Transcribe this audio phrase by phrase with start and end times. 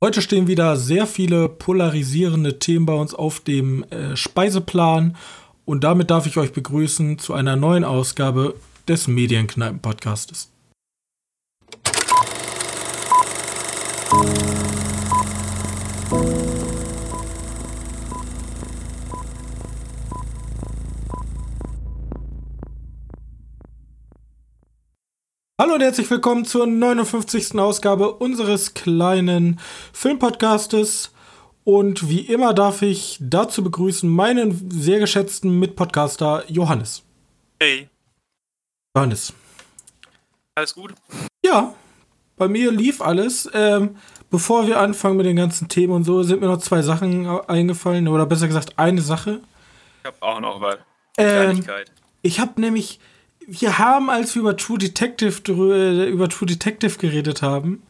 [0.00, 5.16] Heute stehen wieder sehr viele polarisierende Themen bei uns auf dem äh, Speiseplan
[5.64, 8.54] und damit darf ich euch begrüßen zu einer neuen Ausgabe
[8.86, 10.52] des Medienkneipen-Podcastes.
[25.68, 27.58] Hallo und herzlich willkommen zur 59.
[27.58, 29.60] Ausgabe unseres kleinen
[29.92, 31.12] Filmpodcastes.
[31.62, 37.02] Und wie immer darf ich dazu begrüßen meinen sehr geschätzten Mitpodcaster Johannes.
[37.60, 37.90] Hey.
[38.96, 39.34] Johannes.
[40.54, 40.94] Alles gut?
[41.44, 41.74] Ja,
[42.38, 43.46] bei mir lief alles.
[43.52, 43.98] Ähm,
[44.30, 48.08] bevor wir anfangen mit den ganzen Themen und so, sind mir noch zwei Sachen eingefallen.
[48.08, 49.42] Oder besser gesagt, eine Sache.
[50.00, 50.78] Ich habe auch noch was.
[51.18, 51.62] Ähm,
[52.22, 53.00] ich habe nämlich
[53.50, 57.82] wir haben, als wir über True Detective, äh, über True Detective geredet haben,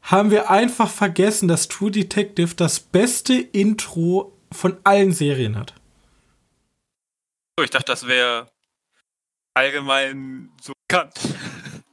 [0.00, 5.74] haben wir einfach vergessen, dass True Detective das beste Intro von allen Serien hat.
[7.62, 8.50] Ich dachte, das wäre
[9.52, 11.14] allgemein so bekannt.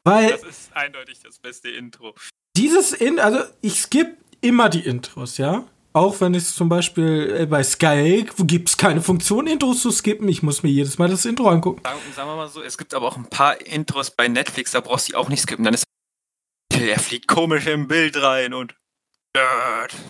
[0.06, 2.16] Weil das ist eindeutig das beste Intro.
[2.56, 5.68] Dieses In, also ich skippe immer die Intros, ja.
[5.92, 10.28] Auch wenn es zum Beispiel äh, bei Sky gibt es keine Funktion, Intros zu skippen.
[10.28, 11.82] Ich muss mir jedes Mal das Intro angucken.
[11.84, 14.82] Sagen, sagen wir mal so, es gibt aber auch ein paar Intros bei Netflix, da
[14.82, 15.66] brauchst du auch nicht skippen.
[15.66, 15.86] Dann ist
[16.72, 18.76] er fliegt komisch im Bild rein und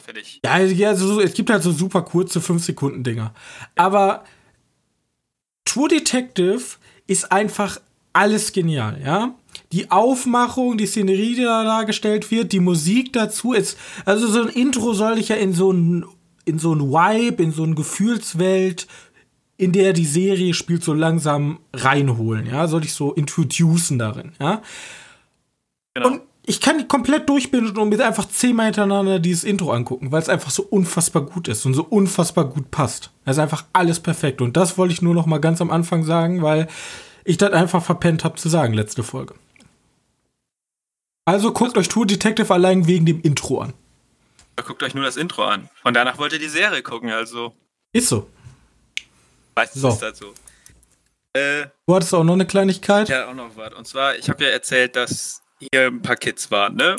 [0.03, 0.41] fertig.
[0.44, 0.53] Ja,
[0.89, 3.33] also, es gibt halt so super kurze 5-Sekunden-Dinger.
[3.75, 4.25] Aber
[5.66, 6.61] True Detective
[7.07, 7.80] ist einfach
[8.13, 9.33] alles genial, ja
[9.72, 14.50] die Aufmachung, die Szenerie, die da dargestellt wird, die Musik dazu ist, also so ein
[14.50, 16.06] Intro soll ich ja in so ein,
[16.45, 18.88] in so ein Vibe, in so eine Gefühlswelt,
[19.58, 24.62] in der die Serie spielt, so langsam reinholen, ja, soll ich so introducen darin, ja.
[25.94, 26.08] Genau.
[26.08, 30.30] Und ich kann komplett durchbinden und mir einfach zehnmal hintereinander dieses Intro angucken, weil es
[30.30, 33.12] einfach so unfassbar gut ist und so unfassbar gut passt.
[33.23, 34.42] Es ist einfach alles perfekt.
[34.42, 36.67] Und das wollte ich nur noch mal ganz am Anfang sagen, weil
[37.24, 39.35] ich das einfach verpennt habe zu sagen, letzte Folge.
[41.25, 43.74] Also guckt euch Tour Detective allein wegen dem Intro an.
[44.66, 45.69] Guckt euch nur das Intro an.
[45.84, 47.56] Und danach wollt ihr die Serie gucken, also.
[47.94, 48.30] Ist so.
[49.56, 49.90] Meistens so.
[49.90, 50.34] ist das so.
[51.34, 53.09] Äh, du hattest auch noch eine Kleinigkeit?
[53.09, 53.74] Ja, auch noch was.
[53.74, 56.96] Und zwar, ich habe ja erzählt, dass hier ein paar Kids waren, ne?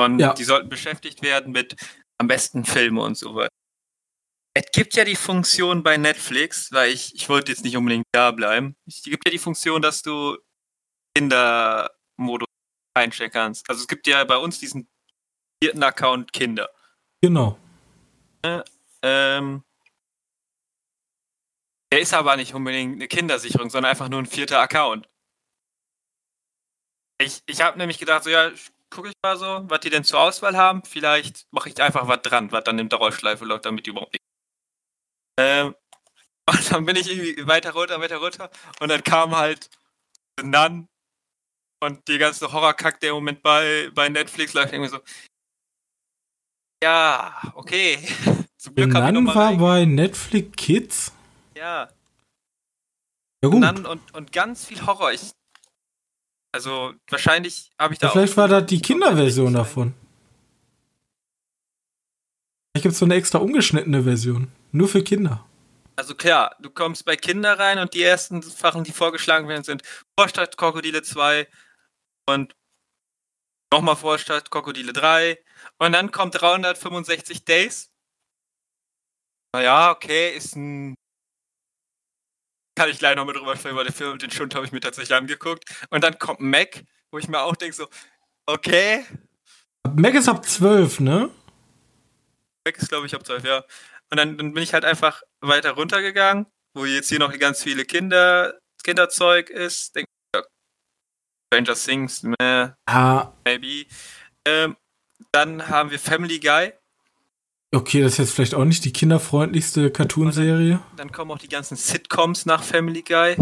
[0.00, 0.32] Und ja.
[0.32, 1.76] die sollten beschäftigt werden mit
[2.18, 3.52] am besten Filme und so weiter.
[4.54, 8.30] Es gibt ja die Funktion bei Netflix, weil ich, ich wollte jetzt nicht unbedingt da
[8.30, 8.74] bleiben.
[8.86, 10.36] Es gibt ja die Funktion, dass du
[11.14, 12.47] Kindermodus
[12.98, 13.68] einstellen kannst.
[13.68, 14.88] Also es gibt ja bei uns diesen
[15.62, 16.68] vierten Account Kinder.
[17.20, 17.58] Genau.
[18.42, 18.62] Äh,
[19.02, 19.64] ähm,
[21.92, 25.08] der ist aber nicht unbedingt eine Kindersicherung, sondern einfach nur ein vierter Account.
[27.20, 28.50] Ich, ich habe nämlich gedacht, so ja,
[28.90, 30.84] gucke ich mal so, was die denn zur Auswahl haben.
[30.84, 34.24] Vielleicht mache ich einfach was dran, was dann in Dauerschleife läuft, damit die überhaupt nicht.
[35.38, 35.74] Ähm,
[36.50, 38.50] und dann bin ich irgendwie weiter runter, weiter runter.
[38.80, 39.70] Und dann kam halt
[40.42, 40.88] Nun
[41.80, 44.98] und die ganze Horrorkack, der im Moment bei, bei Netflix läuft, irgendwie so.
[46.82, 47.98] Ja, okay.
[48.56, 51.12] Zum Glück habe ich war bei Netflix Kids?
[51.56, 51.88] Ja.
[53.42, 53.64] Ja, gut.
[53.64, 55.12] Und, und, und ganz viel Horror.
[55.12, 55.30] Ich,
[56.52, 58.08] also, wahrscheinlich habe ich da.
[58.08, 59.94] Ja, vielleicht war das die Kinderversion davon.
[62.72, 64.50] Vielleicht gibt es so eine extra ungeschnittene Version.
[64.72, 65.44] Nur für Kinder.
[65.96, 69.82] Also klar, du kommst bei Kinder rein und die ersten Sachen, die vorgeschlagen werden, sind
[70.16, 71.48] Vorstadt Krokodile 2,
[72.28, 72.54] und
[73.72, 75.38] nochmal Vorstadt Krokodile 3
[75.78, 77.90] und dann kommt 365 Days.
[79.54, 80.94] Naja, okay, ist ein.
[82.76, 84.80] Kann ich gleich noch mit drüber sprechen, weil der Film, den Schund habe ich mir
[84.80, 85.64] tatsächlich angeguckt.
[85.90, 87.88] Und dann kommt Mac, wo ich mir auch denke, so,
[88.46, 89.04] okay.
[89.96, 91.30] Mac ist ab 12, ne?
[92.64, 93.64] Mac ist, glaube ich, ab 12, ja.
[94.10, 97.84] Und dann, dann bin ich halt einfach weiter runtergegangen, wo jetzt hier noch ganz viele
[97.84, 99.96] Kinder, Kinderzeug ist.
[99.96, 100.06] Denk,
[101.48, 103.32] Stranger Things, meh, ah.
[103.44, 103.86] maybe.
[104.44, 104.76] Ähm,
[105.32, 106.72] dann haben wir Family Guy.
[107.74, 110.80] Okay, das ist jetzt vielleicht auch nicht die kinderfreundlichste Cartoonserie.
[110.90, 113.36] Dann, dann kommen auch die ganzen Sitcoms nach Family Guy.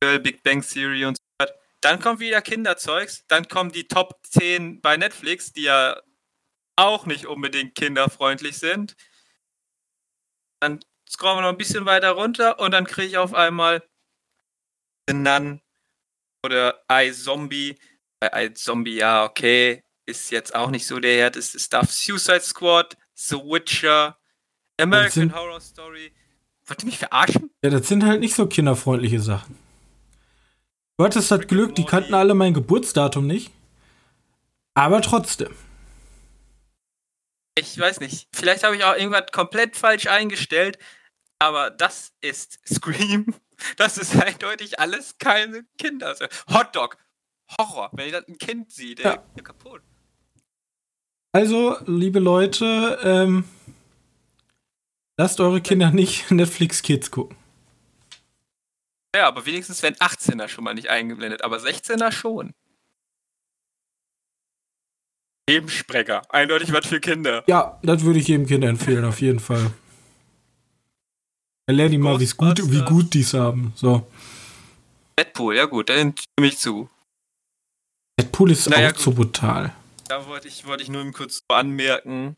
[0.00, 1.54] Girl, Big Bang Theory und so weiter.
[1.80, 3.24] Dann kommt wieder Kinderzeugs.
[3.28, 6.00] Dann kommen die Top 10 bei Netflix, die ja
[6.76, 8.96] auch nicht unbedingt kinderfreundlich sind.
[10.60, 13.82] Dann scrollen wir noch ein bisschen weiter runter und dann kriege ich auf einmal
[15.08, 15.60] The Nun,
[16.44, 17.76] oder iZombie.
[18.20, 21.90] Bei iZombie, ja, okay, ist jetzt auch nicht so der härteste Stuff.
[21.92, 24.18] Suicide Squad, The Witcher,
[24.80, 26.12] American sind, Horror Story.
[26.66, 27.50] Wollt ihr mich verarschen?
[27.62, 29.58] Ja, das sind halt nicht so kinderfreundliche Sachen.
[30.98, 33.50] Du hattest das Glück, die kannten alle mein Geburtsdatum nicht.
[34.74, 35.54] Aber trotzdem.
[37.58, 40.78] ich weiß nicht, vielleicht habe ich auch irgendwas komplett falsch eingestellt,
[41.38, 43.34] aber das ist Scream.
[43.76, 46.16] Das ist eindeutig alles keine Kinder.
[46.48, 46.96] Hotdog,
[47.58, 49.42] Horror, wenn ich das ein Kind der ja.
[49.42, 49.82] kaputt.
[51.32, 53.44] Also, liebe Leute, ähm,
[55.16, 57.36] lasst eure Kinder nicht Netflix Kids gucken.
[59.14, 62.52] Ja, aber wenigstens werden 18er schon mal nicht eingeblendet, aber 16er schon.
[65.48, 66.22] Lebenssprenger.
[66.28, 67.42] Eindeutig was für Kinder.
[67.48, 69.72] Ja, das würde ich jedem Kind empfehlen, auf jeden Fall.
[71.70, 73.72] Erlerne die mal, gut, wie gut die es haben.
[73.76, 74.04] So.
[75.16, 76.90] Deadpool, ja gut, dann stimme ich zu.
[78.18, 79.00] Deadpool ist naja, auch gut.
[79.00, 79.72] zu brutal.
[80.08, 82.36] Da wollte ich, wollte ich nur kurz so anmerken.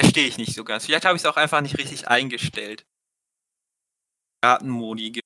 [0.00, 0.86] Verstehe ich nicht so ganz.
[0.86, 2.86] Vielleicht habe ich es auch einfach nicht richtig eingestellt.
[4.42, 5.20] Gartenmodi.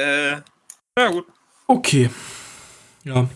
[0.00, 0.30] Äh,
[0.96, 1.26] ja gut.
[1.66, 2.08] Okay.
[3.02, 3.28] Ja.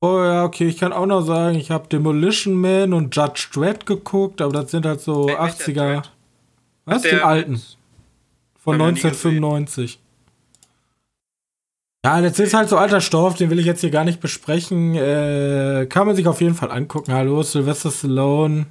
[0.00, 3.86] Oh ja, okay, ich kann auch noch sagen, ich habe Demolition Man und Judge Dredd
[3.86, 6.04] geguckt, aber das sind halt so Wer 80er.
[6.88, 7.02] Was?
[7.02, 7.62] Den alten.
[8.58, 10.00] Von 1995.
[12.04, 14.94] Ja, das ist halt so alter Stoff, den will ich jetzt hier gar nicht besprechen.
[14.94, 17.12] Äh, kann man sich auf jeden Fall angucken.
[17.12, 18.66] Hallo, Sylvester Stallone.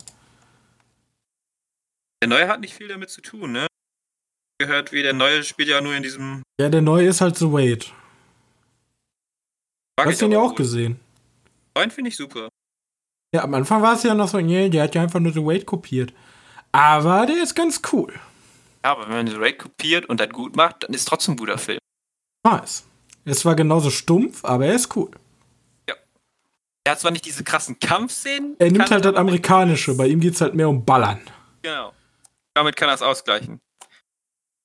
[2.23, 3.67] Der neue hat nicht viel damit zu tun, ne?
[4.59, 6.41] Gehört wie der neue spielt ja nur in diesem.
[6.59, 7.93] Ja, der neue ist halt The Wait.
[9.99, 10.57] Hast du den ja auch gut.
[10.57, 10.99] gesehen?
[11.75, 12.49] Neuen finde ich super.
[13.35, 15.45] Ja, am Anfang war es ja noch so, nee, der hat ja einfach nur The
[15.45, 16.13] Wait kopiert.
[16.71, 18.13] Aber der ist ganz cool.
[18.83, 21.33] Ja, aber wenn man The Wait kopiert und das gut macht, dann ist es trotzdem
[21.33, 21.79] ein guter Film.
[22.43, 22.85] Nice.
[23.25, 25.11] Es war genauso stumpf, aber er ist cool.
[25.89, 25.95] Ja.
[26.85, 28.55] Er hat zwar nicht diese krassen Kampfszenen.
[28.59, 31.19] Er nimmt halt das Amerikanische, bei ihm geht es halt mehr um Ballern.
[31.61, 31.93] Genau.
[32.53, 33.59] Damit kann er es ausgleichen.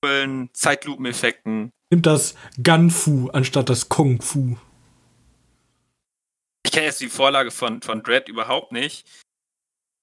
[0.00, 1.70] Coolen Zeitlupeneffekten.
[1.90, 4.56] Nimmt das Gun-Fu anstatt das Kung-Fu.
[6.64, 9.06] Ich kenne jetzt die Vorlage von, von Dread überhaupt nicht.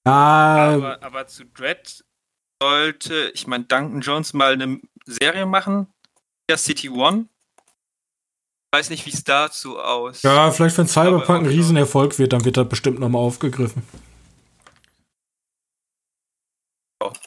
[0.04, 0.74] Ah.
[0.74, 2.04] Aber, aber zu Dread
[2.62, 5.92] sollte, ich meine, Duncan Jones mal eine Serie machen.
[6.50, 7.28] Ja, City One.
[8.72, 10.22] Ich weiß nicht, wie es dazu aus.
[10.22, 13.82] Ja, vielleicht wenn Cyberpunk ein Riesenerfolg wird, dann wird das bestimmt nochmal aufgegriffen.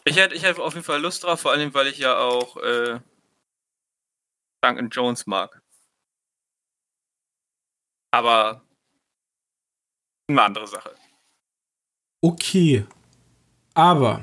[0.05, 2.99] Ich hätte, ich auf jeden Fall Lust drauf, vor allem, weil ich ja auch äh,
[4.61, 5.61] Duncan Jones mag.
[8.11, 8.61] Aber
[10.29, 10.95] eine andere Sache.
[12.23, 12.85] Okay.
[13.73, 14.21] Aber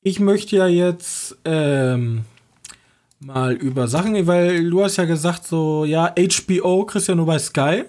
[0.00, 2.24] ich möchte ja jetzt ähm,
[3.18, 7.40] mal über Sachen, weil du hast ja gesagt, so, ja, HBO kriegst ja nur bei
[7.40, 7.82] Sky.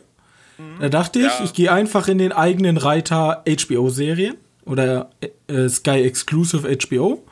[0.58, 0.82] Mhm.
[0.82, 1.42] Da dachte ich, ja.
[1.44, 5.12] ich gehe einfach in den eigenen Reiter HBO-Serien oder
[5.46, 7.24] äh, Sky Exclusive HBO.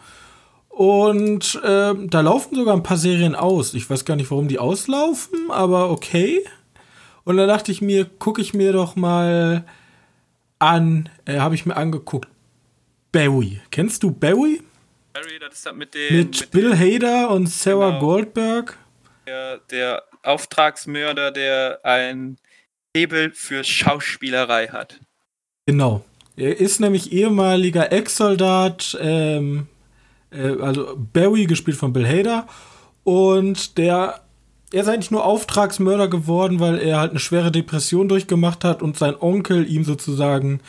[0.70, 3.74] Und äh, da laufen sogar ein paar Serien aus.
[3.74, 6.46] Ich weiß gar nicht, warum die auslaufen, aber okay.
[7.24, 9.66] Und dann dachte ich mir, gucke ich mir doch mal
[10.60, 12.30] an, äh, habe ich mir angeguckt,
[13.12, 13.62] Barry.
[13.72, 14.62] Kennst du Barry?
[15.14, 16.16] Barry, das ist mit dem.
[16.16, 18.78] Mit, mit Bill Hader und Sarah genau, Goldberg.
[19.26, 22.38] Der, der Auftragsmörder, der ein
[22.96, 25.00] Hebel für Schauspielerei hat.
[25.66, 26.04] Genau.
[26.36, 29.68] Er ist nämlich ehemaliger Ex-Soldat, ähm,
[30.32, 32.48] äh, also Barry, gespielt von Bill Hader.
[33.04, 34.22] Und der
[34.74, 38.98] er ist eigentlich nur Auftragsmörder geworden, weil er halt eine schwere Depression durchgemacht hat und
[38.98, 40.60] sein Onkel ihm sozusagen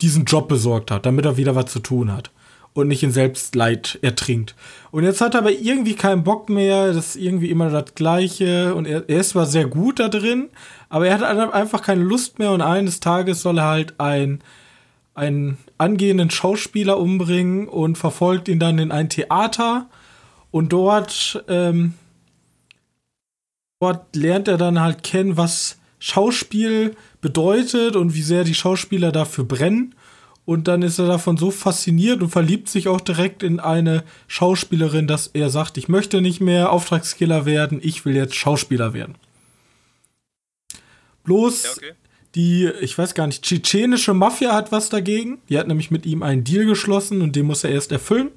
[0.00, 2.30] diesen Job besorgt hat, damit er wieder was zu tun hat
[2.72, 4.54] und nicht in Selbstleid ertrinkt.
[4.90, 8.74] Und jetzt hat er aber irgendwie keinen Bock mehr, das ist irgendwie immer das Gleiche
[8.74, 10.48] und er, er ist zwar sehr gut da drin,
[10.88, 11.22] aber er hat
[11.52, 14.40] einfach keine Lust mehr und eines Tages soll er halt ein,
[15.14, 19.86] einen angehenden Schauspieler umbringen und verfolgt ihn dann in ein Theater
[20.50, 21.94] und dort ähm,
[23.80, 29.44] dort lernt er dann halt kennen, was Schauspiel bedeutet und wie sehr die Schauspieler dafür
[29.44, 29.94] brennen.
[30.44, 35.06] Und dann ist er davon so fasziniert und verliebt sich auch direkt in eine Schauspielerin,
[35.06, 39.14] dass er sagt, ich möchte nicht mehr Auftragskiller werden, ich will jetzt Schauspieler werden.
[41.24, 41.92] Bloß ja, okay.
[42.34, 45.38] die, ich weiß gar nicht, tschetschenische Mafia hat was dagegen.
[45.48, 48.30] Die hat nämlich mit ihm einen Deal geschlossen und den muss er erst erfüllen.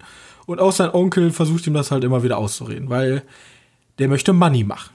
[0.45, 3.23] Und auch sein Onkel versucht ihm das halt immer wieder auszureden, weil
[3.97, 4.91] der möchte Money machen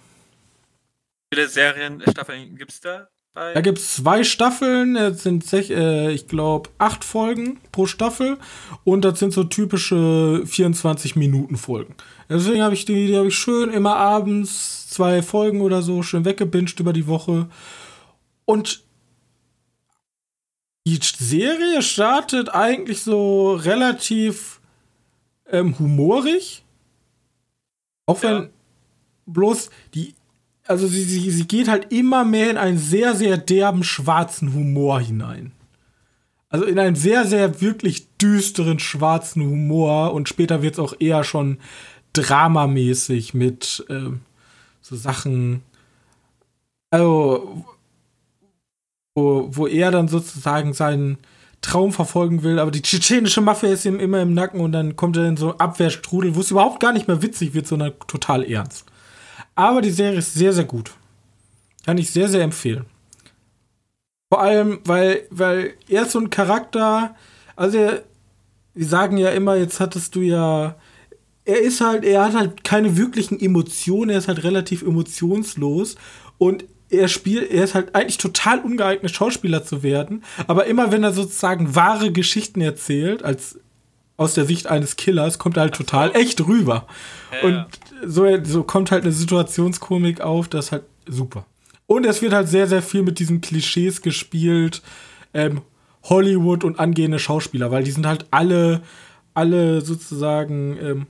[1.32, 3.08] viele Serienstaffeln gibt es da?
[3.34, 3.52] Bei?
[3.52, 8.38] Da gibt es zwei Staffeln, es sind sech, äh, ich glaube acht Folgen pro Staffel
[8.84, 11.94] und das sind so typische 24 Minuten Folgen.
[12.28, 16.24] Deswegen habe ich die, die habe ich schön immer abends zwei Folgen oder so schön
[16.24, 17.48] weggebinged über die Woche
[18.44, 18.82] und
[20.86, 24.58] die Serie startet eigentlich so relativ
[25.50, 26.64] ähm, humorig.
[28.06, 28.48] Auch wenn ja.
[29.26, 30.14] bloß die
[30.68, 35.00] also sie, sie, sie geht halt immer mehr in einen sehr, sehr derben schwarzen Humor
[35.00, 35.52] hinein.
[36.50, 41.24] Also in einem sehr, sehr wirklich düsteren, schwarzen Humor und später wird es auch eher
[41.24, 41.58] schon
[42.12, 44.20] dramamäßig mit ähm,
[44.80, 45.62] so Sachen,
[46.90, 47.64] also
[49.14, 51.18] wo, wo er dann sozusagen seinen
[51.60, 55.16] Traum verfolgen will, aber die tschetschenische Mafia ist ihm immer im Nacken und dann kommt
[55.16, 58.86] er in so Abwehrstrudel, wo es überhaupt gar nicht mehr witzig wird, sondern total ernst.
[59.58, 60.92] Aber die Serie ist sehr, sehr gut.
[61.84, 62.84] Kann ich sehr, sehr empfehlen.
[64.32, 67.16] Vor allem, weil, weil er ist so ein Charakter,
[67.56, 68.04] also er,
[68.76, 70.76] die sagen ja immer, jetzt hattest du ja,
[71.44, 75.96] er ist halt, er hat halt keine wirklichen Emotionen, er ist halt relativ emotionslos
[76.36, 81.02] und er spielt, er ist halt eigentlich total ungeeignet, Schauspieler zu werden, aber immer wenn
[81.02, 83.58] er sozusagen wahre Geschichten erzählt, als
[84.18, 86.86] aus der Sicht eines Killers, kommt er halt total echt rüber.
[87.32, 87.66] Ja, und
[88.04, 91.46] so, so kommt halt eine Situationskomik auf, das ist halt super.
[91.86, 94.82] Und es wird halt sehr, sehr viel mit diesen Klischees gespielt.
[95.32, 95.62] Ähm,
[96.02, 98.82] Hollywood und angehende Schauspieler, weil die sind halt alle,
[99.34, 101.06] alle sozusagen ähm,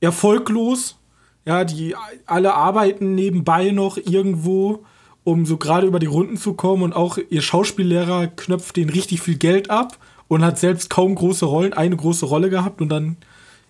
[0.00, 0.98] erfolglos.
[1.44, 1.94] Ja, die
[2.26, 4.84] alle arbeiten nebenbei noch irgendwo,
[5.22, 6.82] um so gerade über die Runden zu kommen.
[6.82, 9.96] Und auch ihr Schauspiellehrer knöpft denen richtig viel Geld ab
[10.28, 12.80] und hat selbst kaum große Rollen, eine große Rolle gehabt.
[12.80, 13.16] Und dann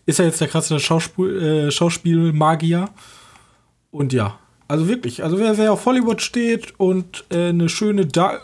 [0.07, 2.89] ist er jetzt der krasse Schauspiel, äh, Schauspielmagier.
[3.91, 8.41] Und ja, also wirklich, also wer, wer auf Hollywood steht und äh, eine schöne da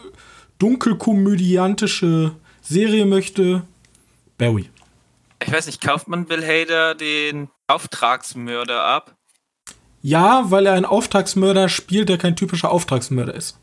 [0.59, 3.65] dunkelkomödiantische Serie möchte,
[4.39, 4.71] Barry.
[5.45, 9.17] Ich weiß nicht, kauft man Bill Hader den Auftragsmörder ab?
[10.03, 13.59] Ja, weil er einen Auftragsmörder spielt, der kein typischer Auftragsmörder ist.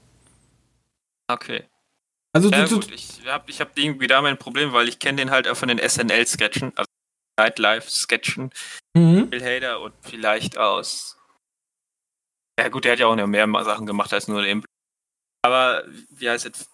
[1.27, 1.63] Okay.
[2.35, 5.17] Also ja, du, gut, ich habe ich hab irgendwie da mein Problem, weil ich kenne
[5.17, 6.87] den halt auch von den SNL-Sketchen, also
[7.39, 8.51] Nightlife-Sketchen.
[8.95, 9.29] Mhm.
[9.29, 11.19] Bill Hader und vielleicht aus
[12.59, 14.65] ja gut, der hat ja auch noch mehr Sachen gemacht als nur den.
[15.45, 16.69] Aber wie heißt es?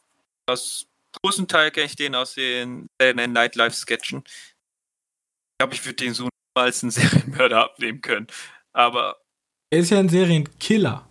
[0.49, 0.87] Aus
[1.21, 4.23] großen Teil kenne ich den aus den, den Nightlife-Sketchen.
[4.25, 8.27] Ich glaube, ich würde den so als einen Serienmörder abnehmen können.
[8.73, 9.21] Aber.
[9.71, 11.07] Er ist ja ein Serienkiller.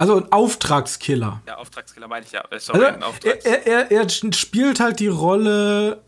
[0.00, 1.42] Also ein Auftragskiller.
[1.46, 2.42] Ja, Auftragskiller meine ich ja.
[2.50, 6.02] Äh, sorry, also, Auftrags er, er, er spielt halt die Rolle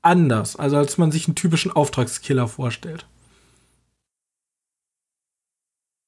[0.00, 3.06] anders, also als man sich einen typischen Auftragskiller vorstellt.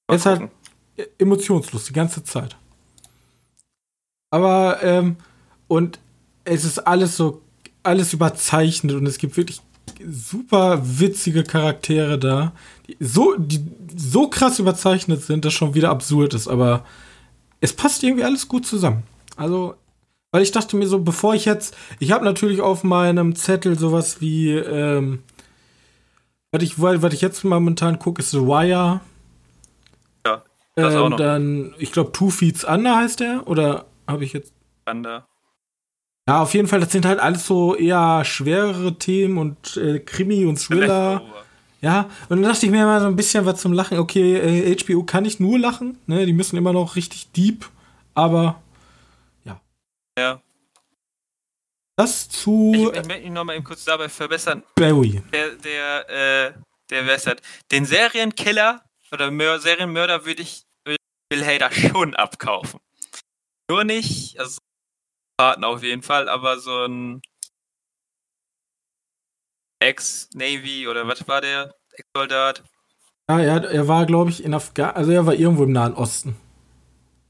[0.07, 0.51] Er ist halt
[1.19, 2.57] emotionslos die ganze Zeit.
[4.31, 5.19] Aber, ähm,
[5.67, 6.01] und
[6.45, 7.43] es ist alles so,
[7.83, 9.61] alles überzeichnet und es gibt wirklich
[10.09, 12.53] super witzige Charaktere da,
[12.87, 13.65] die so, die
[13.97, 16.85] so krass überzeichnet sind, dass schon wieder absurd ist, aber
[17.61, 19.03] es passt irgendwie alles gut zusammen.
[19.37, 19.75] Also,
[20.31, 24.21] weil ich dachte mir so, bevor ich jetzt, ich habe natürlich auf meinem Zettel sowas
[24.21, 25.23] wie, ähm,
[26.53, 29.01] was ich, was ich jetzt momentan gucke, ist The Wire.
[30.79, 31.17] Das ähm, auch noch.
[31.17, 33.47] Dann, ich glaube, Two Feeds Under heißt der.
[33.47, 34.53] Oder habe ich jetzt.
[34.89, 35.27] Under.
[36.29, 40.45] Ja, auf jeden Fall, das sind halt alles so eher schwerere Themen und äh, Krimi
[40.45, 41.23] und Thriller.
[41.81, 44.01] Ja, und dann dachte ich mir mal so ein bisschen was zum Lachen.
[44.01, 46.27] Okay, äh, HBO kann nicht nur lachen, ne?
[46.27, 47.71] Die müssen immer noch richtig deep,
[48.15, 48.61] aber
[49.45, 49.61] ja.
[50.19, 50.43] Ja.
[51.95, 52.73] Das zu.
[52.75, 54.65] Ich, ich möchte mich nochmal eben kurz dabei verbessern.
[54.75, 55.23] Barry.
[55.33, 56.53] Der, der, äh,
[56.91, 57.43] der Westert.
[57.71, 58.83] Den Serienkiller
[59.13, 62.81] oder Mör Serienmörder würde ich Bill Hader schon abkaufen.
[63.71, 64.59] Nur nicht, also
[65.39, 67.23] Partner auf jeden Fall, aber so ein
[69.81, 71.75] Ex-Navy oder was war der?
[71.93, 72.65] Ex-Soldat?
[73.31, 76.37] Ja, er, er war, glaube ich, in Afghanistan, also er war irgendwo im Nahen Osten.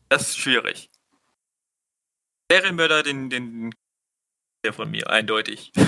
[0.08, 0.90] Das ist schwierig.
[2.50, 3.74] Serienmörder, den, den,
[4.64, 5.70] der von mir, eindeutig.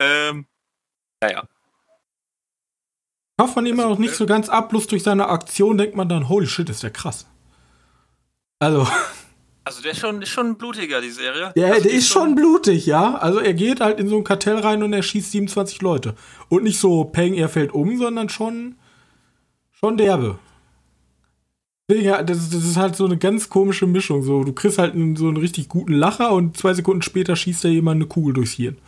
[0.00, 0.46] ähm,
[1.20, 1.46] naja.
[3.38, 6.30] Kauft man immer noch nicht so ganz ab, bloß durch seine Aktion denkt man dann,
[6.30, 7.26] holy shit, ist der krass.
[8.60, 8.88] Also.
[9.74, 11.52] Also der ist schon, ist schon blutiger, die Serie.
[11.56, 13.16] Ja, also der ist schon, schon blutig, ja.
[13.16, 16.14] Also er geht halt in so ein Kartell rein und er schießt 27 Leute.
[16.48, 18.76] Und nicht so peng, er fällt um, sondern schon,
[19.72, 20.38] schon derbe.
[21.88, 24.22] Das, ist halt so eine ganz komische Mischung.
[24.22, 27.68] So, du kriegst halt so einen richtig guten Lacher und zwei Sekunden später schießt da
[27.68, 28.78] jemand eine Kugel durchs Hirn.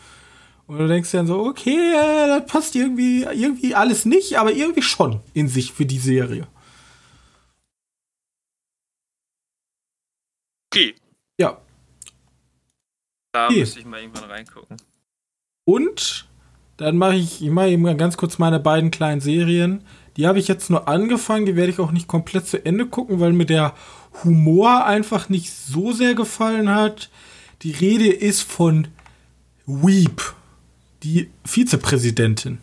[0.69, 4.83] Und du denkst dann so, okay, äh, das passt irgendwie, irgendwie alles nicht, aber irgendwie
[4.83, 6.47] schon in sich für die Serie.
[10.77, 10.95] Okay.
[11.39, 11.61] Ja.
[13.33, 13.61] Da okay.
[13.61, 14.77] müsste ich mal irgendwann reingucken.
[15.65, 16.29] Und
[16.77, 19.85] dann mache ich, ich mache eben ganz kurz meine beiden kleinen Serien.
[20.17, 23.21] Die habe ich jetzt nur angefangen, die werde ich auch nicht komplett zu Ende gucken,
[23.21, 23.75] weil mir der
[24.25, 27.11] Humor einfach nicht so sehr gefallen hat.
[27.63, 28.89] Die Rede ist von
[29.67, 30.23] Weep
[31.03, 32.59] die Vizepräsidentin.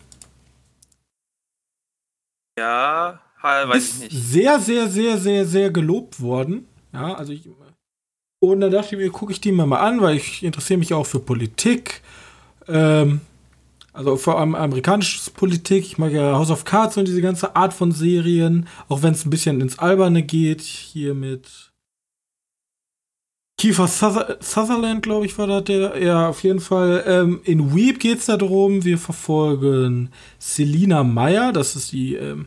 [2.58, 4.24] Ja, weiß ist ich nicht.
[4.24, 6.66] Sehr, sehr, sehr, sehr, sehr gelobt worden.
[6.92, 7.48] Ja, also ich.
[8.52, 10.94] Und dann dachte ich mir, gucke ich die mir mal an, weil ich interessiere mich
[10.94, 12.02] auch für Politik.
[12.68, 13.20] Ähm,
[13.92, 15.84] also vor allem amerikanische Politik.
[15.84, 18.66] Ich mag ja House of Cards und diese ganze Art von Serien.
[18.88, 20.62] Auch wenn es ein bisschen ins Alberne geht.
[20.62, 21.72] Hier mit
[23.56, 26.02] Kiefer Sutherland, glaube ich, war das der.
[26.02, 27.04] Ja, auf jeden Fall.
[27.06, 32.46] Ähm, in Weep geht es darum, wir verfolgen Selina Meyer, das ist die ähm,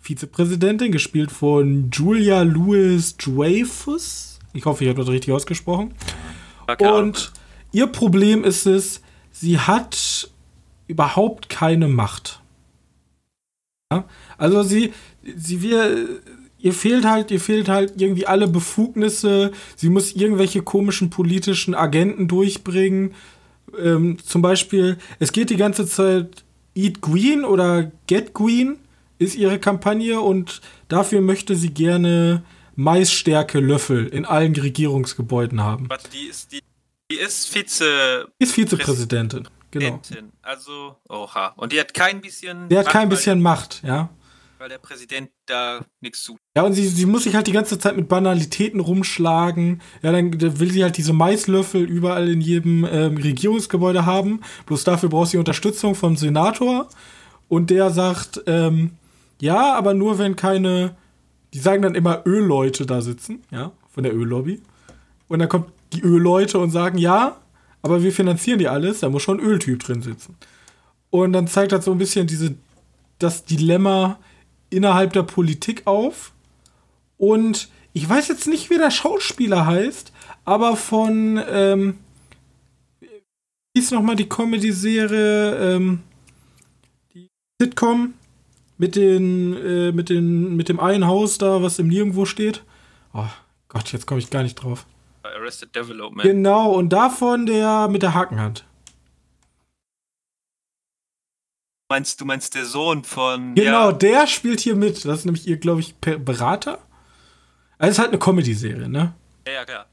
[0.00, 4.33] Vizepräsidentin, gespielt von Julia Louis Dreyfus.
[4.54, 5.92] Ich hoffe, ich habe das richtig ausgesprochen.
[6.78, 7.32] Und
[7.72, 10.30] ihr Problem ist es, sie hat
[10.86, 12.40] überhaupt keine Macht.
[13.92, 14.04] Ja?
[14.38, 14.92] Also sie,
[15.36, 16.08] sie wir
[16.64, 19.52] ihr fehlt halt, ihr fehlt halt irgendwie alle Befugnisse.
[19.76, 23.14] Sie muss irgendwelche komischen politischen Agenten durchbringen.
[23.78, 26.42] Ähm, zum Beispiel, es geht die ganze Zeit
[26.74, 28.76] Eat Green oder Get Green
[29.18, 32.42] ist ihre Kampagne und dafür möchte sie gerne
[32.76, 35.88] Maisstärke Löffel in allen Regierungsgebäuden haben.
[35.88, 36.60] Warte, die ist, die,
[37.10, 38.28] die ist Vize.
[38.40, 40.00] Die ist Vizepräsidentin, genau.
[40.42, 41.54] Also, oha.
[41.56, 42.68] Und die hat kein bisschen.
[42.68, 44.10] Die hat kein bisschen Macht, ja
[44.64, 46.38] weil der Präsident da nichts zu.
[46.56, 49.82] Ja, und sie, sie muss sich halt die ganze Zeit mit Banalitäten rumschlagen.
[50.00, 54.40] Ja, dann will sie halt diese Maislöffel überall in jedem ähm, Regierungsgebäude haben.
[54.64, 56.88] Bloß dafür braucht sie Unterstützung vom Senator.
[57.48, 58.92] Und der sagt, ähm,
[59.38, 60.96] ja, aber nur wenn keine,
[61.54, 64.60] die sagen dann immer Ölleute da sitzen, ja, von der Öllobby.
[65.28, 67.40] Und dann kommt die Ölleute und sagen, ja,
[67.80, 70.36] aber wir finanzieren die alles, da muss schon ein Öltyp drin sitzen.
[71.10, 72.56] Und dann zeigt das so ein bisschen diese,
[73.20, 74.18] das Dilemma,
[74.68, 76.32] innerhalb der Politik auf.
[77.16, 80.12] Und ich weiß jetzt nicht, wie der Schauspieler heißt,
[80.44, 81.98] aber von, ähm,
[83.00, 86.00] wie ist nochmal die Comedy-Serie, ähm,
[87.14, 87.28] die
[87.60, 88.14] Sitcom
[88.84, 92.62] mit den, äh, mit den, mit dem einen Haus da, was im Nirgendwo steht.
[93.14, 93.24] Oh
[93.68, 94.84] Gott, jetzt komme ich gar nicht drauf.
[95.22, 96.22] Arrested Development.
[96.22, 98.66] Genau, und davon der mit der Hakenhand.
[101.88, 103.54] meinst, du meinst der Sohn von.
[103.54, 103.92] Genau, ja.
[103.92, 105.04] der spielt hier mit.
[105.04, 106.78] Das ist nämlich ihr, glaube ich, Berater.
[107.78, 109.14] Also es ist halt eine Comedy-Serie, ne?
[109.46, 109.86] Ja, ja, klar.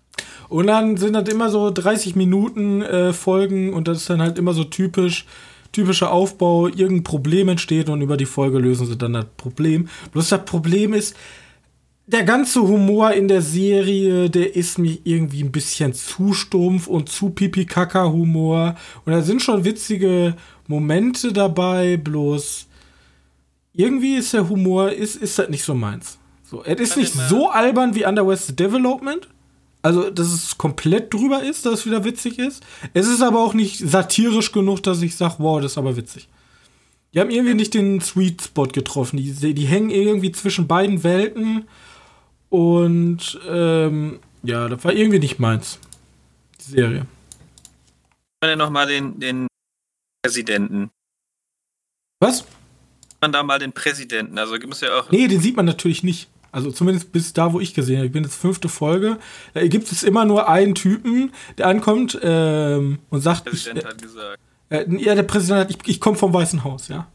[0.49, 4.37] Und dann sind das immer so 30 Minuten äh, Folgen und das ist dann halt
[4.37, 5.25] immer so typisch,
[5.71, 9.87] typischer Aufbau, irgendein Problem entsteht und über die Folge lösen sie dann das Problem.
[10.11, 11.15] Bloß das Problem ist,
[12.07, 17.09] der ganze Humor in der Serie, der ist mir irgendwie ein bisschen zu stumpf und
[17.09, 18.75] zu pipi-kaka-Humor.
[19.05, 20.35] Und da sind schon witzige
[20.67, 22.67] Momente dabei, bloß
[23.73, 26.17] irgendwie ist der Humor, ist, ist das nicht so meins.
[26.43, 29.29] So, es ist nicht so albern wie Under West Development.
[29.81, 32.63] Also, dass es komplett drüber ist, dass es wieder witzig ist.
[32.93, 36.27] Es ist aber auch nicht satirisch genug, dass ich sage, wow, das ist aber witzig.
[37.13, 39.17] Die haben irgendwie nicht den Sweet Spot getroffen.
[39.17, 41.67] Die, die hängen irgendwie zwischen beiden Welten.
[42.49, 45.79] Und ähm, ja, das war irgendwie nicht meins.
[46.59, 46.99] Die Serie.
[46.99, 49.47] Ich kann ja nochmal den, den
[50.23, 50.89] Präsidenten.
[52.19, 52.45] Was?
[53.19, 55.11] Man da mal den Präsidenten, also gibt es ja auch.
[55.11, 56.27] Nee, den sieht man natürlich nicht.
[56.51, 58.07] Also zumindest bis da, wo ich gesehen habe.
[58.07, 59.17] Ich bin jetzt fünfte Folge.
[59.53, 63.45] Da gibt es immer nur einen Typen, der ankommt ähm, und sagt.
[63.45, 64.39] Der Präsident ich, hat gesagt.
[64.69, 67.07] Äh, ja, der Präsident hat, ich, ich komme vom Weißen Haus, ja.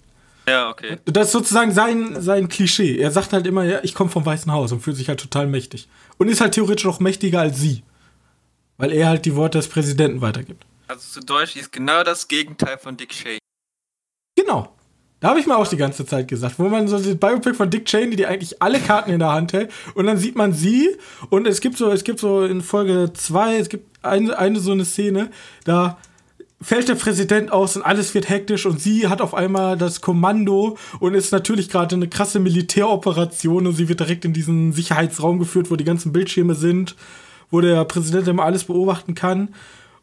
[0.48, 0.98] Ja, okay.
[1.06, 2.98] Das ist sozusagen sein, sein Klischee.
[2.98, 5.48] Er sagt halt immer, ja, ich komme vom Weißen Haus und fühlt sich halt total
[5.48, 5.88] mächtig.
[6.18, 7.82] Und ist halt theoretisch noch mächtiger als sie.
[8.78, 10.64] Weil er halt die Worte des Präsidenten weitergibt.
[10.86, 13.38] Also zu Deutsch ist genau das Gegenteil von Dick Cheney.
[14.36, 14.75] Genau.
[15.20, 17.70] Da habe ich mir auch die ganze Zeit gesagt, wo man so das Biopic von
[17.70, 20.90] Dick Cheney, die eigentlich alle Karten in der Hand hält, und dann sieht man sie
[21.30, 24.72] und es gibt so, es gibt so in Folge 2, es gibt eine, eine so
[24.72, 25.30] eine Szene,
[25.64, 25.96] da
[26.60, 30.76] fällt der Präsident aus und alles wird hektisch und sie hat auf einmal das Kommando
[31.00, 35.70] und ist natürlich gerade eine krasse Militäroperation und sie wird direkt in diesen Sicherheitsraum geführt,
[35.70, 36.94] wo die ganzen Bildschirme sind,
[37.50, 39.54] wo der Präsident immer alles beobachten kann.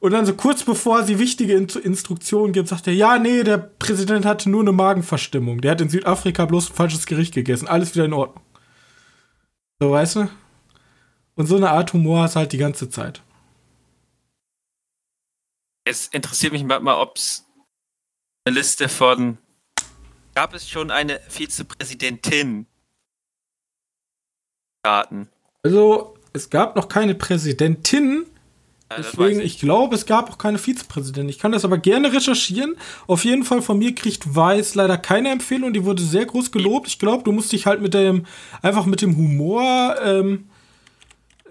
[0.03, 3.57] Und dann so kurz bevor sie wichtige In Instruktionen gibt, sagt er, ja, nee, der
[3.57, 5.61] Präsident hatte nur eine Magenverstimmung.
[5.61, 7.69] Der hat in Südafrika bloß ein falsches Gericht gegessen.
[7.69, 8.43] Alles wieder in Ordnung.
[9.79, 10.29] So, weißt du?
[11.35, 13.23] Und so eine Art Humor hast halt die ganze Zeit.
[15.85, 17.45] Es interessiert mich mal, ob es
[18.43, 19.37] eine Liste von.
[20.35, 22.65] Gab es schon eine Vizepräsidentin?
[24.83, 25.29] Daten.
[25.63, 28.25] Also, es gab noch keine Präsidentin,
[28.97, 31.29] Deswegen, ich, ich glaube, es gab auch keine Vizepräsidentin.
[31.29, 32.75] Ich kann das aber gerne recherchieren.
[33.07, 35.73] Auf jeden Fall von mir kriegt Weiß leider keine Empfehlung.
[35.73, 36.87] Die wurde sehr groß gelobt.
[36.87, 38.25] Ich glaube, du musst dich halt mit dem,
[38.61, 40.45] einfach mit dem Humor ähm,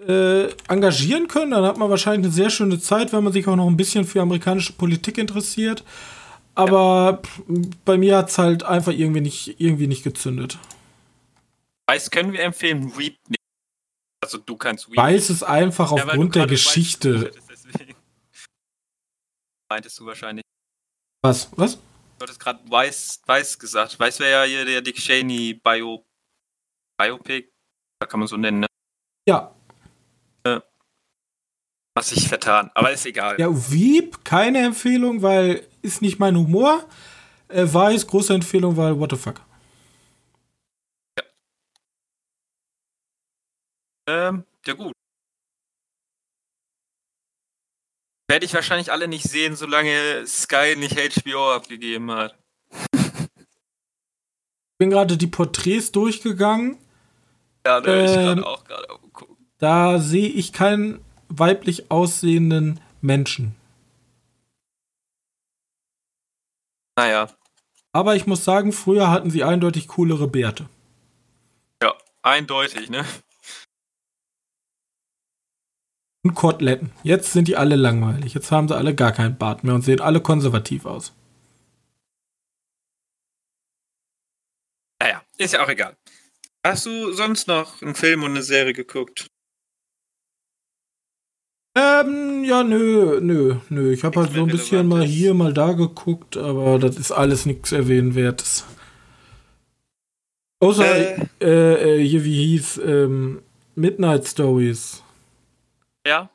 [0.07, 1.51] äh, engagieren können.
[1.51, 4.05] Dann hat man wahrscheinlich eine sehr schöne Zeit, wenn man sich auch noch ein bisschen
[4.05, 5.83] für amerikanische Politik interessiert.
[6.55, 7.55] Aber ja.
[7.85, 10.57] bei mir hat es halt einfach irgendwie nicht, irgendwie nicht gezündet.
[11.87, 13.42] Weiß können wir empfehlen, Reap nicht.
[14.23, 14.97] Also du kannst Weep.
[14.97, 17.31] Weiß es einfach Ja, aufgrund der Geschichte.
[17.49, 17.95] deswegen.
[19.69, 20.43] Meintest du wahrscheinlich.
[21.21, 21.49] Was?
[21.57, 21.75] Was?
[21.75, 21.81] Du
[22.21, 23.99] hattest gerade Weiß, Weiß gesagt.
[23.99, 26.05] Weiß wäre ja hier der Dick Cheney Bio,
[26.97, 27.49] Biopic.
[27.99, 28.67] Da kann man so nennen, ne?
[29.27, 29.53] Ja.
[31.95, 32.71] Was sich vertan.
[32.73, 33.39] Aber ist egal.
[33.39, 36.87] Ja, Wieb, keine Empfehlung, weil ist nicht mein Humor.
[37.49, 39.41] Äh, Weiß, große Empfehlung, weil what the fuck.
[44.07, 44.93] Ähm, ja gut.
[48.29, 52.37] Werde ich wahrscheinlich alle nicht sehen, solange Sky nicht HBO abgegeben hat.
[52.95, 56.77] Ich bin gerade die Porträts durchgegangen.
[57.65, 59.37] Ja, da bin ich Ähm, gerade auch gerade gucken.
[59.59, 63.55] Da sehe ich keinen weiblich aussehenden Menschen.
[66.97, 67.27] Naja,
[67.91, 70.67] Aber ich muss sagen, früher hatten sie eindeutig coolere Bärte.
[71.81, 73.05] ja, eindeutig, ne?
[76.25, 76.91] Und Koteletten.
[77.03, 78.33] Jetzt sind die alle langweilig.
[78.33, 81.13] Jetzt haben sie alle gar keinen Bart mehr und sehen alle konservativ aus.
[85.01, 85.97] Naja, ist ja auch egal.
[86.65, 89.27] Hast du sonst noch einen Film und eine Serie geguckt?
[91.75, 93.91] Ähm, ja, nö, nö, nö.
[93.91, 97.45] Ich habe halt so ein bisschen mal hier, mal da geguckt, aber das ist alles
[97.45, 98.65] nichts Erwähnenswertes.
[100.61, 101.27] Außer, Äh.
[101.41, 103.41] äh, äh, hier, wie hieß, ähm,
[103.75, 105.02] Midnight Stories.
[106.05, 106.29] Ja?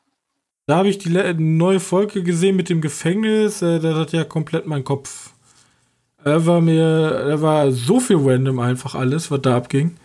[0.67, 3.61] Da habe ich die neue Folge gesehen mit dem Gefängnis.
[3.61, 5.31] Äh, das hat ja komplett meinen Kopf.
[6.23, 9.97] Da war mir, da war so viel random einfach alles, was da abging.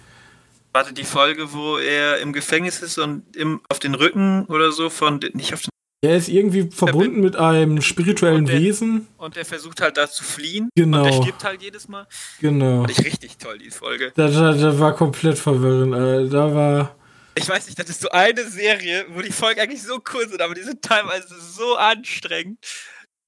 [0.72, 4.90] Warte, die Folge, wo er im Gefängnis ist und im, auf den Rücken oder so
[4.90, 5.70] von, nicht auf den,
[6.04, 9.06] Er ist irgendwie verbunden mit einem spirituellen Und der- Wesen.
[9.18, 10.68] und er versucht halt da zu fliehen.
[10.76, 11.00] Genau.
[11.02, 12.06] Und er stirbt halt jedes Mal.
[12.40, 12.78] Genau.
[12.78, 14.12] Fand ich richtig toll, die Folge.
[14.16, 15.94] Das, das, das war komplett verwirrend.
[15.94, 16.94] Äh, da war.
[17.36, 20.40] Ich weiß nicht, das ist so eine Serie, wo die Folgen eigentlich so cool sind,
[20.40, 22.58] aber die sind teilweise so anstrengend.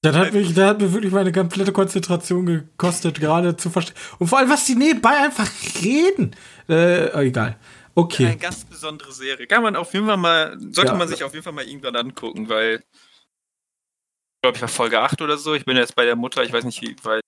[0.01, 3.95] Das hat, mich, das hat mir wirklich meine komplette Konzentration gekostet, gerade zu verstehen.
[4.19, 5.49] Und vor allem, was die nebenbei einfach
[5.81, 6.35] reden.
[6.69, 7.57] Äh, egal.
[7.95, 8.27] Okay.
[8.27, 9.47] Eine ganz besondere Serie.
[9.47, 10.97] Kann man auf jeden Fall mal, sollte Ja.
[10.97, 15.21] man sich auf jeden Fall mal irgendwann angucken, weil ich glaube, ich war Folge 8
[15.23, 15.55] oder so.
[15.55, 17.21] Ich bin jetzt bei der Mutter, ich weiß nicht wie weit.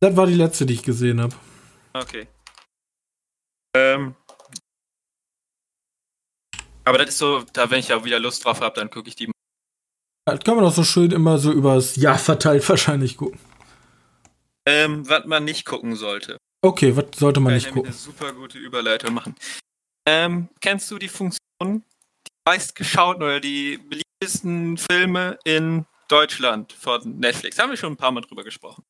[0.00, 1.34] Das war die letzte, die ich gesehen habe.
[1.94, 2.26] Okay.
[3.74, 4.14] Ähm.
[6.88, 9.14] Aber das ist so, da wenn ich ja wieder Lust drauf habe, dann gucke ich
[9.14, 9.30] die.
[10.24, 13.38] Das kann man auch so schön immer so übers Jahr verteilt wahrscheinlich gucken.
[14.66, 16.38] Ähm, was man nicht gucken sollte.
[16.62, 17.90] Okay, was sollte man nicht ich gucken?
[17.90, 19.34] eine super gute Überleitung machen.
[20.06, 27.58] Ähm, kennst du die Funktion, die meistgeschauten oder die beliebtesten Filme in Deutschland von Netflix?
[27.58, 28.82] Haben wir schon ein paar Mal drüber gesprochen.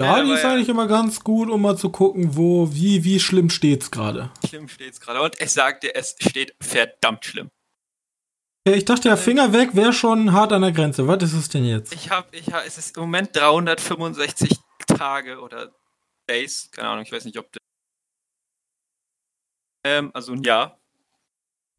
[0.00, 3.20] Ja, Ja, die ist eigentlich immer ganz gut, um mal zu gucken, wo, wie, wie
[3.20, 4.30] schlimm steht's gerade.
[4.48, 5.20] Schlimm steht's gerade.
[5.20, 7.50] Und ich sag dir, es steht verdammt schlimm.
[8.64, 11.06] Ich dachte, der Finger weg wäre schon hart an der Grenze.
[11.06, 11.94] Was ist es denn jetzt?
[11.94, 15.70] Ich habe, ich hab, es ist im Moment 365 Tage oder
[16.28, 17.60] Days, keine Ahnung, ich weiß nicht, ob das.
[19.84, 20.78] Ähm, also ein Jahr.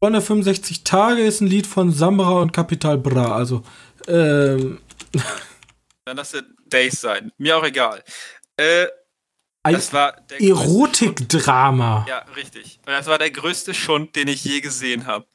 [0.00, 3.36] 265 Tage ist ein Lied von Samra und Capital Bra.
[3.36, 3.62] Also,
[4.08, 4.80] ähm,
[6.04, 7.32] Dann lass es Days sein.
[7.38, 8.02] Mir auch egal.
[8.56, 8.86] Äh,
[9.64, 12.06] ein das war der größte Schund- Erotikdrama.
[12.08, 12.78] Ja, richtig.
[12.86, 15.26] Und das war der größte Schund, den ich je gesehen habe.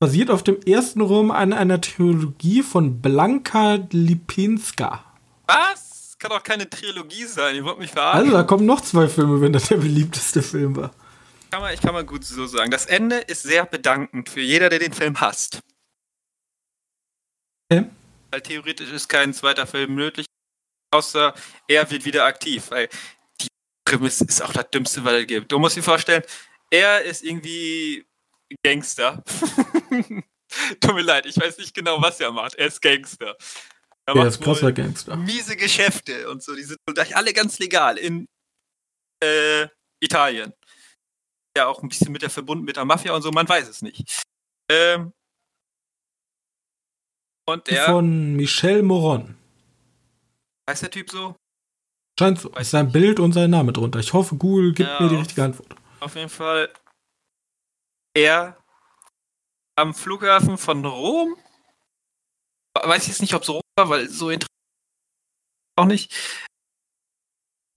[0.00, 5.04] Basiert auf dem ersten Rom an einer Trilogie von Blanka Lipinska.
[5.46, 6.16] Was?
[6.18, 7.56] Kann doch keine Trilogie sein.
[7.56, 8.32] Ihr wollt mich Also, verarschen.
[8.32, 10.92] da kommen noch zwei Filme, wenn das der beliebteste Film war.
[11.50, 12.70] kann man, ich kann mal gut so sagen.
[12.70, 15.60] Das Ende ist sehr bedankend für jeder, der den Film hasst.
[17.70, 17.86] Okay.
[18.30, 20.26] Weil theoretisch ist kein zweiter Film nötig,
[20.92, 21.34] außer
[21.68, 22.70] er wird wieder aktiv.
[22.70, 22.88] Weil
[23.40, 23.48] die
[23.84, 25.50] Prämisse ist auch das Dümmste, was es gibt.
[25.50, 26.22] Du musst dir vorstellen,
[26.70, 28.06] er ist irgendwie
[28.64, 29.22] Gangster.
[30.80, 32.54] Tut mir leid, ich weiß nicht genau, was er macht.
[32.54, 33.36] Er ist Gangster.
[34.06, 35.16] Er macht ist krasser Gangster.
[35.16, 36.54] miese Geschäfte und so.
[36.54, 36.78] Die sind
[37.14, 38.28] alle ganz legal in
[39.22, 39.68] äh,
[40.00, 40.52] Italien.
[41.56, 43.82] Ja, auch ein bisschen mit der verbunden mit der Mafia und so, man weiß es
[43.82, 44.22] nicht.
[44.70, 45.12] Ähm,
[47.46, 49.36] und der, Von Michel Moron.
[50.68, 51.36] Heißt der Typ so?
[52.18, 52.52] Scheint so.
[52.52, 52.92] Weiß Ist sein.
[52.92, 53.98] Bild und sein Name drunter.
[53.98, 55.74] Ich hoffe, Google gibt Ja, mir die richtige Antwort.
[56.00, 56.72] Auf jeden Fall
[58.14, 58.56] er
[59.76, 61.36] am Flughafen von Rom.
[62.74, 64.52] Weiß ich jetzt nicht, ob es Rom war, weil so interessant
[65.76, 66.14] auch nicht.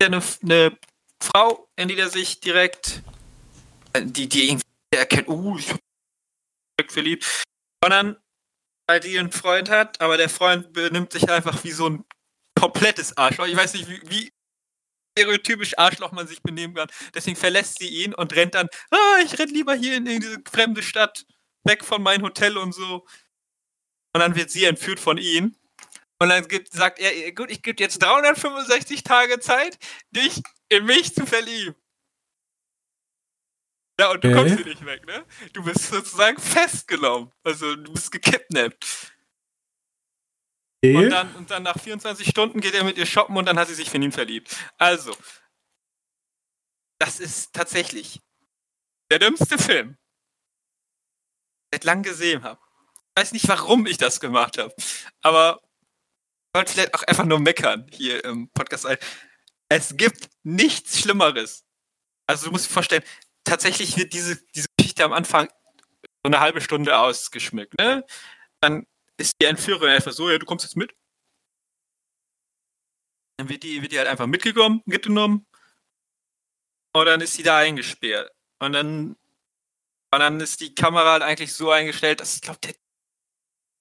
[0.04, 0.78] Eine, eine
[1.21, 3.02] Frau, in die er sich direkt,
[3.93, 5.80] äh, die, die irgendwie erkennt, uh, ich hab
[6.78, 7.43] direkt verliebt.
[7.82, 8.17] Dann,
[8.88, 12.06] weil die einen Freund hat, aber der Freund benimmt sich einfach wie so ein
[12.60, 13.48] komplettes Arschloch.
[13.48, 14.32] Ich weiß nicht, wie, wie
[15.18, 16.89] stereotypisch Arschloch man sich benehmen kann.
[17.13, 20.84] Deswegen verlässt sie ihn und rennt dann, ah, ich renn lieber hier in, diese fremde
[20.84, 21.26] Stadt.
[21.65, 23.06] weg von meinem Hotel und so.
[24.13, 25.56] Und dann wird sie entführt von ihm.
[26.20, 29.78] Und dann gibt, sagt er, gut, ich gebe jetzt 365 Tage Zeit,
[30.12, 31.76] dich in mich zu verlieben.
[34.00, 34.38] Ja, und du Okay.
[34.38, 35.26] kommst hier nicht weg, ne?
[35.54, 37.32] Du bist sozusagen festgenommen.
[37.44, 39.14] Also du bist gekidnappt.
[40.93, 41.06] Okay.
[41.06, 43.67] Und dann, und dann nach 24 Stunden geht er mit ihr shoppen und dann hat
[43.67, 44.56] sie sich in ihn verliebt.
[44.78, 45.15] Also,
[47.00, 48.21] das ist tatsächlich
[49.12, 52.60] der dümmste Film, den ich seit lang gesehen habe.
[53.15, 54.74] Ich weiß nicht, warum ich das gemacht habe,
[55.21, 58.88] aber ich wollte vielleicht auch einfach nur meckern hier im Podcast.
[59.69, 61.65] Es gibt nichts Schlimmeres.
[62.28, 63.04] Also du musst dir vorstellen,
[63.43, 65.48] tatsächlich wird diese, diese Geschichte am Anfang
[66.24, 67.78] so eine halbe Stunde ausgeschmückt.
[67.78, 68.06] Ne?
[68.62, 68.86] Dann
[69.17, 70.93] ist die Entführerin einfach so, ja, du kommst jetzt mit.
[73.38, 75.45] Dann wird die, wird die halt einfach mitgenommen, mitgenommen.
[76.95, 78.32] Und dann ist sie da eingesperrt.
[78.60, 82.75] Und dann, und dann ist die Kamera halt eigentlich so eingestellt, dass ich glaube, der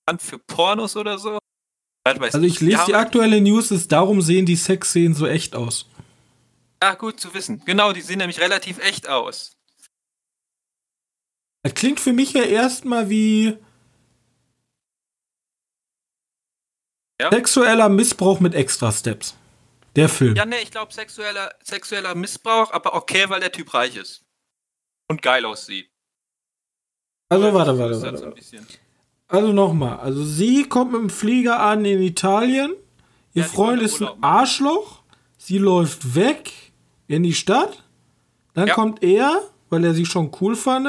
[0.08, 1.38] Hand für Pornos oder so.
[2.06, 5.88] Also ich lese Ja, die aktuelle News, ist darum sehen die Sexszenen so echt aus.
[6.80, 7.64] Ah, gut zu wissen.
[7.64, 9.56] Genau, die sehen nämlich relativ echt aus.
[11.62, 13.56] Das klingt für mich ja erstmal wie
[17.20, 17.30] Ja?
[17.30, 19.36] sexueller Missbrauch mit Extra-Steps.
[19.96, 20.34] Der Film.
[20.34, 24.24] Ja, ne, ich glaube sexueller, sexueller Missbrauch, aber okay, weil der Typ reich ist.
[25.08, 25.88] Und geil aussieht.
[27.28, 28.22] also warte, warte, warte.
[28.26, 28.66] warte.
[29.28, 29.98] Also nochmal.
[30.00, 32.72] Also sie kommt mit dem Flieger an in Italien.
[33.34, 34.08] Ihr Ja, Freund ist ein.
[34.22, 35.02] Arschloch.
[35.38, 36.52] Sie läuft weg
[37.06, 37.82] in die Stadt.
[38.54, 38.74] Dann Ja.
[38.74, 40.88] kommt er, weil er sie schon cool fand,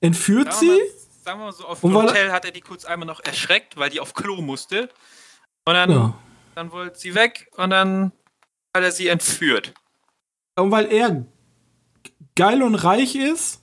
[0.00, 0.80] entführt wir, sie.
[1.26, 3.90] Sagen wir mal so, auf dem Hotel hat er die kurz einmal noch erschreckt, weil
[3.90, 4.88] die auf Klo musste.
[5.64, 6.18] Und dann, Ja.
[6.54, 8.12] dann wollte sie weg und dann
[8.74, 9.74] hat er sie entführt.
[10.54, 11.26] Und weil er
[12.36, 13.60] geil und reich ist,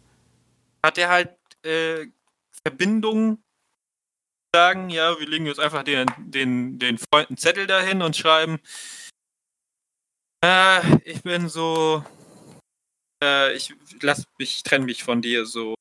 [0.86, 2.08] Hat er halt äh,
[2.68, 3.42] Verbindungen
[4.54, 8.60] sagen, ja, wir legen jetzt einfach den, den, den Freunden Zettel dahin und schreiben,
[10.44, 12.04] äh, ich bin so,
[13.24, 15.76] äh, ich lass mich, trenne mich von dir so.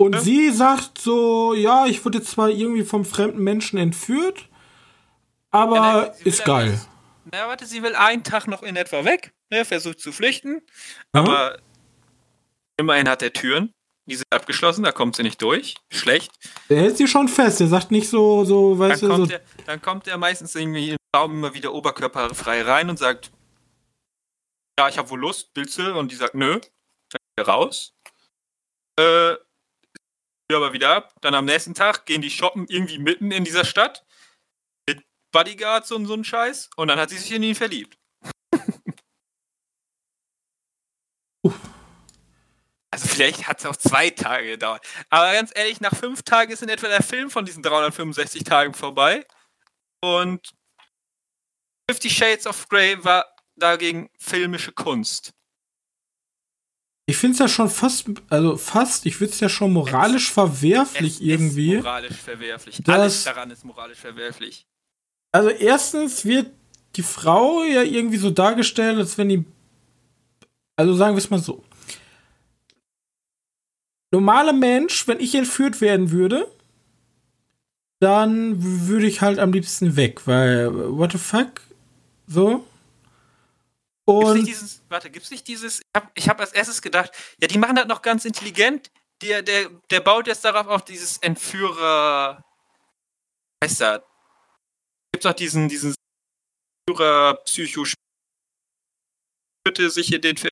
[0.00, 0.20] Und Ja.
[0.22, 4.48] sie sagt so, ja, ich wurde jetzt zwar irgendwie vom fremden Menschen entführt,
[5.50, 6.70] aber Ja, nein, ist geil.
[6.70, 6.88] nicht-
[7.30, 10.62] Na, warte, sie will einen Tag noch in etwa weg, ne, versucht zu flüchten,
[11.14, 11.20] Ja?
[11.20, 11.58] aber
[12.78, 13.74] immerhin hat er Türen,
[14.06, 16.32] die sind abgeschlossen, da kommt sie nicht durch, schlecht.
[16.70, 17.60] Er hält sie schon fest.
[17.60, 20.54] Er sagt nicht so, so, Dann weißt du, so, kommt, er, dann kommt er meistens
[20.54, 23.30] irgendwie im Raum immer wieder oberkörperfrei rein und sagt,
[24.78, 25.94] ja, ich habe wohl Lust, willst du?
[25.94, 26.60] Und die sagt, nö, dann
[27.10, 27.92] geht er raus.
[28.98, 29.34] Äh,
[30.50, 31.14] ja, aber wieder ab.
[31.20, 34.04] Dann am nächsten Tag gehen die shoppen irgendwie mitten in dieser Stadt
[34.88, 37.98] mit Bodyguards und so ein Scheiß und dann hat sie sich in ihn verliebt.
[42.92, 44.84] Also vielleicht hat es auch zwei Tage gedauert.
[45.10, 48.74] Aber ganz ehrlich, nach fünf Tagen ist in etwa der Film von diesen 365 Tagen
[48.74, 49.24] vorbei.
[50.00, 50.52] Und
[51.88, 55.32] Fifty Shades of Grey war dagegen filmische Kunst.
[57.10, 61.14] Ich finde es ja schon fast, also fast, ich würde es ja schon moralisch verwerflich
[61.16, 61.74] Es irgendwie.
[61.74, 62.80] Ist moralisch verwerflich.
[62.84, 64.66] Das- Alles daran ist moralisch verwerflich.
[65.32, 66.50] Also erstens wird
[66.96, 69.44] die Frau ja irgendwie so dargestellt, als wenn die.
[70.76, 71.62] Also sagen wir es mal so.
[74.12, 76.50] Normaler Mensch, wenn ich entführt werden würde,
[78.00, 78.56] dann
[78.88, 81.60] würde ich halt am liebsten weg, weil what the fuck?
[82.26, 82.64] So.
[84.18, 87.12] Gibt's Und nicht dieses, warte, gibt's nicht dieses, ich habe ich hab als erstes gedacht,
[87.40, 88.90] ja, die machen das noch ganz intelligent.
[89.22, 92.42] Der, der, der baut jetzt darauf auf dieses Entführer,
[93.62, 94.00] heißt das?
[95.12, 95.94] Gibt's auch diesen, diesen
[96.88, 97.84] Entführer Psycho
[99.64, 100.50] bitte sich hier den Film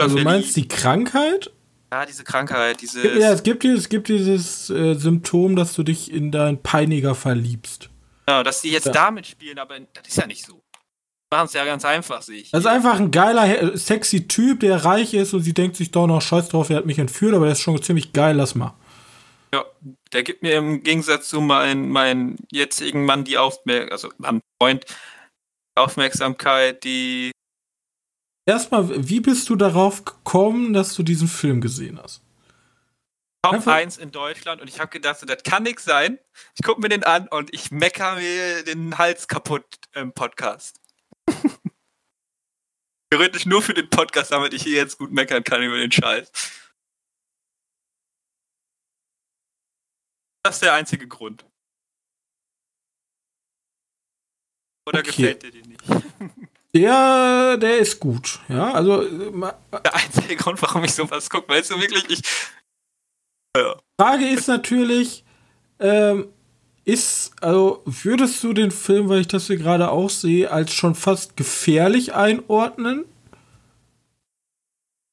[0.00, 1.52] also du meinst die Krankheit?
[1.92, 3.18] Ja, diese Krankheit, diese.
[3.18, 7.14] Ja, es gibt, dieses- es gibt dieses äh, Symptom, dass du dich in deinen Peiniger
[7.14, 7.88] verliebst.
[8.26, 8.92] Genau, dass die jetzt Ja.
[8.92, 10.57] damit spielen, aber das ist ja nicht so.
[11.30, 12.54] Machen es ja ganz einfach, sehe ich.
[12.54, 16.06] Also einfach ein geiler, he- sexy Typ, der reich ist und sie denkt sich doch
[16.06, 18.74] noch, scheiß drauf, er hat mich entführt, aber der ist schon ziemlich geil, lass mal.
[19.52, 19.64] Ja,
[20.12, 24.84] der gibt mir im Gegensatz zu meinem meinen jetzigen Mann die Aufmerksamkeit, also Mann, Freund,
[25.74, 27.30] Aufmerksamkeit, die.
[28.46, 32.22] Erstmal, wie bist du darauf gekommen, dass du diesen Film gesehen hast?
[33.42, 36.18] Top Einfach- 1 in Deutschland und ich habe gedacht, so, das kann nix sein.
[36.58, 39.64] Ich gucke mir den an und ich mecker mir den Hals kaputt
[39.94, 40.76] im Podcast.
[43.10, 46.30] Theoretisch nur für den Podcast, damit ich hier jetzt gut meckern kann über den Scheiß.
[50.44, 51.44] Das ist der einzige Grund.
[54.88, 55.10] Oder Okay.
[55.10, 55.82] gefällt dir den nicht?
[56.74, 58.72] Der, der ist gut, ja.
[58.72, 59.30] Also äh,
[59.84, 62.22] Der einzige Grund, warum ich sowas gucke, weißt du wirklich, ich.
[63.56, 63.80] Ja.
[64.00, 65.24] Frage ist natürlich,
[65.80, 66.32] ähm,
[66.88, 70.94] ist, also würdest du den Film, weil ich das hier gerade auch sehe, als schon
[70.94, 73.04] fast gefährlich einordnen?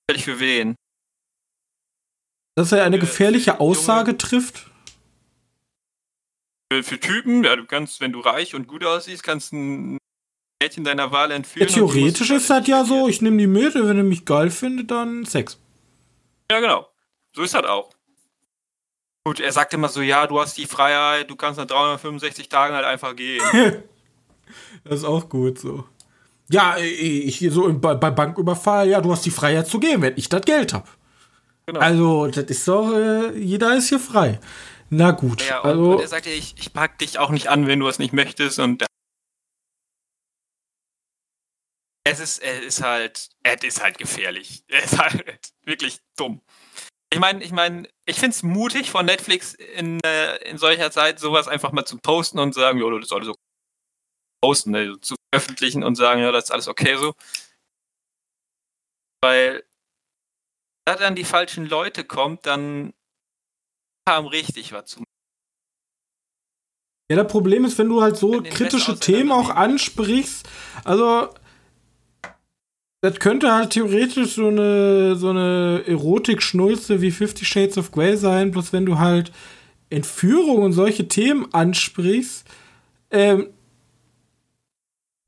[0.08, 0.76] Gefährlich für wen?
[2.58, 4.72] Dass er eine Für- gefährliche Aussage trifft?
[6.72, 9.98] Für, für Typen, ja, du kannst, wenn du reich und gut aussiehst, kannst ein
[10.64, 11.68] Mädchen deiner Wahl Ja, entführen.
[11.68, 14.50] die theoretisch ist das ja so, ich nehme die mit, und wenn er mich geil
[14.50, 15.60] findet, dann Sex.
[16.50, 16.88] Ja, genau.
[17.36, 17.95] So ist das auch.
[19.26, 22.76] Gut, er sagt immer so, ja, du hast die Freiheit, du kannst nach 365 Tagen
[22.76, 23.42] halt einfach gehen.
[24.84, 25.86] Das ist auch gut so.
[26.50, 30.04] Ja, ich hier so im- bei, bei Banküberfall, ja, du hast die Freiheit zu gehen,
[30.04, 30.88] wenn ich das Geld hab.
[31.66, 31.80] Genau.
[31.80, 34.40] Also, das ist doch, äh, jeder ist hier frei.
[34.92, 37.48] Na gut, ja, und, also, und er sagt ja, ich, ich pack dich auch nicht
[37.48, 38.60] an, wenn du es nicht möchtest.
[38.60, 38.86] Und
[42.04, 44.64] es ist, es ist halt, es ist halt gefährlich.
[44.68, 46.42] Es ist halt wirklich dumm.
[47.16, 51.18] Ich meine, ich meine, ich finde es mutig von Netflix in, äh, in solcher Zeit
[51.18, 53.34] sowas einfach mal zu posten und sagen, ja, das soll so
[54.44, 57.14] posten, ne, zu veröffentlichen und sagen, ja, das ist alles okay so.
[59.24, 59.64] Weil
[60.86, 62.94] da dann die falschen Leute kommt, dann
[64.06, 65.04] kam richtig was zu
[67.10, 70.50] ja, das Problem ist, wenn du halt so kritische Themen auch ansprichst,
[70.84, 71.30] also,
[73.06, 78.52] das könnte halt theoretisch so eine, so eine Erotik-Schnulze wie Fifty Shades of Grey sein,
[78.52, 79.32] bloß wenn du halt
[79.90, 82.46] Entführung und solche Themen ansprichst,
[83.12, 83.48] ähm,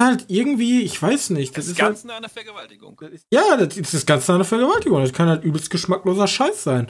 [0.02, 3.02] halt irgendwie, ich weiß nicht, Das das ist halt, ganz nah an der Vergewaltigung.
[3.32, 5.02] Ja, das ist das ganz nah an der Vergewaltigung.
[5.02, 6.88] Das kann halt übelst geschmackloser Scheiß sein.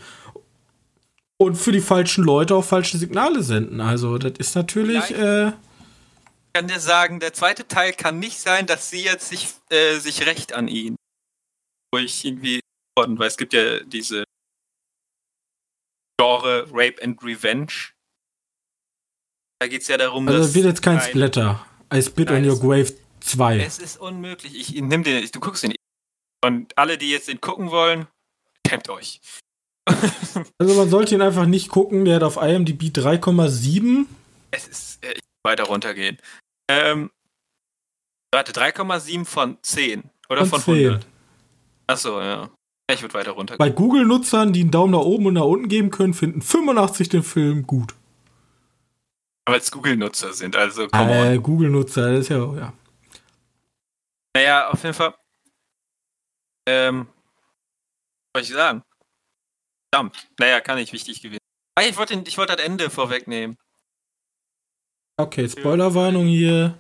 [1.38, 3.80] Und für die falschen Leute auch falsche Signale senden.
[3.80, 5.12] Also, das ist natürlich.
[5.12, 5.54] Äh, Ich
[6.58, 10.26] kann dir sagen, der zweite Teil kann nicht sein, dass sie jetzt sich, äh, sich
[10.26, 10.96] rächt an ihn.
[11.94, 12.62] Wo ich irgendwie,
[12.98, 14.24] weil es gibt ja diese
[16.20, 17.92] Genre Rape and Revenge.
[19.60, 20.48] Da geht es ja darum, also, dass.
[20.50, 21.64] es wird jetzt kein ein- Splatter.
[21.94, 23.60] I spit on your grave 2.
[23.60, 24.56] Es ist unmöglich.
[24.56, 25.76] Ich nimm den, du guckst den.
[26.44, 28.08] Und alle, die jetzt den gucken wollen,
[28.68, 29.22] kämmt euch.
[30.60, 32.04] Also, man sollte ihn einfach nicht gucken.
[32.06, 34.06] Der hat auf IMDb 3,7.
[34.52, 36.18] Es ist äh, ich weiter runtergehen.
[36.70, 37.12] Ähm,
[38.32, 40.10] warte, 3,7 von 10.
[40.30, 41.02] Oder von, Von 100.
[41.04, 41.12] 10.
[41.88, 42.50] Achso, ja.
[42.90, 43.58] Ich würde weiter runtergehen.
[43.58, 47.24] Bei Google-Nutzern, die einen Daumen nach oben und nach unten geben können, finden 85 den
[47.24, 47.96] Film gut.
[49.46, 51.10] Weil es Google-Nutzer sind, also on.
[51.10, 52.74] Äh, Google-Nutzer, das ist ja, ja.
[54.36, 55.16] Naja, auf jeden Fall.
[56.68, 57.08] Ähm,
[58.34, 58.84] was soll ich sagen?
[59.94, 60.28] Verdammt.
[60.38, 61.40] Naja, kann nicht wichtig gewesen.
[61.76, 63.58] Ah, ich wollte ich wollte das Ende vorwegnehmen.
[65.20, 66.78] Okay, Spoilerwarnung hier.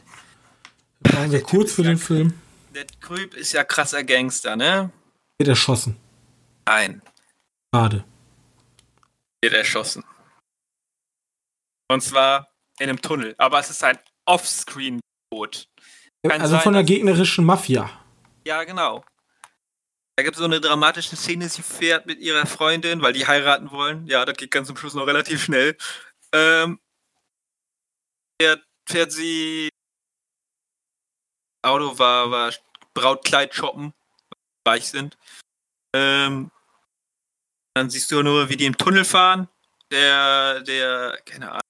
[0.99, 2.39] Machen wir kurz für den Film.
[2.75, 4.91] Der Creep ist ja krasser Gangster, ne?
[5.39, 5.97] Wird erschossen.
[6.67, 7.01] Nein.
[7.73, 8.03] Schade.
[9.41, 10.03] Wird erschossen.
[11.89, 12.47] Und zwar
[12.77, 13.33] in einem Tunnel.
[13.39, 15.67] Aber es ist ein Offscreen-Tod.
[16.23, 17.89] Kann also sein, von der gegnerischen Mafia.
[18.45, 19.03] Ja, genau.
[20.15, 23.71] Da gibt es so eine dramatische Szene, sie fährt mit ihrer Freundin, weil die heiraten
[23.71, 24.05] wollen.
[24.07, 25.77] Ja, das geht ganz zum Schluss noch relativ schnell.
[26.33, 26.79] Ähm,
[28.41, 29.69] fährt, fährt sie.
[31.65, 32.53] Auto war, war
[32.93, 33.93] Brautkleid shoppen,
[34.65, 35.17] weil weich sind.
[35.95, 36.51] Ähm,
[37.75, 39.49] dann siehst du nur, wie die im Tunnel fahren.
[39.91, 41.61] Der, der, keine Ahnung,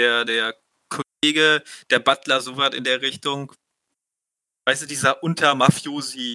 [0.00, 0.56] der, der
[0.88, 3.52] Kollege, der Butler, sowas in der Richtung.
[4.68, 6.34] Weißt du, dieser Untermafiosi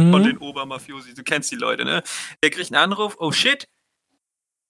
[0.00, 0.24] von Mhm.
[0.24, 2.02] den Obermafiosi, du kennst die Leute, ne?
[2.42, 3.68] Der kriegt einen Anruf, oh shit,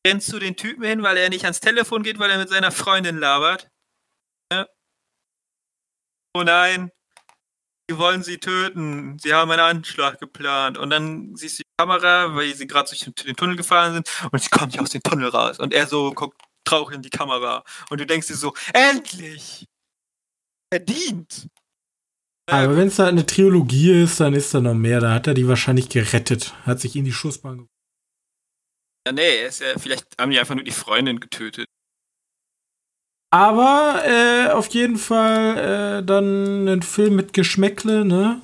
[0.07, 2.73] rennst du den Typen hin, weil er nicht ans Telefon geht, weil er mit seiner
[2.73, 3.71] Freundin labert?
[6.35, 6.91] Oh nein,
[7.91, 10.77] die wollen sie töten, sie haben einen Anschlag geplant.
[10.79, 14.43] Und dann siehst du die Kamera, weil sie gerade durch den Tunnel gefahren sind und
[14.43, 15.59] sie kommt nicht aus dem Tunnel raus.
[15.59, 17.65] Und er so guckt traurig in die Kamera.
[17.89, 19.67] Und du denkst dir so, endlich!
[20.73, 21.49] Verdient!
[22.51, 25.01] Aber wenn es da eine Trilogie ist, dann ist da noch mehr.
[25.01, 26.55] Da hat er die wahrscheinlich gerettet.
[26.65, 27.67] Hat sich in die Schussbahn ge
[29.07, 31.67] Ja, nee, ist ja, vielleicht haben die einfach nur die Freundin getötet.
[33.31, 38.41] Aber äh, auf jeden Fall äh, dann ein Film mit Geschmäckle, ne?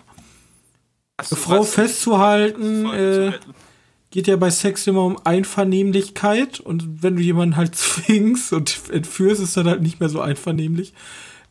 [1.16, 1.74] Eine du Frau was?
[1.74, 3.32] festzuhalten, äh,
[4.10, 6.60] geht ja bei Sex immer um Einvernehmlichkeit.
[6.60, 10.92] Und wenn du jemanden halt zwingst und entführst, ist dann halt nicht mehr so einvernehmlich.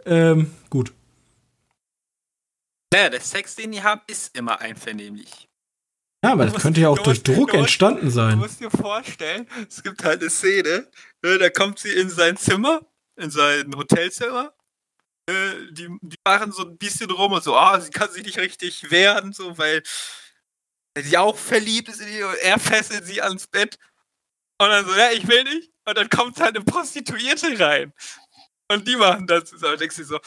[0.05, 0.93] Ähm, gut.
[2.93, 5.47] Naja, der Sex, den die haben, ist immer einvernehmlich.
[6.23, 8.37] Ja, aber Du das könnte ja auch du durch du Druck musst- entstanden Du sein.
[8.37, 10.87] musst dir vorstellen, es gibt halt eine Szene,
[11.23, 12.81] ne, da kommt sie in sein Zimmer,
[13.23, 14.53] in sein Hotelzimmer,
[15.27, 18.37] äh, die, die machen so ein bisschen rum und so, ah, sie kann sich nicht
[18.37, 19.81] richtig wehren, so, weil
[20.97, 23.77] sie auch verliebt ist in die, und er fesselt sie ans Bett.
[24.59, 25.71] Und dann so, ja, ich will nicht.
[25.85, 27.93] Und dann kommt halt eine Prostituierte rein.
[28.69, 29.73] Und die machen das zusammen.
[29.73, 30.19] Und denkst du so,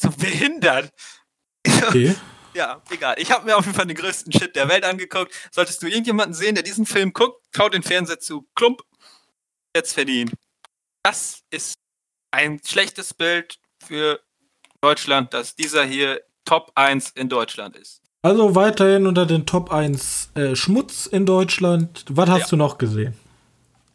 [0.00, 0.92] so behindert.
[1.66, 2.14] Okay.
[2.54, 3.14] Ja, egal.
[3.16, 5.32] Ich habe mir auf jeden Fall den größten Shit der Welt angeguckt.
[5.50, 8.46] Solltest du irgendjemanden sehen, der diesen Film guckt, kaut den Fernseher zu.
[8.54, 8.82] Klump.
[9.74, 10.34] Jetzt verdient.
[11.02, 11.74] Das ist
[12.30, 14.20] ein schlechtes Bild für
[14.80, 18.00] Deutschland, dass dieser hier Top 1 in Deutschland ist.
[18.22, 22.04] Also weiterhin unter den Top 1 äh, Schmutz in Deutschland.
[22.08, 22.46] Was hast Ja.
[22.50, 23.18] du noch gesehen?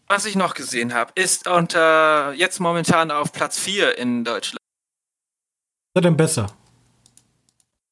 [0.10, 4.60] Was ich noch gesehen habe, ist unter jetzt momentan auf Platz 4 in Deutschland.
[5.96, 6.48] Ist denn besser?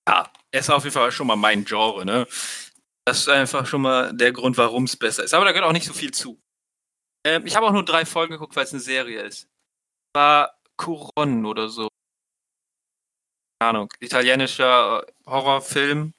[0.07, 2.27] Ja, ist auf jeden Fall schon mal mein Genre, ne?
[3.05, 5.33] Das ist einfach schon mal der Grund, warum es besser ist.
[5.33, 6.39] Aber da gehört auch nicht so viel zu.
[7.25, 9.49] Ähm, ich habe auch nur drei Folgen geguckt, weil es eine Serie ist.
[10.13, 11.89] War Couron oder so.
[13.59, 13.93] Keine Ahnung.
[13.99, 16.13] Italienischer äh, Horrorfilm.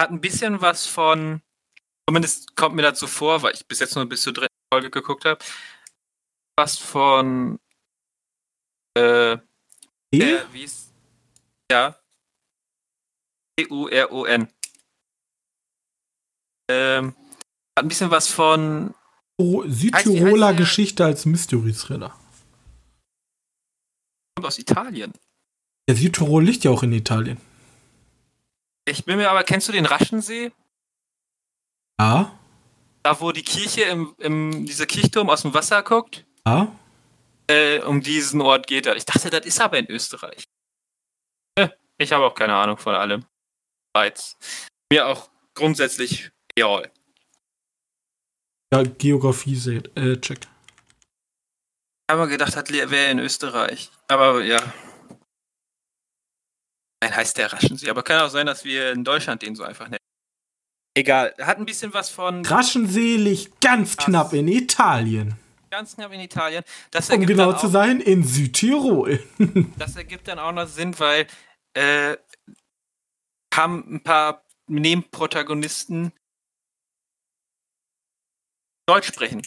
[0.00, 1.42] Hat ein bisschen was von.
[2.08, 5.24] Zumindest kommt mir dazu vor, weil ich bis jetzt nur bis zur dritten Folge geguckt
[5.24, 5.42] habe.
[6.56, 7.58] Was von.
[8.96, 9.38] Äh,
[10.12, 10.20] E?
[10.20, 10.92] äh, wie ist.
[11.70, 11.98] Ja.
[13.58, 14.48] E-U-R-O-N.
[16.70, 17.16] Ähm,
[17.76, 18.94] hat ein bisschen was von.
[19.40, 22.14] Südtiroler Geschichte als Mystery Thriller.
[24.34, 25.12] Kommt aus Italien.
[25.88, 27.40] Der Südtirol liegt ja auch in Italien.
[28.86, 30.50] Ich bin mir aber, kennst du den Raschensee?
[32.00, 32.38] Ja,
[33.02, 36.24] Da, wo die Kirche im, im dieser Kirchturm aus dem Wasser guckt?
[36.46, 36.72] ja.
[37.50, 38.94] Äh, um diesen Ort geht er.
[38.96, 40.44] Ich dachte, das ist aber in Österreich.
[41.54, 43.24] Äh, ich habe auch keine Ahnung von allem.
[43.96, 44.36] Reiz.
[44.92, 46.92] Mir auch grundsätzlich egal.
[48.72, 50.20] Ja, Geografie seht, äh,
[52.16, 53.90] mal gedacht, das wäre in Österreich.
[54.08, 54.60] Aber ja.
[57.02, 57.90] Nein, heißt der Raschensee.
[57.90, 59.98] Aber kann auch sein, dass wir in Deutschland den so einfach nennen.
[60.94, 61.34] Egal.
[61.40, 64.06] Hat ein bisschen was von Raschensee liegt ganz Krass.
[64.06, 65.34] knapp in Italien.
[65.70, 66.64] ganz knapp in Italien.
[66.90, 69.22] Das Um genau dann zu auch, sein, in Südtirol.
[69.78, 71.26] das ergibt dann auch noch Sinn, weil
[71.74, 72.16] äh,
[73.54, 76.12] haben ein paar Nebenprotagonisten
[78.88, 79.42] Deutsch sprechen.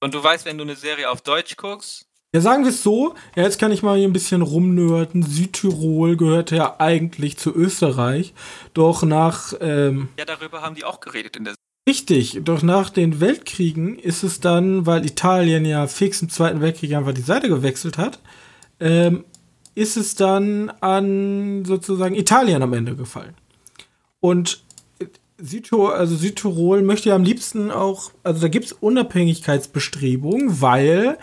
[0.00, 3.14] Und du weißt, wenn du eine Serie auf Deutsch guckst, Ja, sagen wir es so,
[3.34, 5.22] ja, jetzt kann ich mal hier ein bisschen rumnörden.
[5.22, 8.34] Südtirol gehört ja eigentlich zu Österreich.
[8.74, 11.54] Doch nach, ähm, ja, darüber haben die auch geredet in der
[11.88, 16.94] richtig, doch nach den Weltkriegen ist es dann, weil Italien ja fix im Zweiten Weltkrieg
[16.94, 18.18] einfach die Seite gewechselt hat,
[18.80, 19.24] ähm,
[19.74, 23.36] ist es dann an sozusagen Italien am Ende gefallen.
[24.20, 24.65] Und
[25.38, 31.18] Südtirol, also Südtirol möchte ja am liebsten auch, also da gibt es Unabhängigkeitsbestrebungen, weil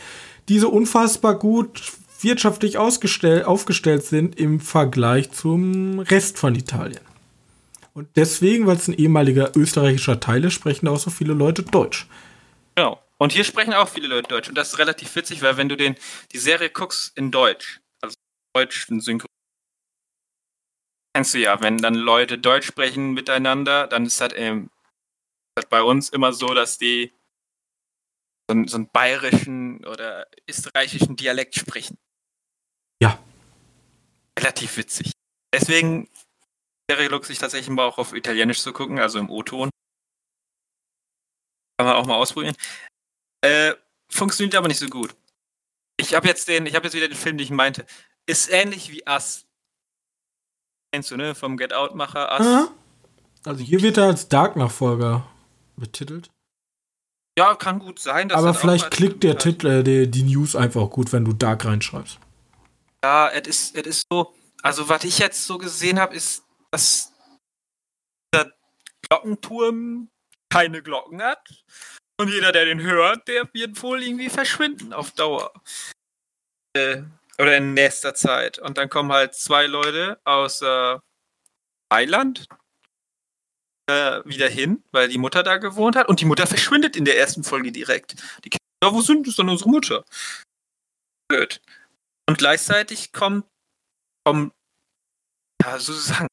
[0.50, 7.02] diese unfassbar gut wirtschaftlich aufgestellt sind im Vergleich zum Rest von Italien.
[7.94, 11.64] Und deswegen, weil es ein ehemaliger österreichischer Teil ist, sprechen da auch so viele Leute
[11.64, 12.08] Deutsch.
[12.76, 13.00] Genau.
[13.18, 14.50] Und hier sprechen auch viele Leute Deutsch.
[14.50, 15.96] Und das ist relativ witzig, weil wenn du den,
[16.32, 18.16] die Serie guckst in Deutsch, also
[18.54, 19.28] Deutsch in Synchro,
[21.16, 24.70] kennst du ja, wenn dann Leute Deutsch sprechen miteinander, dann ist das, ähm,
[25.56, 27.14] das bei uns immer so, dass die
[28.50, 31.98] so, einen- so einen bayerischen oder österreichischen Dialekt sprechen.
[33.02, 33.24] Ja.
[34.40, 35.12] Relativ witzig.
[35.54, 36.10] Deswegen
[36.90, 39.70] Serie lohnt sich tatsächlich mal auch auf Italienisch zu gucken, also im O-Ton.
[41.78, 42.56] Kann man auch mal ausprobieren.
[43.44, 43.76] Äh,
[44.12, 45.16] funktioniert aber nicht so gut.
[45.98, 47.86] Ich habe jetzt den, ich habe jetzt wieder den Film, den ich meinte.
[48.26, 49.46] Ist ähnlich wie Us.
[50.94, 51.34] Kennst du, ne?
[51.34, 52.32] Vom Get Out-Macher.
[52.32, 52.68] Aha.
[53.46, 55.28] Also hier wird er als Dark-Nachfolger
[55.76, 56.30] betitelt.
[57.36, 58.30] Ja, kann gut sein.
[58.30, 61.66] dass Aber vielleicht klickt der Titel, äh, die, die News einfach gut, wenn du Dark
[61.66, 62.20] reinschreibst.
[63.04, 64.36] Ja, es ist, es ist so.
[64.62, 67.12] Also, was ich jetzt so gesehen habe, ist, dass
[68.32, 68.54] der
[69.10, 70.10] Glockenturm
[70.50, 71.42] keine Glocken hat.
[72.22, 75.52] Und jeder, der den hört, der wird wohl irgendwie verschwinden auf Dauer.
[76.78, 77.02] Äh,
[77.40, 78.60] oder in nächster Zeit.
[78.60, 81.00] Und dann kommen halt zwei Leute aus äh,
[81.92, 82.48] Mailand
[83.88, 86.08] äh, wieder hin, weil die Mutter da gewohnt hat.
[86.08, 88.16] Und die Mutter verschwindet in der ersten Folge direkt.
[88.44, 90.04] Die Kinder, ja, wo sind ist denn unsere Mutter?
[91.28, 91.62] Blöd.
[92.28, 93.46] Und gleichzeitig kommt,
[94.26, 94.52] kommen,
[95.62, 96.28] ja, sozusagen,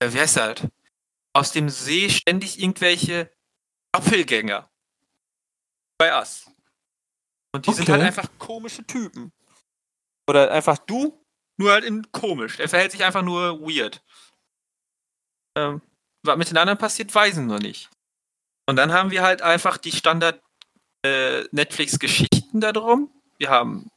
[0.00, 0.62] äh, wie heißt das?
[1.34, 3.30] Aus dem See ständig irgendwelche
[3.92, 4.70] Doppelgänger.
[5.98, 6.50] Bei Us.
[7.56, 7.92] Und die sind Okay.
[7.92, 9.32] halt einfach komische Typen.
[10.28, 11.24] Oder einfach du,
[11.58, 12.58] nur halt in komisch.
[12.58, 14.02] Er verhält sich einfach nur weird.
[15.56, 15.80] Ähm,
[16.22, 17.88] was mit den anderen passiert, ich noch nicht.
[18.68, 20.42] Und dann haben wir halt einfach die Standard
[21.04, 21.44] äh,
[22.60, 23.10] darum.
[23.38, 23.88] Wir haben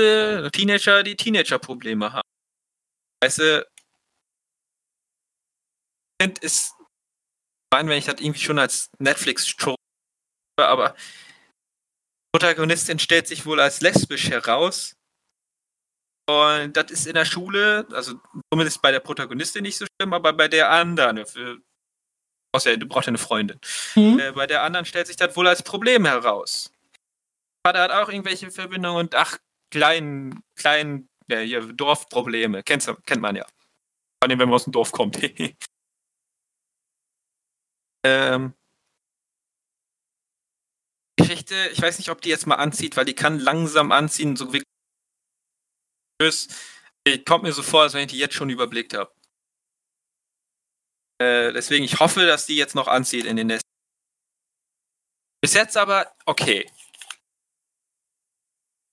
[0.00, 2.28] äh, Teenager, die Teenager-Probleme haben.
[3.22, 3.66] Weißt du,
[6.42, 9.76] ist, ich meine, wenn ich das irgendwie schon als Netflix-Show,
[10.58, 10.96] aber
[12.32, 14.96] Protagonistin stellt sich wohl als lesbisch heraus.
[16.28, 18.20] Und das ist in der Schule, also
[18.50, 21.58] zumindest bei der Protagonistin nicht so schlimm, aber bei der anderen, für,
[22.54, 23.60] außer du brauchst ja eine Freundin,
[23.96, 24.18] mhm.
[24.18, 26.72] äh, bei der anderen stellt sich das wohl als Problem heraus.
[27.66, 29.38] Vater hat auch irgendwelche Verbindungen und ach,
[29.70, 33.44] kleinen, kleinen, hier, Dorfprobleme, Kennst, kennt man ja.
[33.44, 35.18] Vor allem, wenn man aus dem Dorf kommt.
[38.04, 38.54] ähm,
[41.22, 44.52] Geschichte, ich weiß nicht, ob die jetzt mal anzieht, weil die kann langsam anziehen, so
[44.52, 44.62] wie.
[47.26, 49.12] Kommt mir so vor, als wenn ich die jetzt schon überblickt habe.
[51.20, 53.68] Äh, deswegen, ich hoffe, dass die jetzt noch anzieht in den nächsten.
[55.40, 56.70] Bis jetzt aber okay.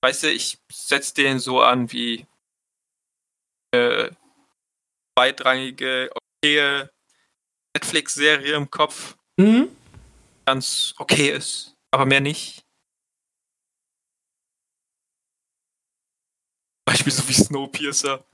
[0.02, 2.26] Weißt du, ich setze den so an wie
[3.72, 4.10] äh,
[5.14, 6.88] zweitrangige, okay
[7.76, 9.16] Netflix-Serie im Kopf.
[9.36, 9.68] Mhm.
[10.46, 12.64] Ganz okay ist aber mehr nicht.
[16.84, 18.24] Beispiel so wie Snowpiercer.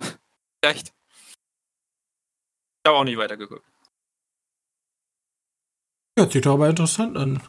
[0.63, 0.89] Vielleicht.
[0.89, 3.65] Ich habe auch nicht weitergeguckt.
[6.19, 7.43] Ja, sieht aber interessant an.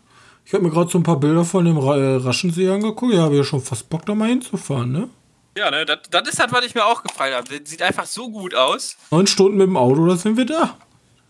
[0.43, 3.13] Ich habe mir gerade so ein paar Bilder von dem äh, Raschensee angeguckt.
[3.13, 5.09] Ja, habe ja schon fast Bock, da mal hinzufahren, ne?
[5.57, 7.47] Ja, ne, das, das ist halt, was ich mir auch gefallen habe.
[7.65, 8.97] Sieht einfach so gut aus.
[9.11, 10.77] Neun Stunden mit dem Auto, da sind wir da.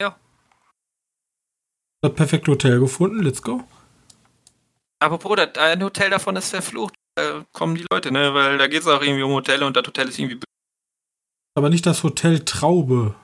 [0.02, 0.18] Ja.
[2.02, 3.64] Das perfekte Hotel gefunden, let's go.
[5.00, 6.95] Aber Bruder, ein Hotel davon ist verflucht.
[7.16, 8.34] Da kommen die Leute, ne?
[8.34, 10.39] Weil da geht es auch irgendwie um Hotelle und das Hotel ist irgendwie.
[11.56, 13.16] Aber nicht das Hotel Traube.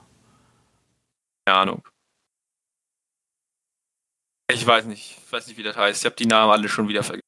[1.46, 1.88] Keine Ahnung.
[4.52, 5.18] Ich weiß nicht.
[5.26, 6.02] Ich weiß nicht, wie das heißt.
[6.02, 7.22] Ich habe die Namen alle schon wieder vergessen.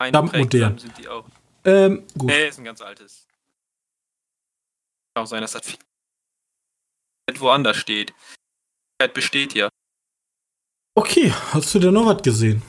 [0.00, 0.78] modern.
[0.78, 1.26] sind die auch.
[1.64, 2.28] Ähm, gut.
[2.28, 3.26] Nee, ist ein ganz altes.
[5.14, 5.78] Kann auch sein, dass das viel
[7.38, 8.12] woanders steht.
[9.00, 9.68] Die besteht ja.
[10.94, 12.62] Okay, hast du denn noch was gesehen?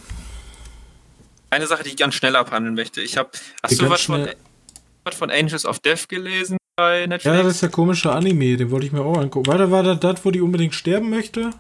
[1.54, 3.02] Eine Sache, die ich ganz schnell abhandeln möchte.
[3.02, 3.30] Ich habe.
[3.62, 4.28] Hast du was von,
[5.04, 7.36] was von Angels of Death gelesen bei Netflix?
[7.36, 9.48] Ja, das ist der komische Anime, den wollte ich mir auch angucken.
[9.48, 11.52] War das das, wo die unbedingt sterben möchte?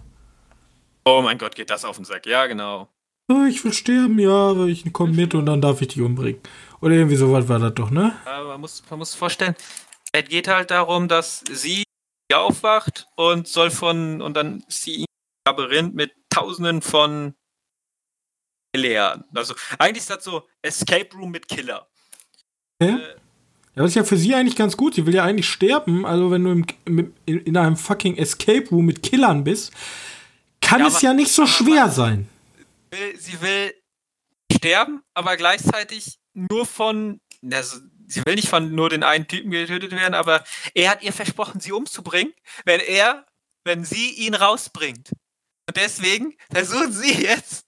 [1.05, 2.25] Oh mein Gott, geht das auf den Sack.
[2.25, 2.87] Ja, genau.
[3.49, 6.41] Ich will sterben, ja, aber ich komme mit und dann darf ich dich umbringen.
[6.81, 8.13] Oder irgendwie sowas war das doch, ne?
[8.25, 9.55] Aber man muss, man muss vorstellen,
[10.11, 11.83] es geht halt darum, dass sie
[12.33, 15.05] aufwacht und soll von, und dann ist sie im
[15.47, 17.35] Labyrinth mit tausenden von
[18.76, 19.24] leer.
[19.34, 21.88] Also eigentlich ist das so Escape Room mit Killer.
[22.80, 22.95] Okay.
[22.95, 23.15] Äh,
[23.76, 24.95] ja, das ist ja für sie eigentlich ganz gut.
[24.95, 26.05] Sie will ja eigentlich sterben.
[26.05, 29.71] Also wenn du im, in einem fucking Escape Room mit Killern bist,
[30.61, 32.30] kann ja, es ja nicht so schwer sein.
[32.91, 33.74] Will, sie will
[34.51, 37.19] sterben, aber gleichzeitig nur von,
[37.51, 40.43] also sie will nicht von nur den einen Typen getötet werden, aber
[40.76, 42.34] er hat ihr versprochen, sie umzubringen,
[42.65, 43.26] wenn er,
[43.63, 45.11] wenn sie ihn rausbringt.
[45.67, 47.65] Und deswegen versuchen sie jetzt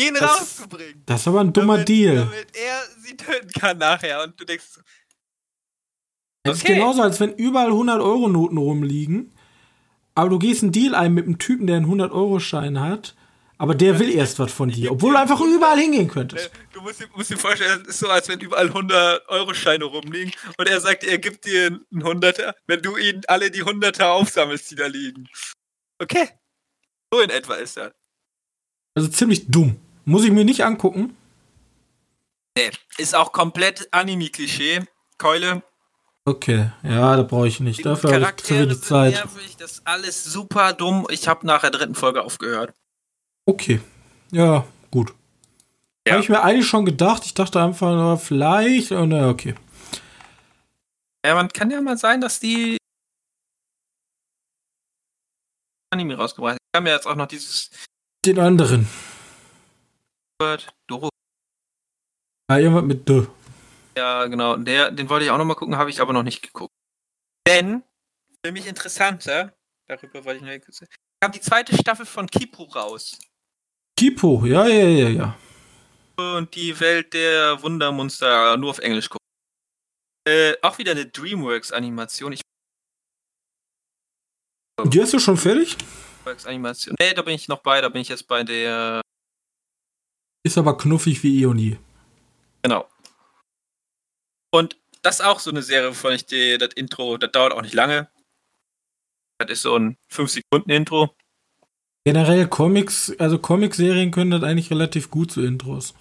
[0.00, 1.02] ihn das, rauszubringen.
[1.06, 2.16] Das ist aber ein dummer damit, Deal.
[2.16, 4.22] Damit er sie töten kann nachher.
[4.22, 4.80] Und du denkst so.
[6.46, 6.56] Okay.
[6.56, 9.32] ist genauso, als wenn überall 100-Euro-Noten rumliegen,
[10.14, 13.16] aber du gehst einen Deal ein mit einem Typen, der einen 100-Euro-Schein hat,
[13.58, 16.50] aber der will erst was von dir, obwohl du einfach überall hingehen könntest.
[16.72, 20.68] Du musst dir, musst dir vorstellen, es ist so, als wenn überall 100-Euro-Scheine rumliegen und
[20.68, 24.76] er sagt, er gibt dir einen Hunderter, wenn du ihn alle die Hunderter aufsammelst, die
[24.76, 25.28] da liegen.
[25.98, 26.28] Okay.
[27.12, 27.92] So in etwa ist das.
[28.94, 29.76] Also ziemlich dumm.
[30.06, 31.16] Muss ich mir nicht angucken.
[32.56, 34.86] Nee, ist auch komplett Anime-Klischee.
[35.18, 35.62] Keule.
[36.24, 37.84] Okay, ja, da brauche ich nicht.
[37.84, 39.14] Dafür habe ich zu wenig Zeit.
[39.14, 41.06] Nervig, das ist alles super dumm.
[41.10, 42.72] Ich habe nach der dritten Folge aufgehört.
[43.46, 43.80] Okay.
[44.30, 45.12] Ja, gut.
[46.06, 46.14] Ja.
[46.14, 47.24] Habe ich mir eigentlich schon gedacht.
[47.24, 48.92] Ich dachte einfach nur, vielleicht.
[48.92, 49.54] Oh, na, okay.
[51.24, 52.76] Ja, man kann ja mal sein, dass die
[55.90, 56.58] Anime rausgebracht haben.
[56.72, 57.70] Wir haben ja jetzt auch noch dieses
[58.24, 58.88] den anderen.
[60.86, 61.08] Doro.
[62.50, 63.26] Ja, irgendwas mit D.
[63.96, 64.56] Ja, genau.
[64.56, 66.72] Der, den wollte ich auch noch mal gucken, habe ich aber noch nicht geguckt.
[67.46, 67.82] Denn,
[68.44, 69.56] für mich interessanter,
[69.88, 70.82] darüber wollte ich nur kurz
[71.22, 73.18] kam die zweite Staffel von Kipo raus.
[73.98, 75.38] Kipo, ja, ja, ja, ja.
[76.16, 79.24] Und die Welt der Wundermonster nur auf Englisch gucken.
[80.28, 82.32] Äh, auch wieder eine DreamWorks-Animation.
[82.32, 82.40] Ich
[84.84, 85.76] die hast du schon fertig?
[86.44, 86.96] Animation.
[86.98, 89.00] Nee, da bin ich noch bei, da bin ich jetzt bei der.
[90.46, 91.76] Ist aber knuffig wie eh und je.
[92.62, 92.86] Genau.
[94.52, 97.62] Und das ist auch so eine Serie, wovon ich dir das Intro, das dauert auch
[97.62, 98.08] nicht lange.
[99.38, 101.12] Das ist so ein 5-Sekunden-Intro.
[102.04, 105.94] Generell Comics, also Comic-Serien können das eigentlich relativ gut so Intros.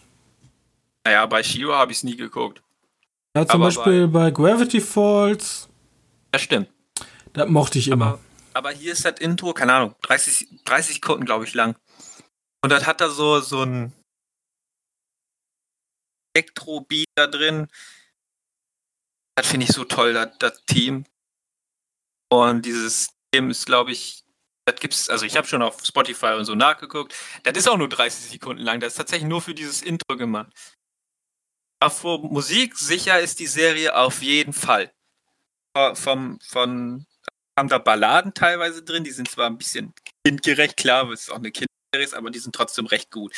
[1.04, 2.62] Naja, bei Shio habe ich es nie geguckt.
[3.36, 5.70] Ja, zum Aber Beispiel bei Gravity Falls,
[6.32, 6.70] Das stimmt.
[7.34, 8.06] das mochte ich immer.
[8.06, 8.20] Aber,
[8.54, 11.76] aber hier ist das Intro, keine Ahnung, 30, 30 Sekunden, glaube ich, lang.
[12.64, 13.92] Und das hat da so, so ein
[16.36, 17.68] Elektro-Beat da drin.
[19.36, 21.06] Das finde ich so toll, das, das Team.
[22.32, 24.24] Und dieses Team ist, glaube ich,
[24.66, 27.14] das gibt's, also ich habe schon auf Spotify und so nachgeguckt.
[27.44, 28.80] Das ist auch nur 30 Sekunden lang.
[28.80, 30.52] Das ist tatsächlich nur für dieses Intro gemacht.
[31.88, 34.92] Für Musik sicher ist die Serie auf jeden Fall.
[35.94, 37.06] Vom, von
[37.58, 39.94] haben da Balladen teilweise drin, die sind zwar ein bisschen
[40.26, 43.36] kindgerecht, klar, weil es auch eine Kinderserie ist, aber die sind trotzdem recht gut.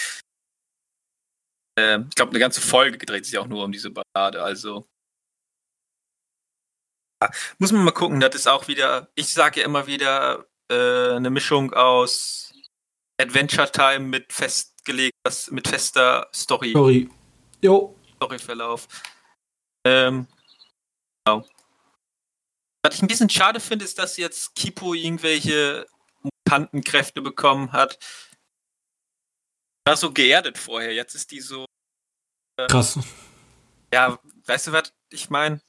[1.78, 4.88] Ähm, ich glaube, eine ganze Folge dreht sich auch nur um diese Ballade, also.
[7.21, 11.15] Ja, muss man mal gucken, das ist auch wieder, ich sage ja immer wieder, äh,
[11.15, 12.53] eine Mischung aus
[13.19, 15.15] Adventure Time mit festgelegt,
[15.51, 17.09] mit fester Story, Sorry.
[17.61, 18.88] Jo, Storyverlauf.
[19.86, 20.28] Ähm,
[21.25, 21.45] genau.
[22.84, 25.88] Was ich ein bisschen schade finde, ist, dass jetzt Kipo irgendwelche
[26.21, 27.97] Mutantenkräfte bekommen hat.
[29.88, 30.94] War so geerdet vorher.
[30.94, 31.66] Jetzt ist die so.
[32.68, 33.00] krass.
[33.94, 35.62] Ja, weißt du, was ich meine?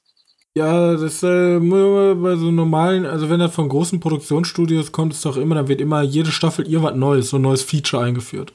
[0.57, 5.37] Ja, das äh, bei so normalen, also wenn er von großen Produktionsstudios kommt, ist doch
[5.37, 8.51] immer, dann wird immer jede Staffel irgendwas Neues, so ein neues Feature eingeführt.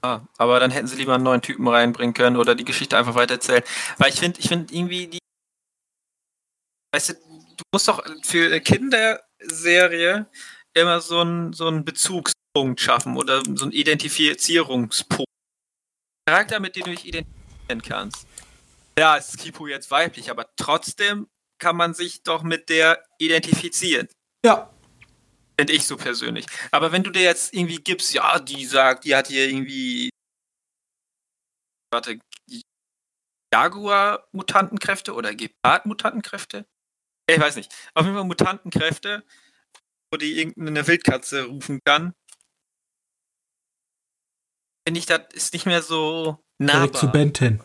[0.00, 3.14] Ah, aber dann hätten sie lieber einen neuen Typen reinbringen können oder die Geschichte einfach
[3.14, 3.64] weitererzählen.
[3.98, 5.18] Weil ich finde, ich finde irgendwie die.
[6.94, 10.24] Weißt du, du musst doch für eine Kinderserie
[10.72, 11.84] immer so einen, so einen
[12.52, 15.28] Bezugspunkt schaffen oder so einen Identifizierungspunkt.
[16.26, 18.26] Charakter, mit dem du dich identifizieren kannst.
[18.98, 21.28] Ja, ist Kipu jetzt weiblich, aber trotzdem
[21.58, 24.08] kann man sich doch mit der identifizieren.
[24.44, 24.70] Ja,
[25.58, 26.46] Finde ich so persönlich.
[26.70, 30.10] Aber wenn du dir jetzt irgendwie gibst, ja, die sagt, die hat hier irgendwie.
[31.92, 32.18] Warte,
[33.52, 36.66] Jaguar-Mutantenkräfte oder Gepard-Mutantenkräfte?
[37.28, 37.72] Ich weiß nicht.
[37.94, 39.24] Auf jeden Fall Mutantenkräfte,
[40.10, 42.14] wo die irgendeine Wildkatze rufen kann.
[44.86, 47.12] Finde ich, das ist nicht mehr so direkt zu nahbar.
[47.12, 47.60] Ben 10.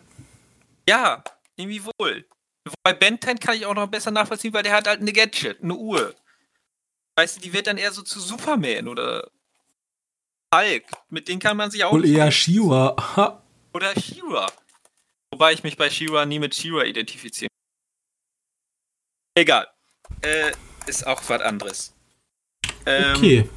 [0.87, 1.23] Ja,
[1.55, 2.25] irgendwie wohl.
[2.65, 5.61] Wobei Ben 10 kann ich auch noch besser nachvollziehen, weil der hat halt eine Gadget,
[5.63, 6.13] eine Uhr.
[7.15, 9.29] Weißt du, die wird dann eher so zu Superman oder
[10.53, 10.83] Hulk.
[11.09, 12.95] Mit denen kann man sich auch Wohl eher Shiwa.
[13.15, 13.43] Ha.
[13.73, 14.51] oder She-Ra.
[15.31, 17.49] Wobei ich mich bei She-Ra nie mit She-Ra identifiziere.
[19.35, 19.67] Egal.
[20.21, 20.51] Äh,
[20.85, 21.93] ist auch was anderes.
[22.85, 23.49] Ähm, Okay.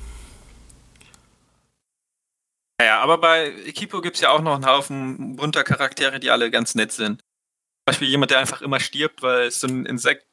[2.80, 6.50] Naja, aber bei Equipo gibt es ja auch noch einen Haufen bunter Charaktere, die alle
[6.50, 7.20] ganz nett sind.
[7.20, 10.26] Zum Beispiel jemand, der einfach immer stirbt, weil es so ein Insekt,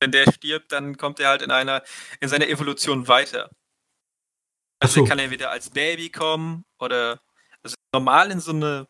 [0.00, 1.82] wenn der stirbt, dann kommt er halt in einer,
[2.20, 3.50] in seiner Evolution weiter.
[4.80, 5.02] Also so.
[5.02, 7.20] er kann er wieder als Baby kommen oder
[7.62, 8.88] also normal in so eine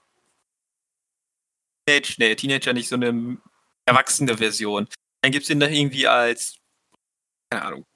[1.89, 3.39] Teenage, nee, Teenager nicht so eine
[3.85, 4.87] erwachsene Version.
[5.23, 6.57] Dann gibt es ihn da irgendwie als,
[7.51, 7.87] keine Ahnung,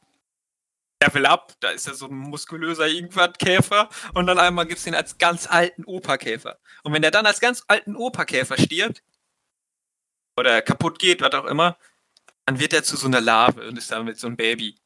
[1.03, 4.87] Level Up, da ist er so ein muskulöser irgendwas Käfer und dann einmal gibt es
[4.87, 6.59] ihn als ganz alten Operkäfer.
[6.85, 9.03] Und wenn der dann als ganz alten Operkäfer stirbt
[10.39, 11.77] oder kaputt geht, was auch immer,
[12.47, 14.77] dann wird er zu so einer Larve und ist damit so ein Baby.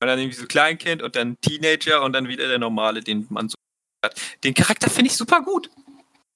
[0.00, 3.48] Und dann irgendwie so Kleinkind und dann Teenager und dann wieder der normale, den man
[3.48, 3.54] so
[4.04, 4.20] hat.
[4.42, 5.70] Den Charakter finde ich super gut.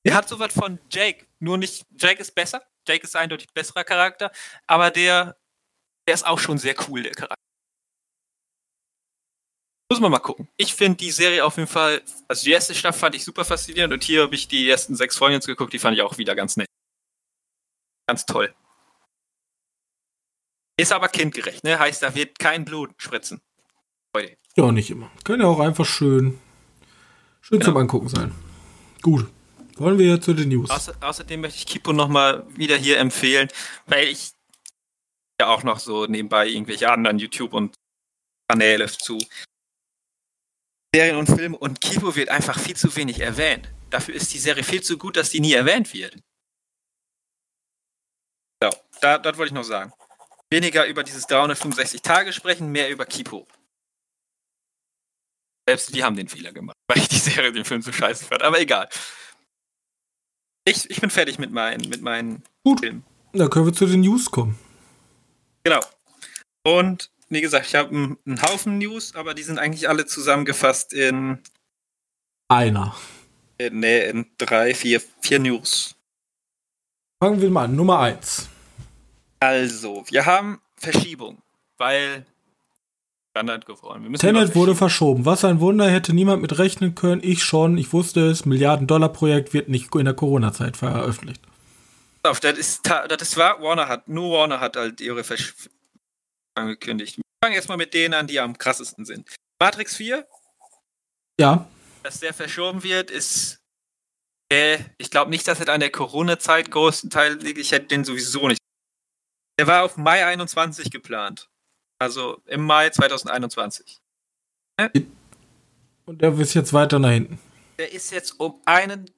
[0.04, 1.26] Der hat sowas von Jake.
[1.40, 2.62] Nur nicht, Jake ist besser.
[2.86, 4.30] Jake ist eindeutig besserer Charakter,
[4.66, 5.36] aber der,
[6.06, 7.45] der ist auch schon sehr cool, der Charakter.
[9.90, 10.48] Muss man mal gucken.
[10.56, 13.94] Ich finde die Serie auf jeden Fall, also die erste Staffel fand ich super faszinierend
[13.94, 16.34] und hier habe ich die ersten sechs Folgen jetzt geguckt, die fand ich auch wieder
[16.34, 16.66] ganz nett.
[18.08, 18.52] Ganz toll.
[20.78, 21.78] Ist aber kindgerecht, ne?
[21.78, 23.40] Heißt, da wird kein Blut spritzen.
[24.14, 24.36] Leute.
[24.56, 25.10] Ja, nicht immer.
[25.24, 26.38] Kann ja auch einfach schön,
[27.40, 27.80] schön zum Genau.
[27.80, 28.34] Angucken sein.
[29.02, 29.28] Gut.
[29.76, 30.70] Wollen wir zu den News?
[30.70, 33.48] Außer, außerdem möchte ich Kipo nochmal wieder hier empfehlen,
[33.86, 34.32] weil ich
[35.40, 37.74] ja auch noch so nebenbei irgendwelche anderen YouTube und
[38.48, 39.18] Kanäle zu
[40.96, 43.70] Serien und Filmen und Kipo wird einfach viel zu wenig erwähnt.
[43.90, 46.16] Dafür ist die Serie viel zu gut, dass die nie erwähnt wird.
[48.62, 48.70] So,
[49.02, 49.92] da, das wollte ich noch sagen.
[50.50, 53.46] Weniger über dieses 365 Tage sprechen, mehr über Kipo.
[55.68, 58.42] Selbst die haben den Fehler gemacht, weil ich die Serie den Film so scheiße fand.
[58.42, 58.88] Aber egal.
[60.64, 62.80] Ich, ich bin fertig mit meinen, mit meinen Gut.
[62.80, 63.04] Filmen.
[63.34, 64.58] Da können wir zu den News kommen.
[65.62, 65.80] Genau.
[66.64, 70.92] Und wie gesagt, ich habe einen, einen Haufen News, aber die sind eigentlich alle zusammengefasst
[70.92, 71.38] in,
[72.48, 72.94] Einer.
[73.58, 75.94] in, nee, in drei, vier, vier News.
[77.22, 77.76] Fangen wir mal an.
[77.76, 78.48] Nummer eins.
[79.40, 81.42] Also, wir haben Verschiebung,
[81.78, 82.26] weil
[83.30, 83.66] Standard
[84.00, 85.26] müssen Tenet wurde verschoben.
[85.26, 87.20] Was ein Wunder, hätte niemand mit rechnen können.
[87.22, 87.76] Ich schon.
[87.76, 88.46] Ich wusste es.
[88.46, 91.42] Milliarden-Dollar-Projekt wird nicht in der Corona-Zeit veröffentlicht.
[92.22, 95.54] Auf, das ist, das ist wahr, Warner hat, nur Warner hat halt ihre Versch
[96.56, 97.16] angekündigt.
[97.18, 99.28] Wir fangen erstmal mit denen an, die am krassesten sind.
[99.60, 100.26] Matrix 4,
[101.40, 101.68] Ja.
[102.02, 103.60] dass der verschoben wird, ist.
[104.52, 107.58] Äh, ich glaube nicht, dass es an der Corona-Zeit großen Teil liegt.
[107.58, 108.60] Ich hätte den sowieso nicht.
[109.58, 111.48] Der war auf Mai 21 geplant.
[111.98, 113.98] Also im Mai 2021.
[116.04, 117.40] Und der ist jetzt weiter nach hinten.
[117.78, 119.10] Der ist jetzt um einen,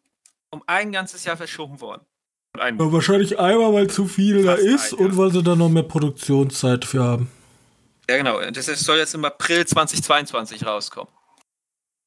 [0.51, 2.07] um ein ganzes Jahr verschoben worden.
[2.59, 5.05] Ein, Ja, wahrscheinlich einmal, weil zu viel da ist ein, ja.
[5.07, 7.31] und weil sie da noch mehr Produktionszeit für haben.
[8.09, 8.41] ja, genau.
[8.51, 11.13] Das soll jetzt im April 2022 rauskommen.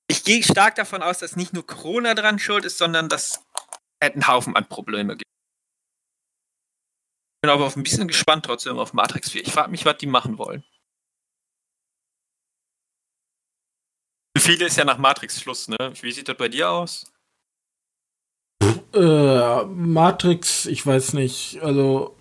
[0.08, 3.40] Ich gehe stark davon aus, dass nicht nur Corona dran schuld ist, sondern dass
[4.02, 5.30] es einen Haufen an Probleme gibt.
[7.42, 9.42] bin aber auf ein bisschen gespannt trotzdem auf Matrix 4.
[9.42, 10.64] Ich frage mich, was die machen wollen.
[14.38, 15.78] Für viele ist ja nach Matrix Schluss, ne?
[16.02, 17.11] Wie sieht das bei dir aus?
[18.94, 22.16] Äh, Matrix, ich weiß nicht, also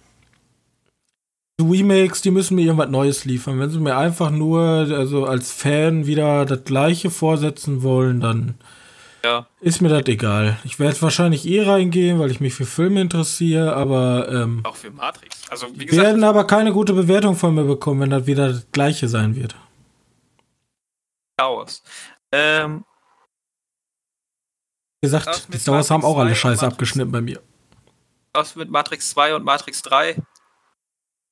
[1.60, 3.58] die Remakes, die müssen mir irgendwas Neues liefern.
[3.58, 8.54] Wenn sie mir einfach nur, also als Fan wieder das gleiche vorsetzen wollen, dann
[9.24, 9.46] Ja.
[9.60, 10.58] ist mir das egal.
[10.64, 14.90] Ich werde wahrscheinlich eh reingehen, weil ich mich für Filme interessiere, aber ähm, Auch für
[14.90, 15.42] Matrix.
[15.50, 18.66] Also, wie gesagt, werden aber keine gute Bewertung von mir bekommen, wenn das wieder das
[18.72, 19.54] gleiche sein wird.
[21.36, 21.82] Chaos.
[22.32, 22.84] Ähm,
[25.00, 27.40] gesagt, Was die Star Wars haben auch alle 2 und Scheiße abgeschnitten bei mir.
[28.32, 30.16] was mit Matrix 2 und Matrix 3?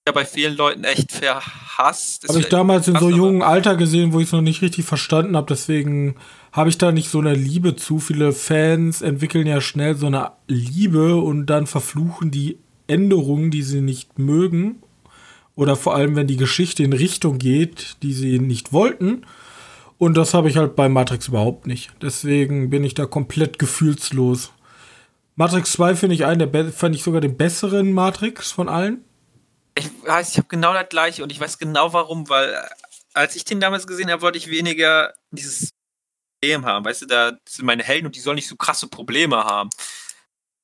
[0.06, 2.26] Ja, bei vielen Leuten echt verhasst.
[2.28, 5.36] Habe ich damals in so jungen Alter gesehen, wo ich es noch nicht richtig verstanden
[5.36, 5.46] habe.
[5.48, 6.16] Deswegen
[6.50, 7.98] habe ich da nicht so eine Liebe zu.
[7.98, 13.82] Viele Fans entwickeln ja schnell so eine Liebe und dann verfluchen die Änderungen, die sie
[13.82, 14.82] nicht mögen.
[15.56, 19.26] Oder vor allem, wenn die Geschichte in Richtung geht, die sie nicht wollten.
[19.98, 21.90] Und das habe ich halt bei Matrix überhaupt nicht.
[22.00, 24.52] Deswegen bin ich da komplett gefühlslos.
[25.34, 29.04] Matrix 2 finde ich einen der fand ich sogar den besseren Matrix von allen.
[29.76, 32.56] Ich weiß, ich habe genau das gleiche und ich weiß genau warum, weil äh,
[33.14, 35.70] als ich den damals gesehen habe, wollte ich weniger dieses
[36.40, 36.84] Problem haben.
[36.84, 39.70] Weißt du, da sind meine Helden und die sollen nicht so krasse Probleme haben.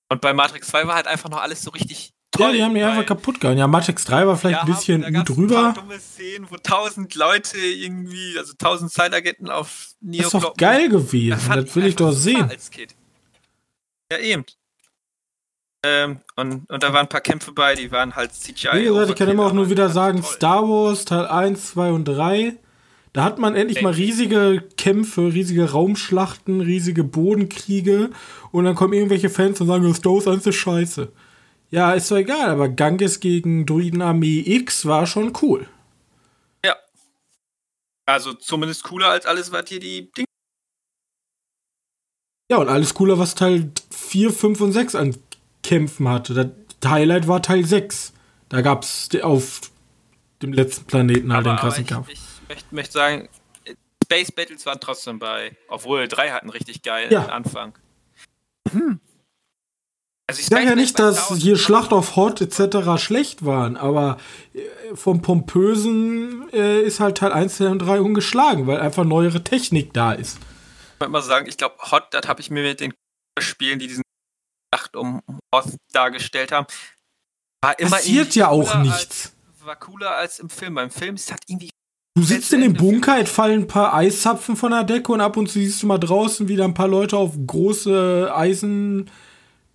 [0.08, 2.13] Und bei Matrix 2 war halt einfach noch alles so richtig.
[2.38, 3.58] Ja, die haben weil- einfach kaputt gehauen.
[3.58, 5.62] Ja, Matrix 3 war vielleicht Ja, ein bisschen da gut gab's Ein drüber.
[5.62, 10.56] paar dumme Szenen, wo tausend Leute irgendwie, also tausend Zeitagenten auf Neo Das ist doch
[10.56, 11.38] geil gewesen.
[11.38, 12.50] fand Das will ich doch sehen.
[14.10, 14.44] Ja, eben.
[15.86, 18.68] Ähm, und, und da waren ein paar Kämpfe bei, die waren halt CGI.
[18.74, 20.30] Wie gesagt, ich kann immer auch nur wieder sagen, toll.
[20.32, 22.54] Star Wars Teil 1, 2 und 3.
[23.12, 28.10] Da hat man endlich mal riesige Kämpfe, riesige Raumschlachten, riesige Bodenkriege.
[28.50, 31.12] Und dann kommen irgendwelche Fans und sagen, Star Wars 1 ist scheiße.
[31.74, 35.68] Ja, ist doch egal, aber Ganges gegen Druidenarmee X war schon cool.
[36.64, 36.76] Ja.
[38.06, 40.28] Also zumindest cooler als alles, was hier die Dinge.
[42.48, 45.16] Ja, und alles cooler, was Teil 4, 5 und 6 an
[45.64, 46.54] Kämpfen hatte.
[46.78, 48.12] Das Highlight war Teil 6.
[48.50, 49.62] Da gab es auf
[50.42, 52.08] dem letzten Planeten halt den krassen ich, Kampf.
[52.08, 53.28] ich möchte, möchte sagen,
[54.04, 57.26] Space Battles waren trotzdem bei, obwohl drei hatten richtig geil Ja.
[57.26, 57.76] Anfang.
[60.26, 63.02] Also Ich sage ja nicht, dass Star hier Schlacht auf Hot etc.
[63.02, 64.16] schlecht waren, aber
[64.54, 64.60] äh,
[64.94, 69.92] vom Pompösen äh, ist halt Teil 1, 2 und 3 ungeschlagen, weil einfach neuere Technik
[69.92, 70.38] da ist.
[70.94, 72.94] Ich würde mal sagen, ich glaube, Hot, das habe ich mir mit den
[73.38, 74.02] Spielen, die diesen
[74.74, 75.20] Schlacht um
[75.54, 76.66] Hoth dargestellt haben,
[77.62, 79.32] war immer Passiert ja auch nichts.
[79.58, 80.74] Als, war cooler als im Film.
[80.74, 81.70] Beim Film ist das irgendwie.
[82.16, 85.36] Du sitzt in dem Bunker, es fallen ein paar Eiszapfen von der Decke und ab
[85.36, 88.32] und zu siehst du mal draußen wieder ein paar Leute auf große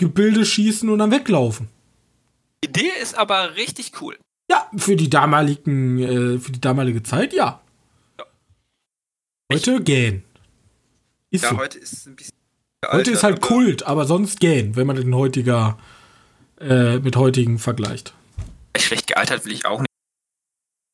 [0.04, 1.68] Eisengebilde schießen und dann weglaufen.
[2.64, 4.18] Die Idee ist aber richtig cool.
[4.50, 7.62] Ja, für die damaligen, äh, für die damalige Zeit, ja.
[8.18, 8.26] Ja.
[9.52, 10.24] Heute gähn.
[11.32, 11.58] Ist Ja, so.
[11.58, 12.34] heute ist es ein bisschen.
[12.88, 15.78] Heute ist halt aber- Kult, aber sonst gähn, wenn man den heutiger
[16.62, 18.14] äh, mit heutigen vergleicht.
[18.78, 19.88] Schlecht gealtert will ich auch nicht.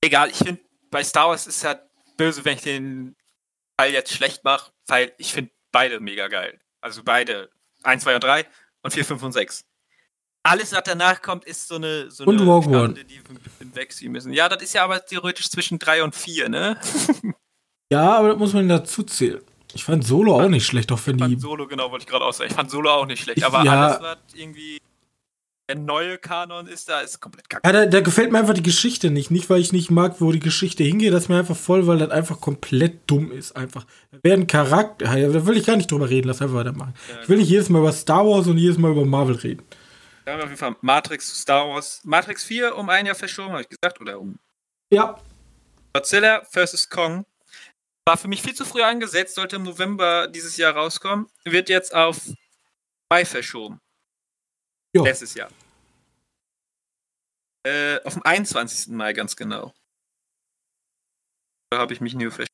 [0.03, 1.79] Egal, ich finde, bei Star Wars ist ja
[2.17, 3.15] böse, wenn ich den
[3.77, 6.59] Teil jetzt schlecht mache, weil ich finde beide mega geil.
[6.81, 7.49] Also beide
[7.83, 8.45] 1, 2 und 3
[8.85, 9.65] und 4, 5 und 6.
[10.43, 12.61] Alles, was danach kommt, ist so eine, so Und eine.
[12.61, 13.19] Schande, die
[13.59, 14.31] wir wegziehen müssen.
[14.31, 16.79] Ja, das ist ja aber theoretisch zwischen 3 und 4, ne?
[17.91, 19.41] Ja, aber das muss man dazu zählen.
[19.73, 21.29] Ich fand Solo auch nicht schlecht, auch wenn Ich die.
[21.33, 22.49] fand Solo, genau, wollte ich gerade aussagen.
[22.49, 23.87] Ich fand Solo auch nicht schlecht, aber ja.
[23.87, 24.79] alles, was irgendwie
[25.67, 27.67] der neue Kanon ist, da ist komplett kacke.
[27.67, 29.31] Ja, da, da gefällt mir einfach die Geschichte nicht.
[29.31, 31.97] Nicht, weil ich nicht mag, wo die Geschichte hingeht, das ist mir einfach voll, weil
[31.97, 33.55] das einfach komplett dumm ist.
[33.55, 33.85] Einfach.
[34.11, 35.17] Da werden Charakter.
[35.17, 36.93] Ja, da will ich gar nicht drüber reden, lass einfach weitermachen.
[37.23, 39.63] Ich will nicht jedes Mal über Star Wars und jedes Mal über Marvel reden.
[40.25, 42.01] Da haben wir auf jeden Fall Matrix, Star Wars.
[42.03, 44.37] Matrix 4 um ein Jahr verschoben, habe ich gesagt, oder um
[44.91, 45.19] Ja,
[45.93, 46.89] Godzilla vs.
[46.89, 47.25] Kong.
[48.07, 51.27] War für mich viel zu früh angesetzt, sollte im November dieses Jahr rauskommen.
[51.43, 52.19] Wird jetzt auf
[53.09, 53.79] Mai verschoben.
[54.95, 55.03] Ja.
[55.03, 55.49] Letztes Jahr.
[57.65, 58.93] Äh, auf dem 21.
[58.93, 59.73] Mai ganz genau.
[61.69, 62.47] Da habe ich mich nie verstanden.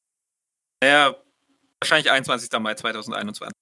[0.81, 1.15] Naja,
[1.79, 2.51] wahrscheinlich 21.
[2.59, 3.53] Mai 2021.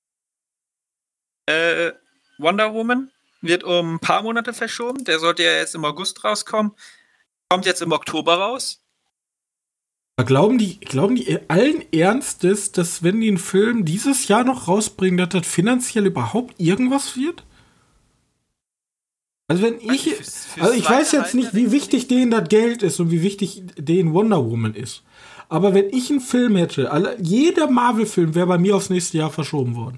[1.48, 1.92] Äh,
[2.38, 3.12] Wonder Woman
[3.42, 5.04] wird um ein paar Monate verschoben.
[5.04, 6.72] Der sollte ja jetzt im August rauskommen.
[7.50, 8.82] Kommt jetzt im Oktober raus.
[10.26, 15.18] Glauben die, glauben die allen Ernstes, dass wenn die einen Film dieses Jahr noch rausbringen,
[15.18, 17.44] dass das finanziell überhaupt irgendwas wird?
[19.50, 20.16] Also wenn ich,
[20.60, 24.14] also ich weiß jetzt nicht, wie wichtig denen das Geld ist und wie wichtig denen
[24.14, 25.02] Wonder Woman ist.
[25.50, 29.32] Aber wenn ich einen Film hätte, alle, jeder Marvel-Film wäre bei mir aufs nächste Jahr
[29.32, 29.98] verschoben worden.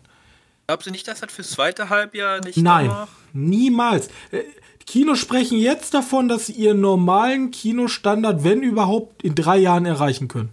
[0.67, 3.09] Glaubst du nicht, dass das fürs zweite Halbjahr nicht Nein, danach?
[3.33, 4.07] niemals.
[4.31, 4.43] Äh,
[4.85, 10.29] Kinos sprechen jetzt davon, dass sie ihren normalen Kinostandard, wenn überhaupt, in drei Jahren erreichen
[10.29, 10.49] können.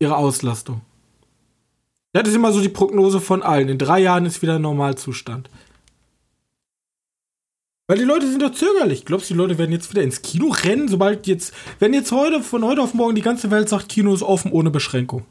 [0.00, 0.80] Ihre Auslastung.
[2.12, 3.68] Das ist immer so die Prognose von allen.
[3.68, 5.48] In drei Jahren ist wieder Normalzustand.
[7.92, 9.04] Weil die Leute sind doch zögerlich.
[9.04, 12.42] Glaubst du, die Leute werden jetzt wieder ins Kino rennen, sobald jetzt, wenn jetzt heute,
[12.42, 15.26] von heute auf morgen die ganze Welt sagt, Kino ist offen ohne Beschränkung?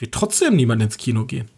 [0.00, 1.48] Wird trotzdem niemand ins Kino gehen.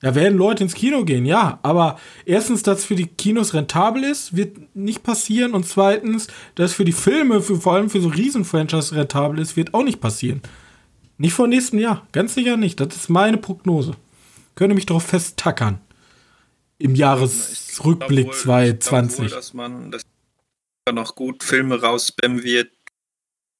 [0.00, 1.60] Da werden Leute ins Kino gehen, ja.
[1.62, 5.54] Aber erstens, dass für die Kinos rentabel ist, wird nicht passieren.
[5.54, 6.26] Und zweitens,
[6.56, 10.00] dass für die Filme, für, vor allem für so Riesenfranchise rentabel ist, wird auch nicht
[10.00, 10.42] passieren.
[11.18, 12.04] Nicht vor nächstem Jahr.
[12.10, 12.80] Ganz sicher nicht.
[12.80, 13.92] Das ist meine Prognose.
[14.56, 15.78] Könnte mich darauf festtackern.
[16.78, 19.18] Im Jahresrückblick 2020.
[19.18, 20.02] Wohl, dass man dass
[20.92, 22.72] noch gut Filme rausspammen wird.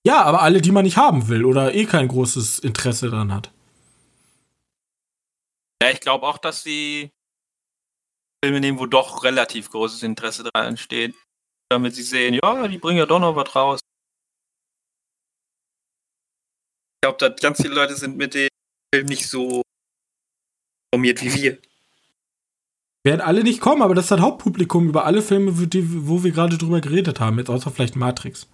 [0.06, 3.52] Ja, aber alle, die man nicht haben will oder eh kein großes Interesse daran hat.
[5.82, 7.10] Ja, ich glaube auch, dass sie
[8.42, 11.14] Filme nehmen, wo doch relativ großes Interesse dran entsteht.
[11.70, 13.80] Damit sie sehen, ja, die bringen ja doch noch was raus.
[16.96, 18.48] Ich glaube, dass ganz viele Leute sind mit dem
[18.94, 19.62] Film nicht so
[20.92, 21.58] formiert wie wir.
[23.08, 26.58] Werden alle nicht kommen, aber das ist das Hauptpublikum über alle Filme, wo wir gerade
[26.58, 28.46] drüber geredet haben, jetzt außer vielleicht Matrix.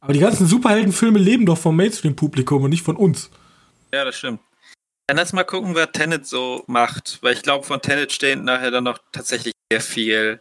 [0.00, 3.30] Aber die ganzen Superheldenfilme leben doch vom Mainstream-Publikum und nicht von uns.
[3.92, 4.38] Ja, das stimmt.
[5.08, 8.70] Dann lass mal gucken, wer Tenet so macht, weil ich glaube, von Tenet steht nachher
[8.70, 10.40] dann noch tatsächlich sehr viel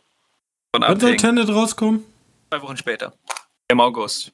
[0.71, 0.91] von ab.
[0.91, 2.03] Wann soll Tenet rauskommen?
[2.51, 3.13] Zwei Wochen später.
[3.67, 4.31] Im August.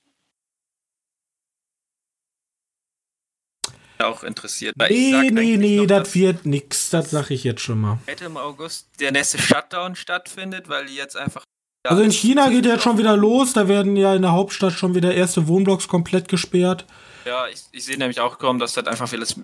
[4.02, 4.76] Auch interessiert.
[4.78, 8.00] Nee, nee, nee, das wird nix, das sag ich jetzt schon mal.
[8.06, 11.44] Hätte im August der nächste Shutdown stattfindet, weil die jetzt einfach.
[11.88, 14.74] Also in China geht ja jetzt schon wieder los, da werden ja in der Hauptstadt
[14.74, 16.86] schon wieder erste Wohnblocks komplett gesperrt.
[17.26, 19.36] Ja, ich, ich sehe nämlich auch kaum, dass das einfach vieles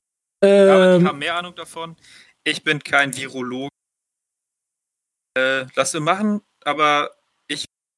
[0.42, 1.96] ähm, aber die haben mehr Ahnung davon.
[2.44, 3.70] Ich bin kein Virologe.
[5.38, 7.15] Äh, lass wir machen, aber ich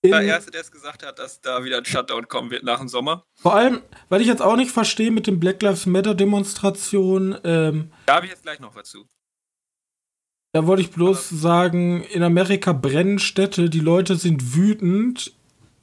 [0.03, 2.87] der Erste, der es gesagt hat, dass da wieder ein Shutdown kommen wird nach dem
[2.87, 3.23] Sommer.
[3.35, 7.37] Vor allem, weil ich jetzt auch nicht verstehe mit den Black Lives Matter Demonstrationen.
[7.43, 9.07] Ähm, da habe ich jetzt gleich noch was zu.
[10.53, 15.33] Da wollte ich bloß aber sagen, in Amerika brennen Städte, die Leute sind wütend,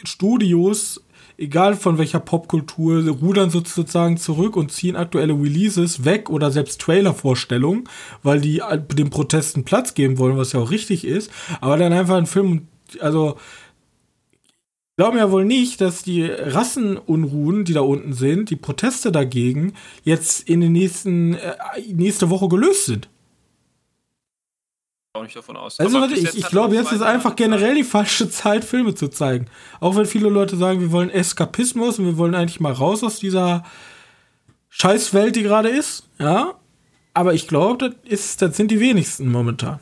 [0.02, 1.04] Studios
[1.36, 7.88] egal von welcher Popkultur, rudern sozusagen zurück und ziehen aktuelle Releases weg oder selbst Trailer-Vorstellungen,
[8.22, 8.62] weil die
[8.92, 11.30] den Protesten Platz geben wollen, was ja auch richtig ist.
[11.60, 12.68] Aber dann einfach ein Film,
[13.00, 13.36] also
[14.96, 20.48] glauben ja wohl nicht, dass die Rassenunruhen, die da unten sind, die Proteste dagegen, jetzt
[20.48, 21.56] in den nächsten äh,
[21.92, 23.08] nächste Woche gelöst sind
[25.14, 25.78] auch nicht davon aus.
[25.78, 29.46] Also warte, ich, ich glaube, jetzt ist einfach generell die falsche Zeit, Filme zu zeigen.
[29.78, 33.20] Auch wenn viele Leute sagen, wir wollen Eskapismus und wir wollen eigentlich mal raus aus
[33.20, 33.62] dieser
[34.70, 36.08] Scheißwelt, die gerade ist.
[36.18, 36.54] Ja.
[37.12, 39.78] Aber ich glaube, das, das sind die wenigsten momentan.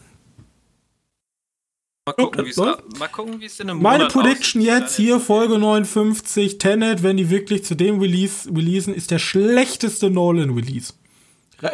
[2.04, 7.04] Mal gucken, wie es in einem Meine Monat Prediction aussieht, jetzt hier, Folge 59, Tenet,
[7.04, 10.94] wenn die wirklich zu dem Release releasen, ist der schlechteste Nolan-Release.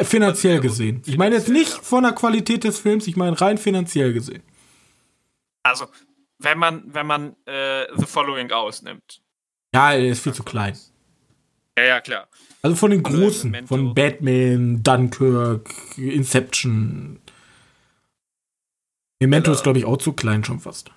[0.01, 1.01] Finanziell gesehen.
[1.07, 4.43] Ich meine jetzt nicht von der Qualität des Films, ich meine rein finanziell gesehen.
[5.63, 5.87] Also,
[6.37, 9.21] wenn man, wenn man äh, The Following ausnimmt.
[9.73, 10.77] Ja, er ist viel zu klein.
[11.75, 12.27] Ja, ja, klar.
[12.61, 13.75] Also von den großen, Memento.
[13.75, 17.19] von Batman, Dunkirk, Inception.
[19.19, 20.91] Memento ist, glaube ich, auch zu klein schon fast.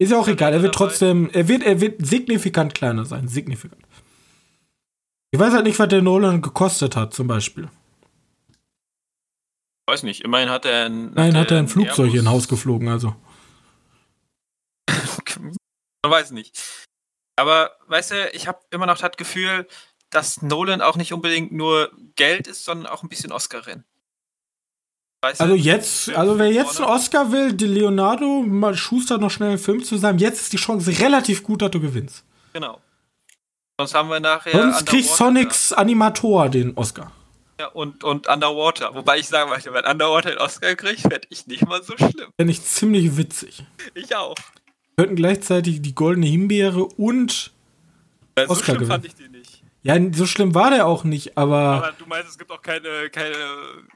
[0.00, 3.82] Ist ja auch egal, er wird trotzdem, er wird, er wird signifikant kleiner sein, signifikant.
[5.30, 7.68] Ich weiß halt nicht, was der Nolan gekostet hat, zum Beispiel.
[8.48, 11.12] Ich weiß nicht, immerhin hat er ein.
[11.14, 13.16] Nein, hat er ein Flugzeug in Haus geflogen, also.
[15.38, 16.56] Man weiß nicht.
[17.36, 19.66] Aber, weißt du, ich habe immer noch das Gefühl,
[20.10, 23.84] dass Nolan auch nicht unbedingt nur Geld ist, sondern auch ein bisschen Oscar-Rennen.
[25.20, 29.50] Weißt also jetzt, also wer jetzt einen Oscar will, die Leonardo mal schustert noch schnell
[29.50, 32.24] einen Film zusammen, jetzt ist die Chance relativ gut, dass du gewinnst.
[32.52, 32.80] Genau.
[33.78, 34.52] Sonst haben wir nachher.
[34.52, 37.12] Sonst kriegt Sonics Animator den Oscar.
[37.60, 38.94] Ja, und, und Underwater.
[38.94, 42.30] Wobei ich sagen möchte, wenn Underwater den Oscar kriegt, fände ich nicht mal so schlimm.
[42.36, 43.64] Fände ich ziemlich witzig.
[43.94, 44.36] Ich auch.
[44.96, 47.52] Könnten gleichzeitig die goldene Himbeere und.
[48.36, 48.90] Ja, so Oscar schlimm gewinnen.
[48.90, 49.37] fand ich den nicht.
[49.82, 53.08] Ja, so schlimm war der auch nicht, aber, Aber du meinst, es gibt auch keine,
[53.10, 53.34] keine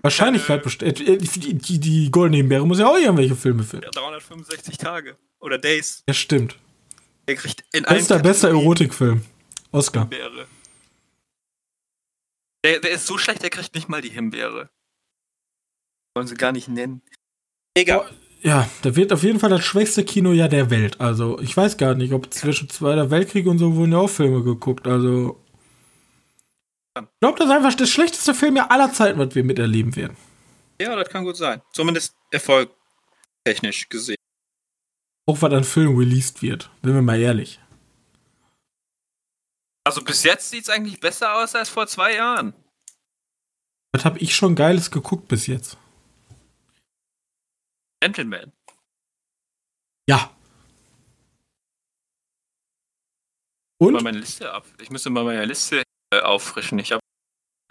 [0.01, 1.01] Wahrscheinlichkeit besteht.
[1.01, 3.85] äh, Die, die, die goldene Himbeere muss ja auch irgendwelche Filme filmen.
[3.85, 6.05] ja, 365 Tage oder Days.
[6.07, 6.57] Ja, stimmt.
[7.29, 9.23] Der kriegt in Bester, bester Erotikfilm.
[9.73, 10.03] Oscar.
[10.03, 10.47] Himbeere.
[12.65, 14.71] Der, der ist so schlecht, der kriegt nicht mal die Himbeere.
[16.15, 17.03] Wollen sie gar nicht nennen.
[17.75, 18.09] Egal.
[18.43, 21.01] Ja, da wird auf jeden Fall das schwächste Kinojahr der Welt.
[21.01, 24.43] Also, ich weiß gar nicht, ob zwischen Zweiter Weltkrieg und so wurden ja auch Filme
[24.45, 24.87] geguckt.
[24.87, 25.42] Also.
[26.99, 30.17] Ich glaube, das ist einfach das schlechteste Filmjahr aller Zeiten, was wir miterleben werden.
[30.81, 31.63] Ja, das kann gut sein.
[31.73, 34.17] Zumindest erfolgtechnisch gesehen.
[35.27, 36.71] Auch was an Filmen released wird.
[36.83, 37.61] Sind wir mal ehrlich.
[39.85, 42.55] Also bis jetzt sieht es eigentlich besser aus als vor zwei Jahren.
[43.93, 45.77] Was habe ich schon Geiles geguckt bis jetzt?
[48.01, 48.53] Gentleman.
[50.09, 50.31] Ja.
[53.79, 54.03] Mal Und?
[54.03, 54.67] meine Liste ab.
[54.81, 55.82] Ich müsste mal meine Liste
[56.13, 56.79] äh, auffrischen.
[56.79, 57.01] Ich habe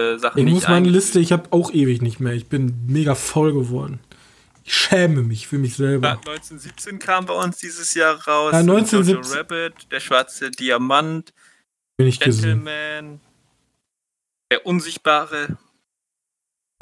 [0.02, 0.90] äh, Sachen Ich nicht muss meine.
[0.90, 2.34] Liste, ich habe auch ewig nicht mehr.
[2.34, 4.00] Ich bin mega voll geworden.
[4.64, 6.12] Ich schäme mich für mich Ja, selber.
[6.12, 8.54] 1917 kam bei uns dieses Jahr raus.
[8.54, 9.24] Ja, 1917.
[9.24, 11.34] Jojo Rabbit, der schwarze Diamant,
[11.98, 12.64] Bin ich gesehen.
[12.64, 13.20] Gentleman,
[14.52, 15.58] der Unsichtbare.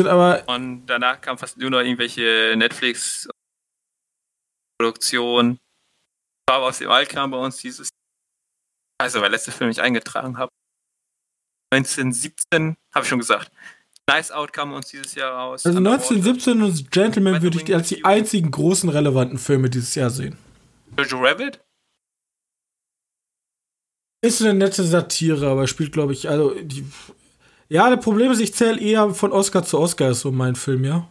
[0.01, 5.57] Aber Und danach kam fast nur noch irgendwelche Netflix-Produktionen.
[6.49, 7.89] Farbe aus dem All kam bei uns dieses
[8.97, 10.49] Also, weil letzte Film ich eingetragen habe.
[11.71, 13.51] 1917, habe ich schon gesagt.
[14.07, 15.65] Nice Out kam uns dieses Jahr raus.
[15.65, 16.09] also Underwater.
[16.09, 20.35] 1917 und Gentleman würde ich als die einzigen großen relevanten Filme dieses Jahr sehen.
[20.97, 21.59] Jojo Rabbit?
[24.21, 26.85] Ist eine nette Satire, aber spielt, glaube ich, also die.
[27.69, 30.83] Ja, das Problem ist, ich zähle eher von Oscar zu Oscar, ist so mein Film,
[30.83, 31.07] ja.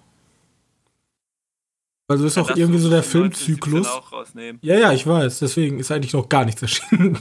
[2.08, 3.86] Also ist auch Lass irgendwie so der den 1917 Filmzyklus.
[3.86, 4.26] auch.
[4.62, 5.38] Ja, ja, ich weiß.
[5.38, 7.20] Deswegen ist eigentlich noch gar nichts erschienen.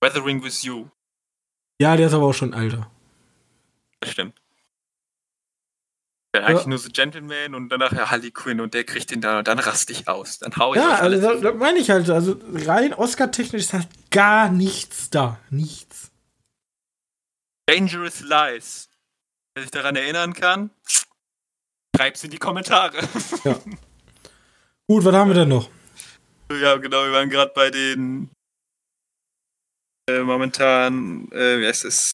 [0.00, 0.86] Weathering with You.
[1.80, 2.90] Ja, der ist aber auch schon alter.
[4.00, 4.40] Das stimmt.
[6.34, 9.38] Ja, eigentlich nur so Gentleman und danach ja Harley Quinn und der kriegt den dann
[9.38, 10.38] und dann raste ich aus.
[10.38, 12.10] Dann hau ich Ja, also das, das meine ich halt.
[12.10, 15.40] Also rein Oscar-technisch ist halt gar nichts da.
[15.48, 16.10] Nichts.
[17.66, 18.88] Dangerous Lies.
[19.54, 20.70] Wer sich daran erinnern kann,
[21.96, 22.98] schreibt's in die Kommentare.
[24.86, 25.70] Gut, was haben wir denn noch?
[26.52, 28.30] ja, genau, wir waren gerade bei den
[30.08, 32.10] äh, momentan, äh, wie heißt es?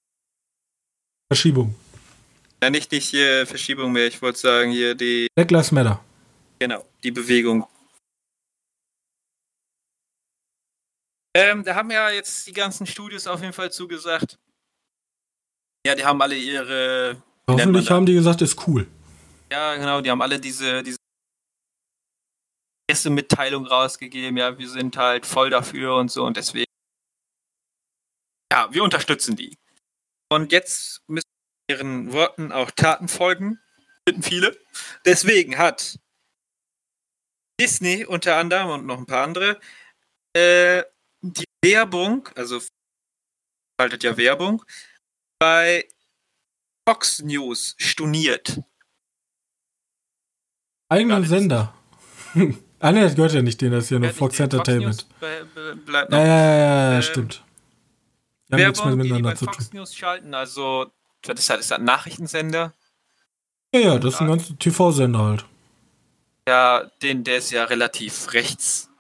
[1.30, 1.74] Verschiebung.
[2.62, 6.02] Ja, nicht, nicht hier Verschiebung mehr, ich wollte sagen, hier die, Black Lives Matter.
[6.58, 7.66] genau, die Bewegung.
[11.34, 14.38] Ähm, da haben ja jetzt die ganzen Studios auf jeden Fall zugesagt.
[15.86, 18.86] Ja, die haben alle ihre Hoffentlich haben die gesagt, ist cool.
[19.50, 20.96] Ja, genau, die haben alle diese, diese
[22.88, 26.71] erste Mitteilung rausgegeben, ja, wir sind halt voll dafür und so und deswegen.
[28.52, 29.56] Ja, wir unterstützen die.
[30.30, 31.24] Und jetzt müssen
[31.70, 33.58] ihren Worten auch Taten folgen.
[34.06, 34.58] Finden viele.
[35.06, 35.98] Deswegen hat
[37.58, 39.58] Disney unter anderem und noch ein paar andere
[40.34, 40.82] äh,
[41.22, 42.60] die Werbung, also
[43.80, 44.62] haltet ja Werbung,
[45.38, 45.88] bei
[46.86, 48.60] Fox News storniert.
[50.90, 51.74] Eigenen Sender.
[52.80, 55.06] ah, ne, das gehört ja nicht denen, das ist ja nur Fox Entertainment.
[55.18, 57.32] Fox News Ja, ja, ja, ja, Ähm, stimmt.
[57.36, 59.54] Die haben nichts mehr Werbung, die, die bei zu tun.
[59.54, 60.90] Fox News schalten, also
[61.22, 62.72] das ist halt ist ein Nachrichtensender.
[63.74, 65.44] Ja, ja, das ist ein ganz TV-Sender halt.
[66.48, 68.90] Ja, den, der ist ja relativ rechts.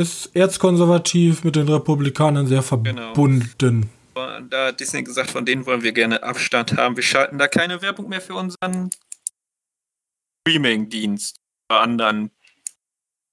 [0.00, 3.14] Ist erzkonservativ mit den Republikanern sehr Genau.
[3.14, 3.90] verbunden.
[4.14, 6.96] Und Da hat Disney gesagt, von denen wollen wir gerne Abstand haben.
[6.96, 8.90] Wir schalten da keine Werbung mehr für unseren
[10.46, 11.36] Streaming-Dienst
[11.70, 12.30] oder anderen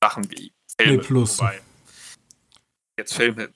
[0.04, 0.98] Sachen wie Filme.
[0.98, 1.40] Nee, plus.
[1.40, 1.62] Wobei,
[2.98, 3.50] Jetzt Filme.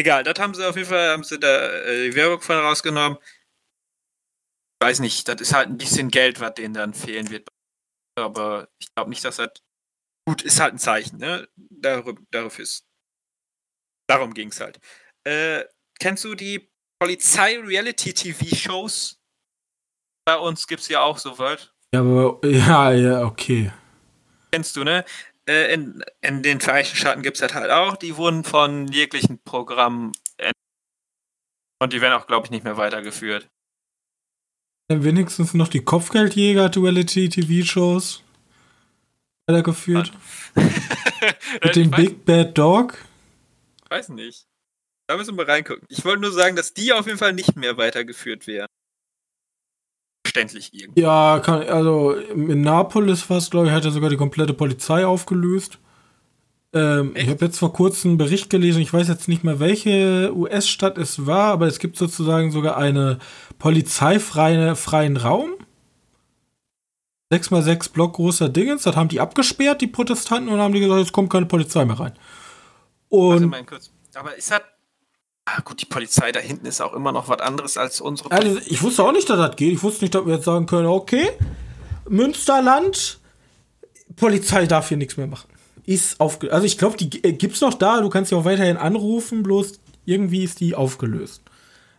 [0.00, 3.18] Egal, das haben sie auf jeden Fall, haben sie da äh, die Werbung von rausgenommen.
[3.20, 7.50] Ich weiß nicht, das ist halt ein bisschen Geld, was denen dann fehlen wird.
[8.18, 9.50] Aber ich glaube nicht, dass das
[10.26, 11.46] gut ist halt ein Zeichen, ne?
[11.54, 12.86] Darüber, darauf ist.
[14.08, 14.80] Darum ging es halt.
[15.24, 15.66] Äh,
[15.98, 19.20] kennst du die Polizei-Reality-TV-Shows?
[20.24, 21.74] Bei uns gibt es ja auch so was.
[21.92, 23.70] Ja, aber, ja, ja, okay.
[24.50, 25.04] Kennst du, ne?
[25.50, 27.96] Äh, in, in den Vereinigten Staaten gibt es das halt auch.
[27.96, 30.12] Die wurden von jeglichen Programmen
[31.80, 33.48] und die werden auch, glaube ich, nicht mehr weitergeführt.
[34.88, 38.22] Dann wenigstens noch die Kopfgeld-Jäger-Duality-TV-Shows
[39.46, 40.12] weitergeführt.
[41.64, 42.98] Mit dem Big Bad Dog.
[43.88, 44.46] weiß nicht.
[45.08, 45.86] Da müssen wir reingucken.
[45.88, 48.68] Ich wollte nur sagen, dass die auf jeden Fall nicht mehr weitergeführt werden.
[50.30, 51.00] Verständlich irgendwie.
[51.00, 55.04] Ja, kann, also in Napolis war es, glaube ich, hat er sogar die komplette Polizei
[55.04, 55.78] aufgelöst.
[56.72, 60.32] Ähm, ich habe jetzt vor kurzem einen Bericht gelesen, ich weiß jetzt nicht mehr, welche
[60.32, 63.18] US-Stadt es war, aber es gibt sozusagen sogar eine
[63.58, 65.50] polizeifreien freien Raum.
[67.32, 71.12] 6x6 Block großer Dingens, das haben die abgesperrt, die Protestanten, und haben die gesagt, jetzt
[71.12, 72.12] kommt keine Polizei mehr rein.
[73.08, 73.90] Und Also mein kurz.
[74.14, 74.60] Aber ist das.
[75.44, 78.30] Ah, gut, die Polizei da hinten ist auch immer noch was anderes als unsere.
[78.30, 79.72] Also, ich wusste auch nicht, dass das geht.
[79.72, 81.30] Ich wusste nicht, dass wir jetzt sagen können, okay,
[82.08, 83.18] Münsterland,
[84.16, 85.48] Polizei darf hier nichts mehr machen.
[85.86, 88.76] Ist aufge also ich glaube, die äh, gibt's noch da, du kannst sie auch weiterhin
[88.76, 91.42] anrufen, bloß irgendwie ist die aufgelöst.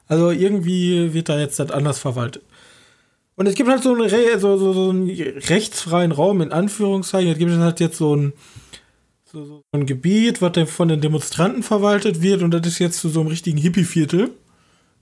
[0.08, 2.44] Also irgendwie wird da jetzt das anders verwaltet.
[3.36, 7.32] Und es gibt halt so einen, Re so, so, so einen rechtsfreien Raum, in Anführungszeichen.
[7.32, 8.34] Es gibt halt jetzt so ein,
[9.32, 13.00] so, so ein Gebiet, was dann von den Demonstranten verwaltet wird und das ist jetzt
[13.00, 14.32] zu so einem richtigen Hippie-Viertel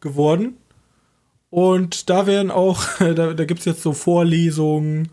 [0.02, 0.58] geworden.
[1.50, 5.10] Und da werden auch, da, da gibt es jetzt so Vorlesungen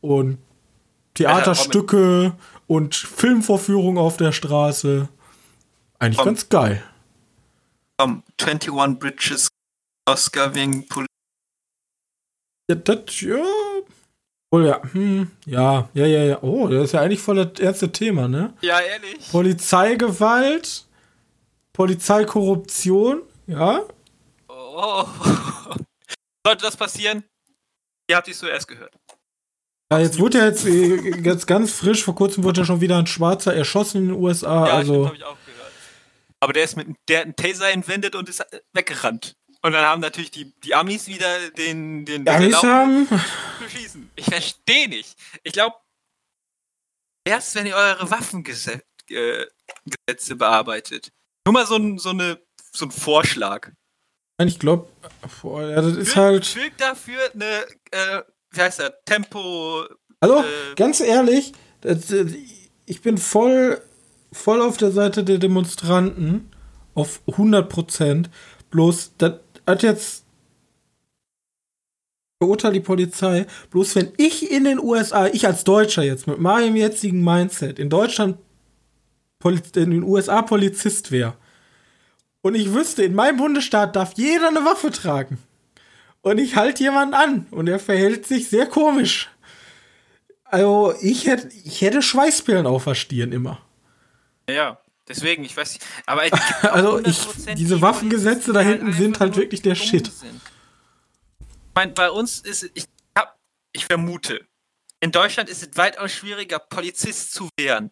[0.00, 0.38] und
[1.14, 2.34] Theaterstücke
[2.66, 5.08] und Filmvorführungen auf der Straße.
[5.98, 6.26] Eigentlich Komm.
[6.26, 6.82] ganz geil.
[8.00, 9.48] Um, 21 Bridges
[10.08, 11.06] Oscar wegen Poli
[12.70, 13.44] Ja, das, ja.
[14.52, 16.42] Oh ja, hm, ja, ja, ja, ja.
[16.42, 18.52] Oh, das ist ja eigentlich voll das erste Thema, ne?
[18.62, 19.30] Ja, ehrlich.
[19.30, 20.86] Polizeigewalt,
[21.72, 23.82] Polizeikorruption, ja.
[24.48, 25.06] Oh.
[26.44, 27.22] Sollte das passieren?
[28.08, 28.92] Ihr habt es zuerst gehört.
[29.92, 32.98] Ja, jetzt wurde ja jetzt, äh, jetzt ganz frisch, vor kurzem wurde ja schon wieder
[32.98, 34.66] ein Schwarzer erschossen in den USA.
[34.66, 35.72] Ja, also, habe ich auch gehört.
[36.40, 39.36] Aber der ist mit der hat einen Taser entwendet und ist weggerannt.
[39.62, 44.10] Und dann haben natürlich die, die Amis wieder den, den ja, Amis haben, zu schießen.
[44.16, 45.16] Ich verstehe nicht.
[45.42, 45.76] Ich glaube,
[47.24, 51.12] erst wenn ihr eure Waffengesetze äh, bearbeitet.
[51.46, 52.40] Nur mal so ein, so eine,
[52.72, 53.70] so ein Vorschlag.
[54.42, 54.88] ich glaube,
[55.42, 56.46] ja, das ist Fügt- halt.
[56.46, 59.84] Fügt dafür eine, äh, wie heißt das, Tempo.
[60.20, 61.52] Also, äh, ganz ehrlich,
[61.82, 62.26] das, äh,
[62.86, 63.82] ich bin voll,
[64.32, 66.50] voll auf der Seite der Demonstranten.
[66.94, 68.30] Auf 100 Prozent.
[68.70, 69.34] Bloß, das
[69.70, 70.24] hat jetzt.
[72.38, 73.46] Beurteilt die Polizei.
[73.70, 77.90] Bloß, wenn ich in den USA, ich als Deutscher jetzt mit meinem jetzigen Mindset in
[77.90, 78.38] Deutschland,
[79.44, 81.34] in den USA Polizist wäre.
[82.40, 85.38] Und ich wüsste, in meinem Bundesstaat darf jeder eine Waffe tragen.
[86.22, 89.30] Und ich halte jemanden an und er verhält sich sehr komisch.
[90.44, 93.60] Also, ich hätte, ich hätte Schweißperlen auf der Stirn immer.
[94.48, 94.78] Ja,
[95.10, 95.86] deswegen, ich weiß nicht.
[96.06, 96.22] Aber
[96.62, 100.06] Also, ich, 100% diese die Waffengesetze da Polizisten, hinten sind halt wirklich der Shit.
[100.10, 100.40] sind.
[101.40, 102.86] Ich meine, bei uns ist es, ich,
[103.16, 103.38] hab,
[103.72, 104.46] ich vermute,
[105.00, 107.90] in Deutschland ist es weitaus schwieriger, Polizist zu werden,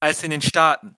[0.00, 0.96] als in den Staaten.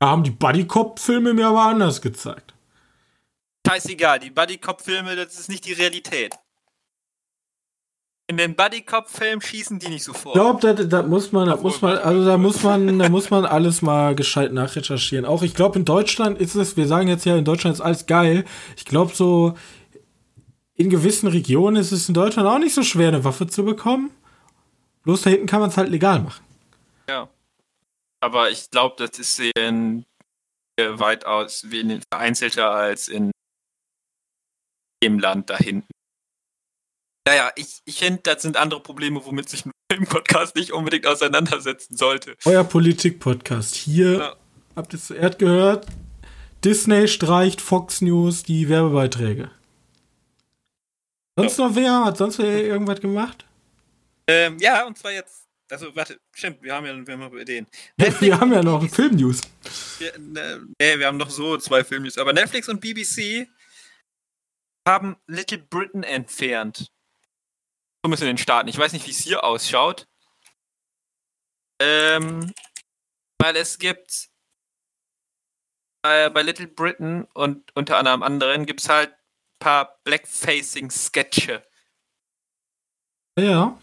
[0.00, 2.54] Da haben die Buddy-Cop-Filme mir aber anders gezeigt.
[3.66, 6.34] Scheißegal, die Buddy-Cop-Filme, das ist nicht die Realität.
[8.30, 10.32] In den Buddy-Cop-Filmen schießen die nicht so vor.
[10.32, 13.30] Ich glaube, da, da muss man, da muss man, also da muss man, da muss
[13.30, 15.24] man alles mal gescheit nachrecherchieren.
[15.24, 18.04] Auch ich glaube, in Deutschland ist es, wir sagen jetzt ja, in Deutschland ist alles
[18.04, 18.44] geil.
[18.76, 19.54] Ich glaube, so
[20.74, 24.10] in gewissen Regionen ist es in Deutschland auch nicht so schwer, eine Waffe zu bekommen.
[25.04, 26.44] Bloß da hinten kann man es halt legal machen.
[27.08, 27.30] Ja.
[28.20, 30.04] Aber ich glaube, das ist in,
[30.76, 31.66] äh, weitaus
[32.10, 33.30] vereinzelter als in
[35.02, 35.88] dem Land da hinten.
[37.28, 41.94] Naja, ich, ich finde, das sind andere Probleme, womit sich ein Filmpodcast nicht unbedingt auseinandersetzen
[41.94, 42.34] sollte.
[42.46, 43.74] Euer Politik-Podcast.
[43.74, 44.36] Hier Ja.
[44.74, 45.86] habt ihr zuerst gehört.
[46.64, 49.50] Disney streicht Fox News die Werbebeiträge.
[51.36, 52.06] Sonst noch wer?
[52.06, 53.44] Hat sonst wer irgendwas gemacht?
[54.26, 55.44] Ähm, ja, und zwar jetzt.
[55.70, 57.66] Also, warte, stimmt, wir haben ja wir haben ja Ideen.
[58.20, 59.42] Wir haben ja noch Film-News.
[60.18, 62.16] Ne, nee, wir haben noch so zwei Filmnews.
[62.16, 63.46] Aber Netflix und BBC
[64.88, 66.90] haben Little Britain entfernt.
[68.04, 68.68] So müssen in den Staaten.
[68.68, 70.06] Ich weiß nicht, wie es hier ausschaut.
[71.80, 72.52] Ähm,
[73.40, 74.30] weil es gibt
[76.04, 81.64] äh, bei Little Britain und unter anderem anderen gibt es halt ein paar Blackfacing-Sketche.
[83.38, 83.78] Ja.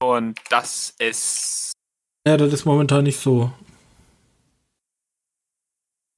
[0.00, 1.72] Und das ist.
[2.26, 3.52] Ja, das ist momentan nicht so.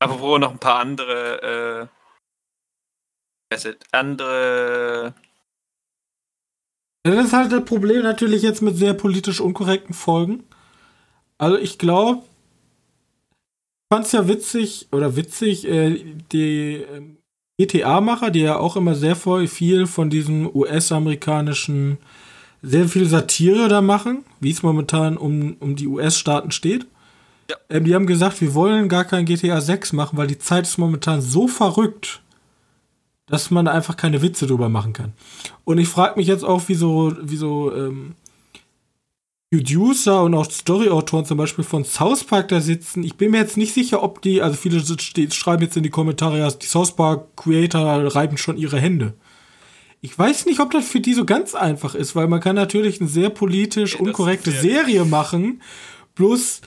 [0.00, 1.88] Aber wo noch ein paar andere.
[1.88, 1.88] Äh,
[3.50, 5.14] was ist, andere.
[7.04, 10.42] Das ist halt das Problem natürlich jetzt mit sehr politisch unkorrekten Folgen.
[11.36, 12.22] Also ich glaube,
[13.30, 16.02] ich fand es ja witzig, oder witzig, äh,
[16.32, 17.18] die ähm,
[17.58, 21.98] GTA-Macher, die ja auch immer sehr viel von diesem US-amerikanischen,
[22.62, 26.86] sehr viel Satire da machen, wie es momentan um, um die US-Staaten steht.
[27.50, 27.56] Ja.
[27.68, 30.78] Ähm, die haben gesagt, wir wollen gar kein GTA 6 machen, weil die Zeit ist
[30.78, 32.22] momentan so verrückt,
[33.26, 35.12] dass man einfach keine Witze drüber machen kann.
[35.64, 38.14] Und ich frage mich jetzt auch, wieso, wieso ähm,
[39.50, 43.04] Producer und auch Storyautoren zum Beispiel von South Park da sitzen.
[43.04, 44.82] Ich bin mir jetzt nicht sicher, ob die, also viele
[45.32, 49.14] schreiben jetzt in die Kommentare, ja, die South Park Creator reiben schon ihre Hände.
[50.00, 53.00] Ich weiß nicht, ob das für die so ganz einfach ist, weil man kann natürlich
[53.00, 55.62] eine sehr politisch ja, unkorrekte Serie machen.
[56.14, 56.60] Bloß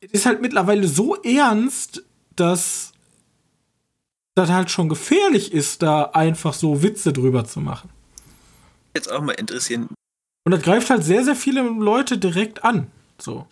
[0.00, 2.04] es ist halt mittlerweile so ernst,
[2.34, 2.92] dass
[4.36, 7.90] das halt schon gefährlich ist, da einfach so Witze drüber zu machen.
[8.94, 9.88] Jetzt auch mal interessieren,
[10.46, 12.86] und das greift halt sehr, sehr viele Leute direkt an.
[13.18, 13.46] So.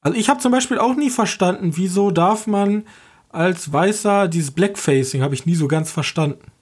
[0.00, 2.84] Also ich habe zum Beispiel auch nie verstanden, wieso darf man
[3.28, 6.52] als Weißer dieses Blackfacing, habe ich nie so ganz verstanden.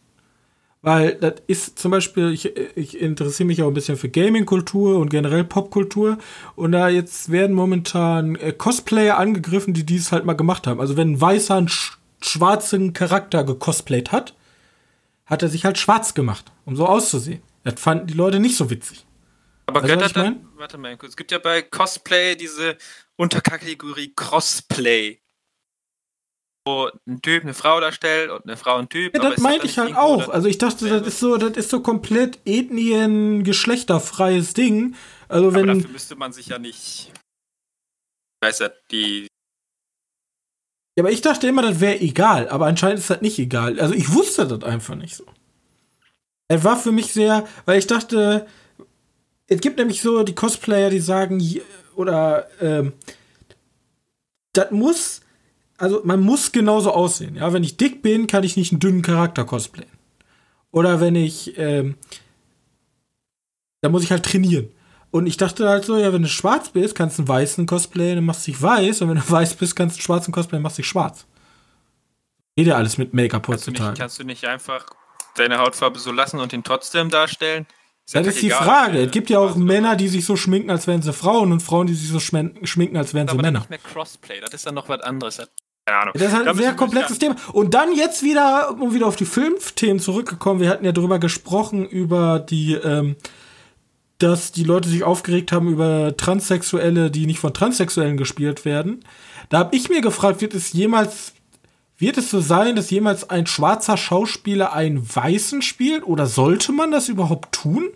[0.80, 5.10] Weil das ist zum Beispiel, ich, ich interessiere mich auch ein bisschen für Gaming-Kultur und
[5.10, 6.16] generell Popkultur.
[6.54, 10.80] Und da jetzt werden momentan äh, Cosplayer angegriffen, die dies halt mal gemacht haben.
[10.80, 11.68] Also wenn ein Weißer einen
[12.20, 14.34] schwarzen Charakter gecosplayt hat,
[15.26, 17.42] hat er sich halt schwarz gemacht, um so auszusehen.
[17.64, 19.06] Das fanden die Leute nicht so witzig.
[19.66, 22.76] Aber weißt gehört dann, warte mal kurz, es gibt ja bei Cosplay diese
[23.16, 25.20] Unterkategorie Crossplay.
[26.64, 29.14] Wo ein Typ eine Frau darstellt und eine Frau ein Typ.
[29.14, 30.28] Ja, das meinte ich halt auch.
[30.28, 34.96] Also ich dachte, das ist so, das ist so komplett ethnien geschlechterfreies Ding.
[35.28, 35.70] Also wenn.
[35.70, 37.12] Aber dafür müsste man sich ja nicht.
[38.40, 39.28] Weiß ja, die.
[40.96, 43.78] Ja, aber ich dachte immer, das wäre egal, aber anscheinend ist das nicht egal.
[43.78, 45.24] Also ich wusste das einfach nicht so.
[46.48, 48.46] Es war für mich sehr, weil ich dachte,
[49.46, 51.42] es gibt nämlich so die Cosplayer, die sagen,
[51.96, 52.94] oder ähm,
[54.54, 55.20] das muss,
[55.76, 57.36] also man muss genauso aussehen.
[57.36, 59.90] Ja, wenn ich dick bin, kann ich nicht einen dünnen Charakter cosplayen.
[60.70, 61.96] Oder wenn ich, ähm,
[63.82, 64.68] da muss ich halt trainieren.
[65.10, 68.14] Und ich dachte halt so, ja, wenn du schwarz bist, kannst du einen weißen Cosplay,
[68.14, 69.02] dann machst du dich weiß.
[69.02, 71.26] Und wenn du weiß bist, kannst du einen schwarzen Cosplay, dann machst du dich schwarz.
[72.56, 73.98] Geht ja alles mit Make-up heutzutage.
[73.98, 74.86] Kannst du nicht einfach
[75.36, 77.66] deine Hautfarbe so lassen und ihn trotzdem darstellen?
[78.06, 79.00] Ist das ist die egal, Frage.
[79.00, 81.88] Es gibt ja auch Männer, die sich so schminken, als wären sie Frauen und Frauen,
[81.88, 83.52] die sich so schminken, als wären sie Männer.
[83.52, 85.42] Das ist nicht mehr Crossplay, das ist dann noch was anderes.
[85.86, 86.14] Keine Ahnung.
[86.14, 87.34] Das ist halt ein sehr komplexes Thema.
[87.52, 91.84] Und dann jetzt wieder, um wieder auf die Filmthemen zurückgekommen, wir hatten ja darüber gesprochen,
[91.84, 93.16] über die, ähm,
[94.18, 99.04] dass die Leute sich aufgeregt haben über Transsexuelle, die nicht von Transsexuellen gespielt werden.
[99.48, 101.34] Da habe ich mir gefragt, wird es jemals
[101.98, 106.90] wird es so sein, dass jemals ein schwarzer Schauspieler einen weißen spielt oder sollte man
[106.90, 107.88] das überhaupt tun?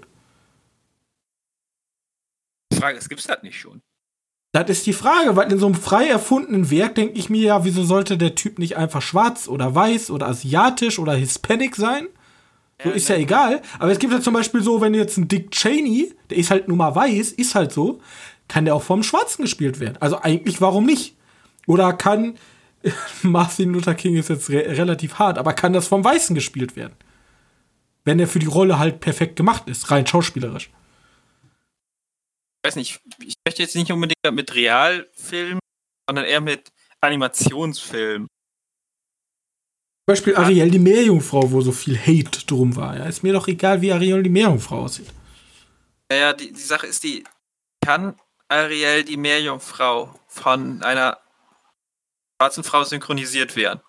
[2.72, 3.82] Die Frage ist, gibt es das nicht schon?
[4.52, 7.64] Das ist die Frage, weil in so einem frei erfundenen Werk denke ich mir ja,
[7.64, 12.08] wieso sollte der Typ nicht einfach schwarz oder weiß oder asiatisch oder hispanic sein?
[12.82, 13.62] So ja, ist ja egal.
[13.78, 16.68] Aber es gibt ja zum Beispiel so, wenn jetzt ein Dick Cheney, der ist halt
[16.68, 18.00] nur mal weiß, ist halt so,
[18.48, 19.96] kann der auch vom Schwarzen gespielt werden.
[20.00, 21.16] Also eigentlich, warum nicht?
[21.66, 22.38] Oder kann
[23.22, 26.94] Martin Luther King ist jetzt re relativ hart, aber kann das vom Weißen gespielt werden?
[28.04, 30.70] Wenn er für die Rolle halt perfekt gemacht ist, rein schauspielerisch.
[32.62, 35.60] Ich weiß nicht, ich möchte jetzt nicht unbedingt mit Realfilmen,
[36.08, 36.70] sondern eher mit
[37.00, 38.28] Animationsfilmen.
[40.10, 42.96] Beispiel Ariel die Meerjungfrau, wo so viel Hate drum war.
[42.96, 45.08] Ja, ist mir doch egal, wie Ariel die Meerjungfrau aussieht.
[46.08, 47.24] Naja, die, die Sache ist die,
[47.80, 48.14] kann
[48.48, 51.18] Ariel die Meerjungfrau von einer
[52.36, 53.80] schwarzen Frau synchronisiert werden.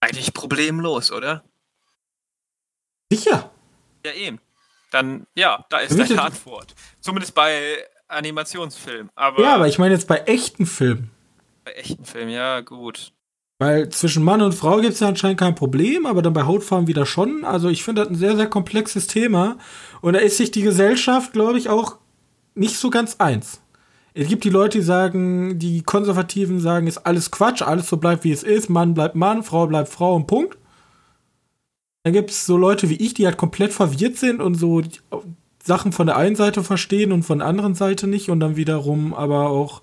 [0.00, 1.44] Eigentlich problemlos, oder?
[3.12, 3.50] Sicher.
[4.04, 4.40] Ja, eben.
[4.90, 6.74] Dann, ja, da ist deine Antwort.
[7.00, 9.10] Zumindest bei Animationsfilmen.
[9.14, 11.10] Aber ja, aber ich meine jetzt bei echten Filmen.
[11.64, 13.12] Bei echten Filmen, ja, gut.
[13.58, 16.88] Weil zwischen Mann und Frau gibt es ja anscheinend kein Problem, aber dann bei Hautfarben
[16.88, 17.44] wieder schon.
[17.44, 19.58] Also ich finde das ein sehr, sehr komplexes Thema.
[20.00, 21.98] Und da ist sich die Gesellschaft, glaube ich, auch
[22.54, 23.60] nicht so ganz eins.
[24.12, 28.22] Es gibt die Leute, die sagen, die Konservativen sagen, ist alles Quatsch, alles so bleibt
[28.22, 30.56] wie es ist, Mann bleibt Mann, Frau bleibt Frau und Punkt.
[32.04, 34.82] Dann gibt es so Leute wie ich, die halt komplett verwirrt sind und so
[35.62, 39.14] Sachen von der einen Seite verstehen und von der anderen Seite nicht und dann wiederum
[39.14, 39.82] aber auch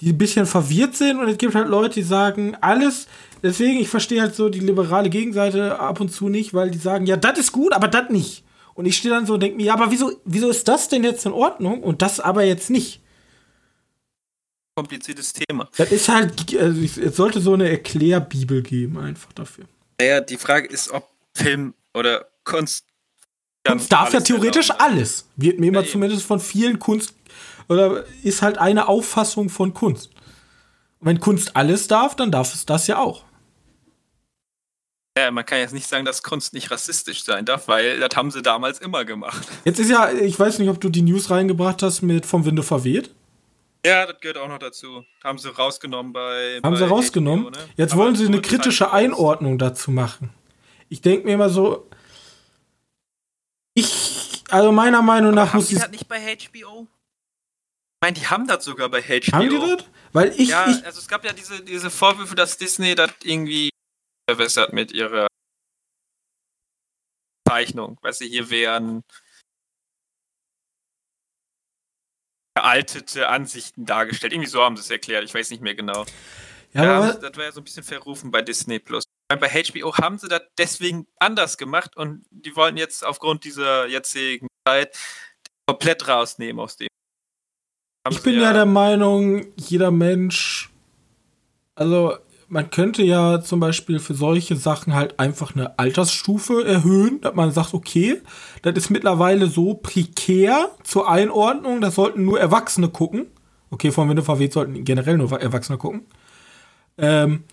[0.00, 3.06] die ein bisschen verwirrt sind und es gibt halt Leute, die sagen, alles,
[3.42, 7.06] deswegen, ich verstehe halt so die liberale Gegenseite ab und zu nicht, weil die sagen,
[7.06, 8.44] ja, das ist gut, aber das nicht.
[8.74, 11.04] Und ich stehe dann so und denke mir, ja, aber wieso, wieso ist das denn
[11.04, 13.00] jetzt in Ordnung und das aber jetzt nicht?
[14.80, 15.68] kompliziertes Thema.
[15.76, 19.66] Das ist halt, also es sollte so eine Erklärbibel geben, einfach dafür.
[19.98, 22.86] Naja, die Frage ist, ob Film oder Kunst.
[23.66, 25.26] Kunst darf ja theoretisch alles.
[25.36, 27.12] Wird mir immer ja, zumindest von vielen Kunst.
[27.70, 30.10] Oder ist halt eine Auffassung von Kunst.
[30.98, 33.24] Und wenn Kunst alles darf, dann darf es das ja auch.
[35.16, 38.30] Ja, man kann jetzt nicht sagen, dass Kunst nicht rassistisch sein darf, weil das haben
[38.32, 39.46] sie damals immer gemacht.
[39.64, 42.64] Jetzt ist ja, ich weiß nicht, ob du die News reingebracht hast mit Vom Winde
[42.64, 43.14] verweht.
[43.86, 45.04] Ja, das gehört auch noch dazu.
[45.22, 46.60] Haben sie rausgenommen bei.
[46.62, 47.46] Haben bei sie rausgenommen?
[47.46, 47.68] HBO, ne?
[47.76, 50.30] Jetzt Aber wollen sie eine kritische Einordnung dazu machen.
[50.88, 51.88] Ich denke mir immer so.
[53.74, 54.42] Ich.
[54.50, 55.78] Also meiner Meinung nach muss ich.
[55.78, 56.88] das nicht bei HBO?
[58.00, 59.32] Ich meine, die haben das sogar bei HBO.
[59.32, 59.84] Haben die das?
[60.14, 63.68] Weil ich, ja, ich also es gab ja diese, diese Vorwürfe, dass Disney das irgendwie
[64.26, 65.26] verwässert mit ihrer
[67.46, 67.98] Zeichnung.
[68.00, 69.02] Weißt du, hier wären
[72.56, 74.32] veraltete Ansichten dargestellt.
[74.32, 75.24] Irgendwie so haben sie es erklärt.
[75.24, 76.06] Ich weiß nicht mehr genau.
[76.72, 79.04] ja, Ja, aber, das war ja so ein bisschen verrufen bei Disney Plus.
[79.28, 84.48] Bei HBO haben sie das deswegen anders gemacht und die wollten jetzt aufgrund dieser jetzigen
[84.66, 84.98] Zeit
[85.66, 86.89] komplett rausnehmen aus dem.
[88.08, 90.70] Ich bin ja der Meinung, jeder Mensch,
[91.74, 92.14] also
[92.48, 97.52] man könnte ja zum Beispiel für solche Sachen halt einfach eine Altersstufe erhöhen, dass man
[97.52, 98.22] sagt, okay,
[98.62, 103.26] das ist mittlerweile so prekär zur Einordnung, das sollten nur Erwachsene gucken.
[103.70, 106.06] Okay, von Windows verweht sollten generell nur Erwachsene gucken.
[106.98, 107.44] Ähm,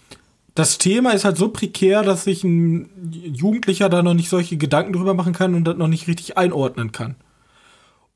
[0.56, 4.94] das Thema ist halt so prekär, dass sich ein Jugendlicher da noch nicht solche Gedanken
[4.94, 7.16] drüber machen kann und das noch nicht richtig einordnen kann.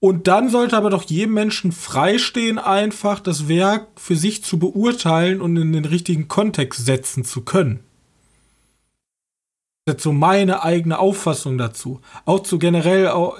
[0.04, 5.42] Und dann sollte aber doch jedem Menschen freistehen, einfach das Werk für sich zu beurteilen
[5.42, 7.82] und in den richtigen Kontext setzen zu können.
[9.86, 12.02] Das ist so meine eigene Auffassung dazu.
[12.26, 13.38] Auch zu generell auch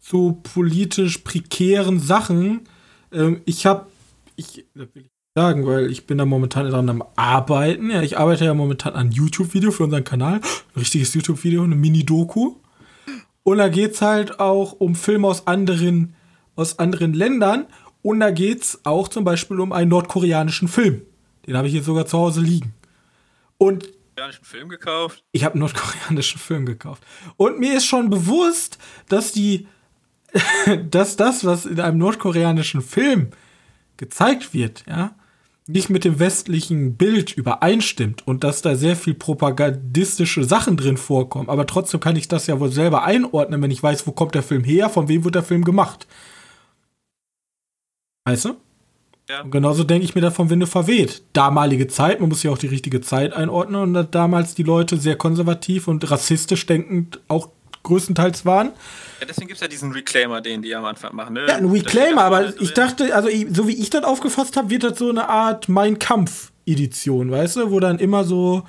[0.00, 2.68] zu politisch prekären Sachen.
[3.12, 3.86] Ähm, ich habe,
[4.36, 7.90] ich das will ich sagen, weil ich bin da momentan dran am Arbeiten.
[7.90, 10.34] Ja, ich arbeite ja momentan an YouTube-Video für unseren Kanal.
[10.34, 12.54] Ein richtiges YouTube-Video, eine Mini-Doku.
[13.50, 16.14] Und da geht's halt auch um Filme aus anderen,
[16.54, 17.66] aus anderen Ländern.
[18.00, 21.02] Und da geht's auch zum Beispiel um einen nordkoreanischen Film.
[21.48, 22.74] Den habe ich hier sogar zu Hause liegen.
[23.58, 25.24] Und einen Film gekauft.
[25.32, 27.02] ich habe einen nordkoreanischen Film gekauft.
[27.36, 28.78] Und mir ist schon bewusst,
[29.08, 29.66] dass die,
[30.88, 33.30] dass das, was in einem nordkoreanischen Film
[33.96, 35.16] gezeigt wird, ja,
[35.72, 41.48] nicht mit dem westlichen Bild übereinstimmt und dass da sehr viel propagandistische Sachen drin vorkommen.
[41.48, 44.42] Aber trotzdem kann ich das ja wohl selber einordnen, wenn ich weiß, wo kommt der
[44.42, 46.06] Film her, von wem wird der Film gemacht.
[48.24, 48.56] Weißt du?
[49.28, 49.42] Ja.
[49.42, 51.22] Und genauso denke ich mir da vom Winde verweht.
[51.32, 55.16] Damalige Zeit, man muss ja auch die richtige Zeit einordnen und damals die Leute sehr
[55.16, 57.48] konservativ und rassistisch denkend auch
[57.82, 58.68] größtenteils waren.
[59.20, 61.34] Ja, deswegen gibt es ja diesen Reclaimer, den die am Anfang machen.
[61.34, 61.46] Ne?
[61.46, 64.84] Ja, ein Reclaimer, aber vorne ich dachte, also so wie ich das aufgefasst habe, wird
[64.84, 68.66] das so eine Art Mein Kampf-Edition, weißt du, wo dann immer so,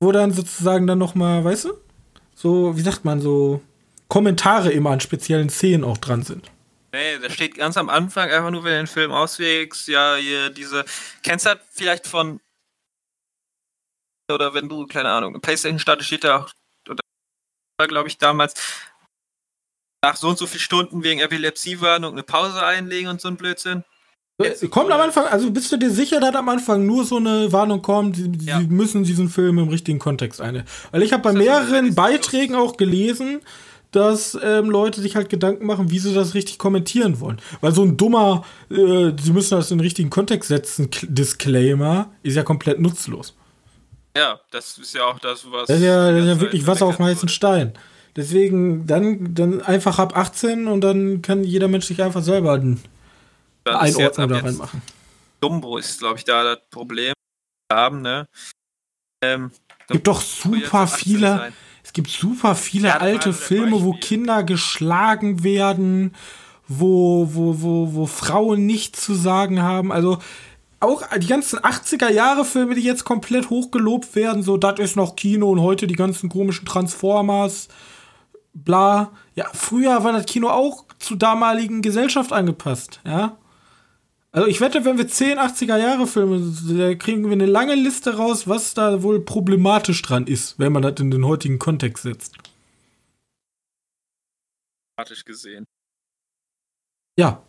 [0.00, 1.72] wo dann sozusagen dann noch mal, weißt du,
[2.34, 3.62] so, wie sagt man, so
[4.08, 6.50] Kommentare immer an speziellen Szenen auch dran sind.
[6.92, 10.50] Nee, da steht ganz am Anfang einfach nur, wenn du den Film auswägst, ja, hier
[10.50, 10.84] diese.
[11.22, 12.40] Kennst du das vielleicht von.
[14.32, 16.50] Oder wenn du, keine Ahnung, eine Playstation startet, steht da auch.
[17.88, 18.54] Glaube ich damals.
[20.02, 23.84] Nach so und so viel Stunden wegen Epilepsiewarnung eine Pause einlegen und so ein Blödsinn.
[24.42, 27.52] Jetzt- Kommt am Anfang, also bist du dir sicher, dass am Anfang nur so eine
[27.52, 28.60] Warnung kommt, sie, Ja.
[28.60, 30.64] sie müssen diesen Film im richtigen Kontext ein.
[30.90, 33.40] Weil ich habe bei mehreren Beiträgen auch gelesen,
[33.92, 37.40] dass ähm, Leute sich halt Gedanken machen, wie sie das richtig kommentieren wollen.
[37.60, 42.34] Weil so ein dummer, äh, sie müssen das in den richtigen Kontext setzen, Disclaimer, ist
[42.36, 43.34] ja komplett nutzlos.
[44.16, 45.66] Ja, das ist ja auch das, was.
[45.68, 47.74] Das ist ja, das ist ja wirklich Wasser auf dem heißen Stein.
[48.16, 52.64] Deswegen dann, dann einfach ab 18 und dann kann jeder Mensch sich einfach selber eine
[52.64, 52.80] wurde.
[53.64, 54.82] Das ist jetzt Einordnung da reinmachen.
[55.40, 57.12] Dumbo ist, glaube ich, da das Problem.
[57.70, 58.26] Haben, ne?
[59.22, 61.36] Ähm, Es gibt doch super ab 18 viele.
[61.36, 61.52] sein.
[61.82, 63.92] Es gibt super viele Ja, alte Filme, wo.
[63.92, 66.14] Kinder geschlagen werden,
[66.68, 69.92] wo, wo, wo, wo Frauen nichts zu sagen haben.
[69.92, 70.18] Also
[70.80, 75.16] auch die ganzen 80er Jahre Filme, die jetzt komplett hochgelobt werden, so das ist noch
[75.16, 77.68] Kino und heute die ganzen komischen Transformers,
[78.54, 79.12] bla.
[79.34, 83.38] Ja, früher war das Kino auch zur damaligen Gesellschaft angepasst, ja.
[84.32, 86.38] Also ich wette, wenn wir 10 80er Jahre Filme,
[86.76, 90.82] da kriegen wir eine lange Liste raus, was da wohl problematisch dran ist, wenn man
[90.82, 92.36] das in den heutigen Kontext setzt.
[94.94, 95.64] dramatisch gesehen.
[97.18, 97.42] Ja,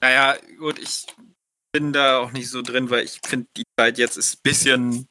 [0.00, 1.06] Naja, gut, ich
[1.72, 5.06] bin da auch nicht so drin, weil ich finde, die Zeit jetzt ist ein bisschen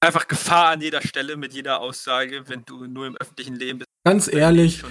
[0.00, 3.88] einfach Gefahr an jeder Stelle mit jeder Aussage, wenn du nur im öffentlichen Leben bist.
[4.04, 4.82] ganz ehrlich,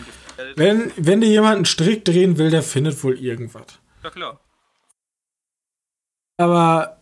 [0.55, 3.79] wenn, wenn dir jemand einen Strick drehen will, der findet wohl irgendwas.
[4.03, 4.39] Ja, klar.
[6.37, 7.01] Aber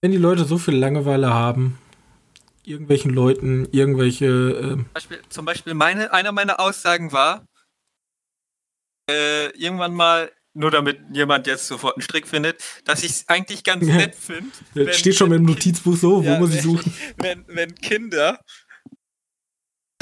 [0.00, 1.78] wenn die Leute so viel Langeweile haben,
[2.64, 7.46] irgendwelchen Leuten irgendwelche, ähm, Zum Beispiel, zum Beispiel meine, einer meiner Aussagen war,
[9.10, 13.64] äh, irgendwann mal, nur damit jemand jetzt sofort einen Strick findet, dass ich es eigentlich
[13.64, 13.96] ganz Ja.
[13.96, 14.50] nett finde.
[14.74, 16.92] das steht schon im Notizbuch so, wo Ja, muss ich suchen?
[17.16, 18.38] Wenn, wenn Kinder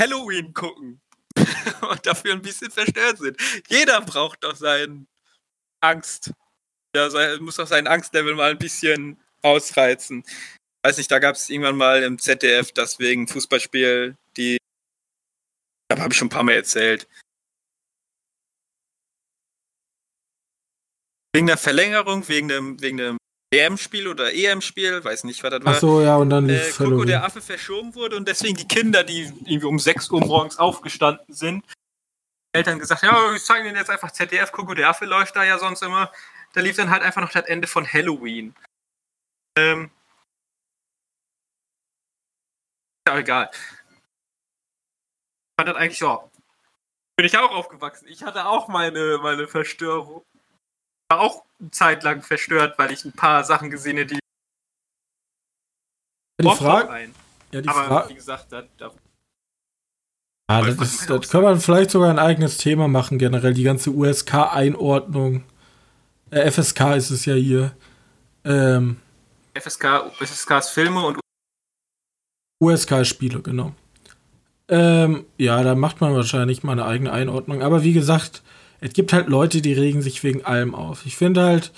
[0.01, 1.01] Halloween gucken
[1.91, 3.37] und dafür ein bisschen verstört sind.
[3.69, 5.07] Jeder braucht doch seinen
[5.81, 6.33] Angst.
[6.97, 10.25] Ja, sein, muss doch sein Angstlevel mal ein bisschen ausreizen.
[10.83, 14.57] Weiß nicht, da gab es irgendwann mal im ZDF, das wegen Fußballspiel, die.
[15.89, 17.07] Da habe ich schon ein paar Mal erzählt.
[21.33, 23.17] Wegen der Verlängerung, wegen dem, wegen dem
[23.53, 25.75] EM-Spiel oder EM-Spiel, weiß nicht, was das war.
[25.75, 27.25] Ach so, ja, und dann äh, lief Coco der.
[27.25, 31.65] Affe verschoben wurde und deswegen die Kinder, die irgendwie um 6 Uhr morgens aufgestanden sind,
[32.53, 35.59] Eltern gesagt, ja, wir zeigen denen jetzt einfach ZDF, Coco der Affe läuft da ja
[35.59, 36.13] sonst immer.
[36.53, 38.55] Da lief dann halt einfach noch das Ende von Halloween.
[39.57, 39.91] Ähm.
[43.07, 43.51] Ja, egal.
[43.53, 43.59] Ich
[45.59, 46.31] fand das eigentlich so.
[47.17, 48.09] Bin ich auch aufgewachsen.
[48.09, 50.25] Ich hatte auch meine, meine Verstörung.
[51.11, 54.19] War auch eine Zeit lang verstört, weil ich ein paar Sachen gesehen habe, die
[56.41, 57.11] Die Frage,
[57.53, 58.93] ja, die Aber Frage, wie gesagt, da, da
[60.51, 63.91] ja, das, ist, das kann man vielleicht sogar ein eigenes Thema machen, generell die ganze
[63.91, 65.45] USK-Einordnung.
[66.31, 67.73] Äh, FSK ist es ja hier.
[68.45, 68.97] Ähm,
[69.55, 71.21] FSK, FSKs Filme und
[72.61, 73.75] USK-Spiele, genau.
[74.69, 77.63] Ähm, ja, da macht man wahrscheinlich mal eine eigene Einordnung.
[77.63, 78.43] Aber wie gesagt,
[78.81, 81.05] es gibt halt Leute, die regen sich wegen allem auf.
[81.07, 81.73] Ich finde halt,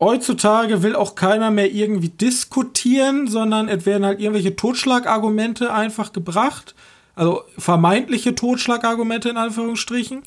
[0.00, 6.74] heutzutage will auch keiner mehr irgendwie diskutieren, sondern es werden halt irgendwelche Totschlagargumente einfach gebracht.
[7.14, 10.22] Also vermeintliche Totschlagargumente in Anführungsstrichen.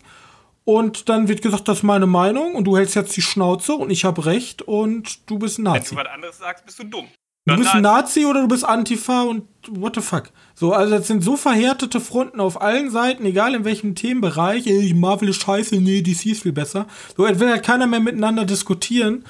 [0.63, 3.91] Und dann wird gesagt, das ist meine Meinung und du hältst jetzt die Schnauze und
[3.91, 5.93] ich habe recht und du bist ein wenn Nazi.
[5.93, 7.07] du was anderes sagst, bist du dumm.
[7.45, 8.25] Du bist ein Nazi.
[8.25, 10.31] Oder du bist Antifa und what the fuck.
[10.55, 14.67] So, also das sind so verhärtete Fronten auf allen Seiten, egal in welchem Themenbereich.
[14.67, 16.87] Ey, Marvel ist scheiße, nee, DC ist viel besser.
[17.15, 19.25] So, will halt keiner mehr miteinander diskutieren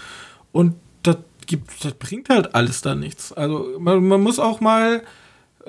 [0.51, 1.17] und das
[1.47, 3.31] gibt, das bringt halt alles da nichts.
[3.33, 5.03] Also man, man muss auch mal,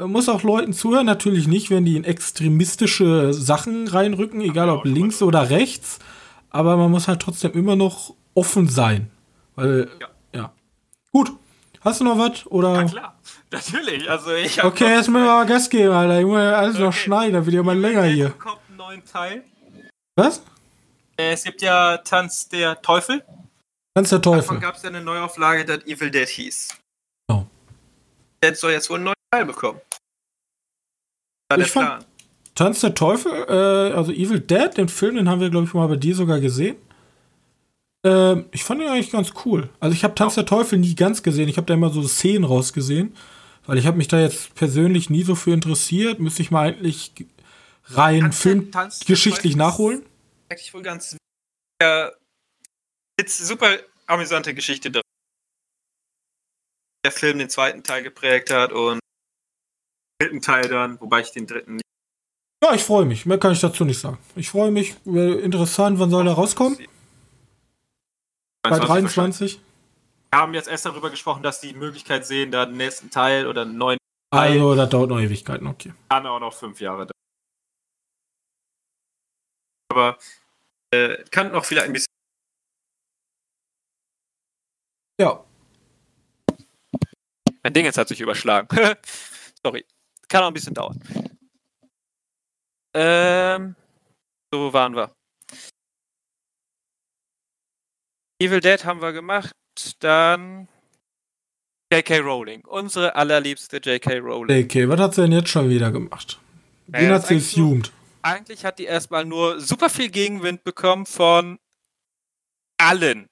[0.04, 5.22] muss auch Leuten zuhören, natürlich nicht, wenn die in extremistische Sachen reinrücken, egal ob links
[5.22, 5.98] oder rechts,
[6.50, 9.10] aber man muss halt trotzdem immer noch offen sein.
[9.54, 10.08] Weil, Ja.
[10.34, 10.52] ja.
[11.12, 11.32] Gut.
[11.86, 12.44] Hast du noch was?
[12.46, 12.74] Oder?
[12.74, 13.18] Ja, klar.
[13.50, 14.10] Natürlich.
[14.10, 16.18] Also ich Okay, noch- jetzt müssen wir mal Gas geben, Alter.
[16.20, 16.96] Ich muss ja alles noch Okay.
[16.98, 18.28] schneiden, dann wird ja mal länger hier.
[18.30, 19.44] bekommt einen neuen Teil.
[20.16, 20.42] Was?
[21.16, 23.24] Äh, Es gibt ja Tanz der Teufel.
[23.96, 24.60] Ganz der Davon Teufel.
[24.60, 26.76] gab es ja eine Neuauflage, das Evil Dead hieß.
[27.28, 27.46] Genau.
[28.42, 29.80] Der soll jetzt wohl einen neuen Teil bekommen.
[31.48, 32.04] War Ich fand- Plan.
[32.54, 35.86] Tanz der Teufel, äh, also Evil Dead, den Film, den haben wir, glaube ich, mal
[35.88, 36.76] bei dir sogar gesehen.
[38.06, 39.68] Ähm, ich fand ihn eigentlich ganz cool.
[39.80, 41.48] Also ich habe Tanz der Teufel nie ganz gesehen.
[41.48, 43.16] Ich habe da immer so Szenen rausgesehen.
[43.66, 46.20] Weil ich habe mich da jetzt persönlich nie so für interessiert.
[46.20, 47.12] Müsste ich mal eigentlich
[47.86, 50.06] rein Tanz der- Film Tanz der geschichtlich Teufel ist nachholen.
[50.48, 51.16] Eigentlich wohl ganz.
[51.82, 52.12] Ja,
[53.18, 53.68] jetzt super
[54.06, 55.00] amüsante Geschichte da.
[57.04, 59.00] Der Film den zweiten Teil geprägt hat und den
[60.20, 61.84] dritten Teil dann, wobei ich den dritten nicht
[62.62, 63.26] Ja, ich freue mich.
[63.26, 64.18] Mehr kann ich dazu nicht sagen.
[64.36, 64.94] Ich freue mich.
[65.06, 66.78] Äh, interessant, wann soll der rauskommen?
[68.70, 69.60] Bei 23?
[70.30, 73.62] Wir haben jetzt erst darüber gesprochen, dass die Möglichkeit sehen, da den nächsten Teil oder
[73.62, 73.98] einen neuen
[74.30, 75.92] Also, das dauert noch Ewigkeiten, okay.
[76.08, 77.12] kann auch noch fünf Jahre dauern.
[79.90, 80.18] Aber
[80.92, 82.06] äh, kann noch vielleicht ein bisschen.
[85.18, 85.42] Ja,
[87.66, 88.68] Mein Ding jetzt hat sich überschlagen.
[89.64, 89.84] Sorry.
[90.28, 91.00] Kann auch ein bisschen dauern.
[92.94, 93.74] Ähm,
[94.52, 95.15] so wo waren wir.
[98.38, 99.52] Evil Dead haben wir gemacht.
[100.00, 100.68] Dann
[101.92, 102.18] J.K.
[102.18, 102.64] Rowling.
[102.64, 104.18] Unsere allerliebste J.K.
[104.18, 104.64] Rowling.
[104.64, 106.38] Okay, was hat sie denn jetzt schon wieder gemacht?
[106.86, 107.92] Naja, Wen das hat sie assumed?
[108.22, 111.58] Eigentlich hat die erstmal nur super viel Gegenwind bekommen von
[112.78, 113.28] allen.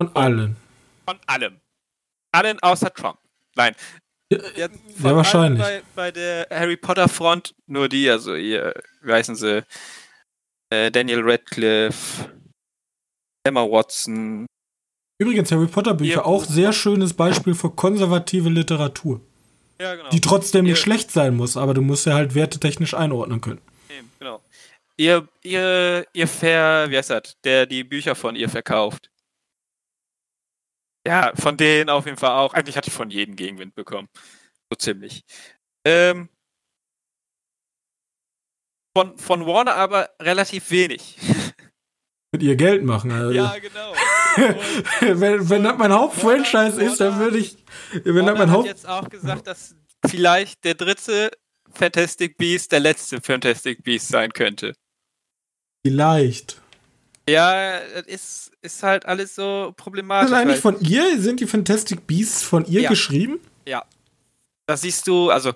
[0.00, 0.56] Von allen.
[1.04, 1.60] Von allem.
[2.32, 3.18] Allen außer Trump.
[3.56, 3.74] Nein.
[4.30, 4.68] Ja, ja,
[4.98, 5.62] wahrscheinlich.
[5.62, 9.64] Bei, bei der Harry Potter Front nur die, also ihr, wie heißen sie?
[10.70, 12.28] Äh, Daniel Radcliffe,
[13.46, 14.46] Emma Watson.
[15.18, 19.20] Übrigens, Harry Potter Bücher, Ihr- auch sehr schönes Beispiel für konservative Literatur,
[19.80, 20.10] Ja, genau.
[20.10, 23.60] die trotzdem nicht Ihr- schlecht sein muss, aber du musst ja halt wertetechnisch einordnen können.
[23.88, 24.42] Eben, genau.
[24.98, 27.36] Ihr, ihr, ihr Fair, wie heißt das?
[27.44, 29.10] Der die Bücher von ihr verkauft.
[31.06, 32.52] Ja, von denen auf jeden Fall auch.
[32.54, 34.08] Eigentlich hatte ich von jedem Gegenwind bekommen.
[34.70, 35.22] So ziemlich.
[35.86, 36.28] Ähm,
[38.96, 41.16] von, von Warner aber relativ wenig.
[42.36, 43.10] Mit ihr Geld machen.
[43.12, 43.30] Also.
[43.32, 43.92] ja, genau.
[45.00, 47.56] Wenn, wenn das mein Hauptfranchise ist, dann würde ich.
[47.92, 48.66] Wenn das Warner mein hat Haupt.
[48.66, 49.74] jetzt auch gesagt, dass
[50.06, 51.30] vielleicht der dritte
[51.72, 54.74] Fantastic Beast der letzte Fantastic Beast sein könnte.
[55.86, 56.60] Vielleicht.
[57.28, 60.30] Ja, das ist, ist halt alles so Ist problematisch.
[60.30, 61.18] das eigentlich von ihr?
[61.20, 62.88] Sind die Fantastic Beasts von ihr Ja.
[62.90, 63.40] geschrieben?
[64.68, 65.52] da siehst du, also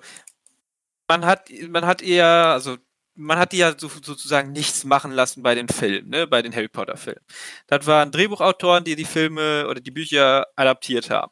[1.09, 2.77] man hat, man hat eher, also
[3.21, 6.53] man hat die ja so, sozusagen nichts machen lassen bei den Filmen, ne, bei den
[6.53, 7.21] Harry Potter Filmen.
[7.67, 11.31] Das waren Drehbuchautoren, die die Filme oder die Bücher adaptiert haben.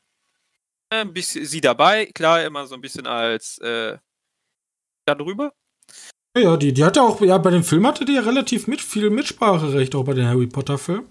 [0.92, 3.98] Ein bisschen sie dabei, klar, immer so ein bisschen als äh,
[5.06, 5.54] darüber.
[6.38, 9.10] Ja, die, die hatte auch, ja, bei dem Film hatte die ja relativ mit, viel
[9.10, 11.08] Mitspracherecht, auch bei den Harry Potter-Filmen.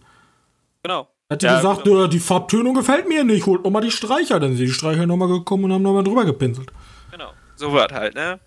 [0.82, 1.08] Genau.
[1.30, 2.04] Hat die Ja, gesagt, genau.
[2.04, 4.40] äh, die Farbtönung gefällt mir nicht, holt nochmal die Streicher.
[4.40, 6.70] Dann sind die Streicher nochmal gekommen und haben nochmal drüber gepinselt.
[7.10, 7.32] Genau.
[7.56, 8.40] So wird halt, ne?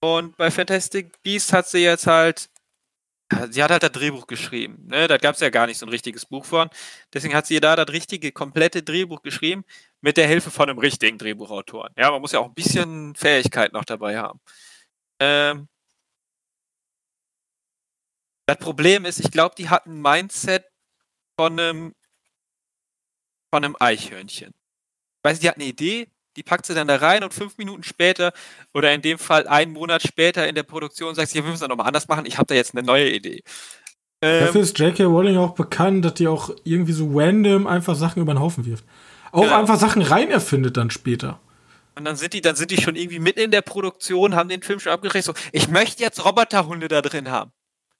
[0.00, 2.50] Und bei Fantastic Beasts hat sie jetzt halt.
[3.50, 4.88] Sie hat halt das Drehbuch geschrieben.
[4.88, 5.06] Ne?
[5.06, 6.68] Da gab es ja gar nicht so ein richtiges Buch von.
[7.12, 9.64] Deswegen hat sie da das richtige, komplette Drehbuch geschrieben,
[10.00, 11.92] mit der Hilfe von einem richtigen Drehbuchautoren.
[11.96, 14.40] Ja, man muss ja auch ein bisschen Fähigkeit noch dabei haben.
[15.20, 15.68] Ähm,
[18.46, 20.64] das Problem ist, ich glaube, die hat ein Mindset
[21.38, 21.94] von einem,
[23.54, 24.52] von einem Eichhörnchen.
[25.22, 27.82] Weißt du, die hat eine Idee, die packt sie dann da rein und fünf Minuten
[27.82, 28.32] später
[28.74, 31.62] oder in dem Fall einen Monat später in der Produktion sagt sie, ja, wir müssen
[31.62, 33.42] das nochmal anders machen, ich habe da jetzt eine neue Idee.
[34.22, 35.04] Ähm, Dafür ist J.K.
[35.04, 38.84] Rowling auch bekannt, dass die auch irgendwie so random einfach Sachen über den Haufen wirft.
[39.32, 39.58] Auch Genau.
[39.60, 41.40] einfach Sachen rein erfindet dann später.
[41.96, 44.62] und dann sind die, dann sind die schon irgendwie mitten in der Produktion, haben den
[44.62, 47.52] Film schon abgerechnet, so, ich möchte jetzt Roboterhunde da drin haben.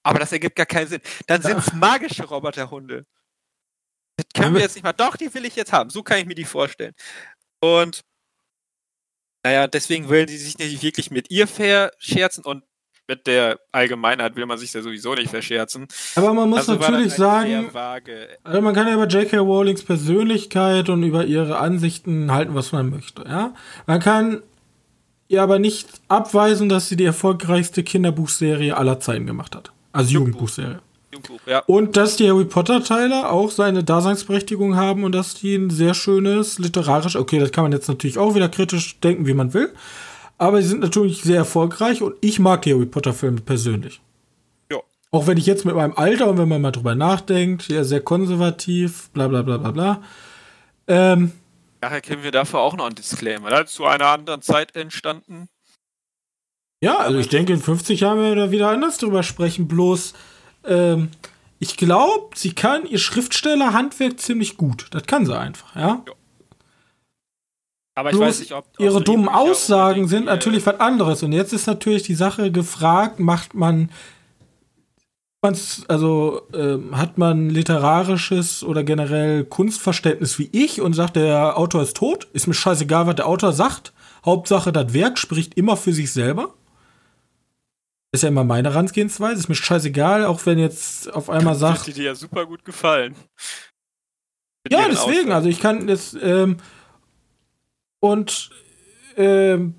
[0.02, 1.01] Aber das ergibt gar keinen Sinn.
[1.27, 3.05] Dann sind es magische Roboterhunde.
[4.16, 4.93] Das können wir- jetzt nicht mal.
[4.93, 5.90] Doch, die will ich jetzt haben.
[5.90, 6.94] So kann ich mir die vorstellen.
[7.62, 8.01] Und
[9.42, 12.62] naja, deswegen wollen die sich nicht wirklich mit ihr verscherzen und
[13.10, 15.88] mit der Allgemeinheit will man sich ja sowieso nicht verscherzen.
[16.14, 17.68] Aber man muss Also natürlich sagen,
[18.44, 19.38] also man kann ja über J.K.
[19.38, 23.24] Rowlings Persönlichkeit und über ihre Ansichten halten, was man möchte.
[23.26, 23.54] Ja?
[23.86, 24.42] Man kann
[25.26, 29.72] ihr aber nicht abweisen, dass sie die erfolgreichste Kinderbuchserie aller Zeiten gemacht hat.
[29.92, 30.48] Also Jugendbuch.
[30.48, 30.80] Jugendbuchserie.
[31.46, 31.60] Ja.
[31.66, 36.58] Und dass die Harry Potter-Teile auch seine Daseinsberechtigung haben und dass die ein sehr schönes
[36.58, 39.74] literarisch, okay, das kann man jetzt natürlich auch wieder kritisch denken, wie man will,
[40.38, 44.00] aber sie sind natürlich sehr erfolgreich und ich mag die Harry Potter-Filme persönlich.
[44.70, 44.78] Ja.
[45.10, 48.00] Auch wenn ich jetzt mit meinem Alter und wenn man mal drüber nachdenkt, ja, sehr
[48.00, 50.02] konservativ, bla bla bla bla bla.
[50.86, 51.32] Ähm,
[51.80, 53.50] Daher kennen wir dafür auch noch einen Disclaimer.
[53.50, 55.48] Das ist zu einer anderen Zeit entstanden.
[56.82, 60.14] ja, also ich denke, in 50 Jahren werden wir da wieder anders drüber sprechen, bloß
[60.64, 61.10] ähm,
[61.58, 64.86] ich glaube, sie kann ihr Schriftstellerhandwerk ziemlich gut.
[64.92, 66.02] Das kann sie einfach, ja.
[67.94, 71.22] Aber ich Bloß weiß nicht, ob ob ihre so dummen Aussagen sind natürlich was anderes.
[71.22, 73.90] Und jetzt ist natürlich die Sache gefragt, macht man,
[75.88, 81.96] also ähm, hat man literarisches oder generell Kunstverständnis wie ich und sagt, der Autor ist
[81.96, 82.26] tot?
[82.32, 83.92] Ist mir scheißegal, was der Autor sagt.
[84.24, 86.54] Hauptsache, das Werk spricht immer für sich selber.
[88.12, 89.38] Ist ja immer meine Herangehensweise.
[89.40, 92.64] Ist mir scheißegal, auch wenn jetzt auf einmal sagt, Wird die dir ja super gut
[92.64, 93.14] gefallen.
[94.64, 95.32] Mit Ja, deswegen, Aussagen.
[95.32, 96.56] also ich kann das, ähm,
[98.00, 98.50] und,
[99.16, 99.74] ähm,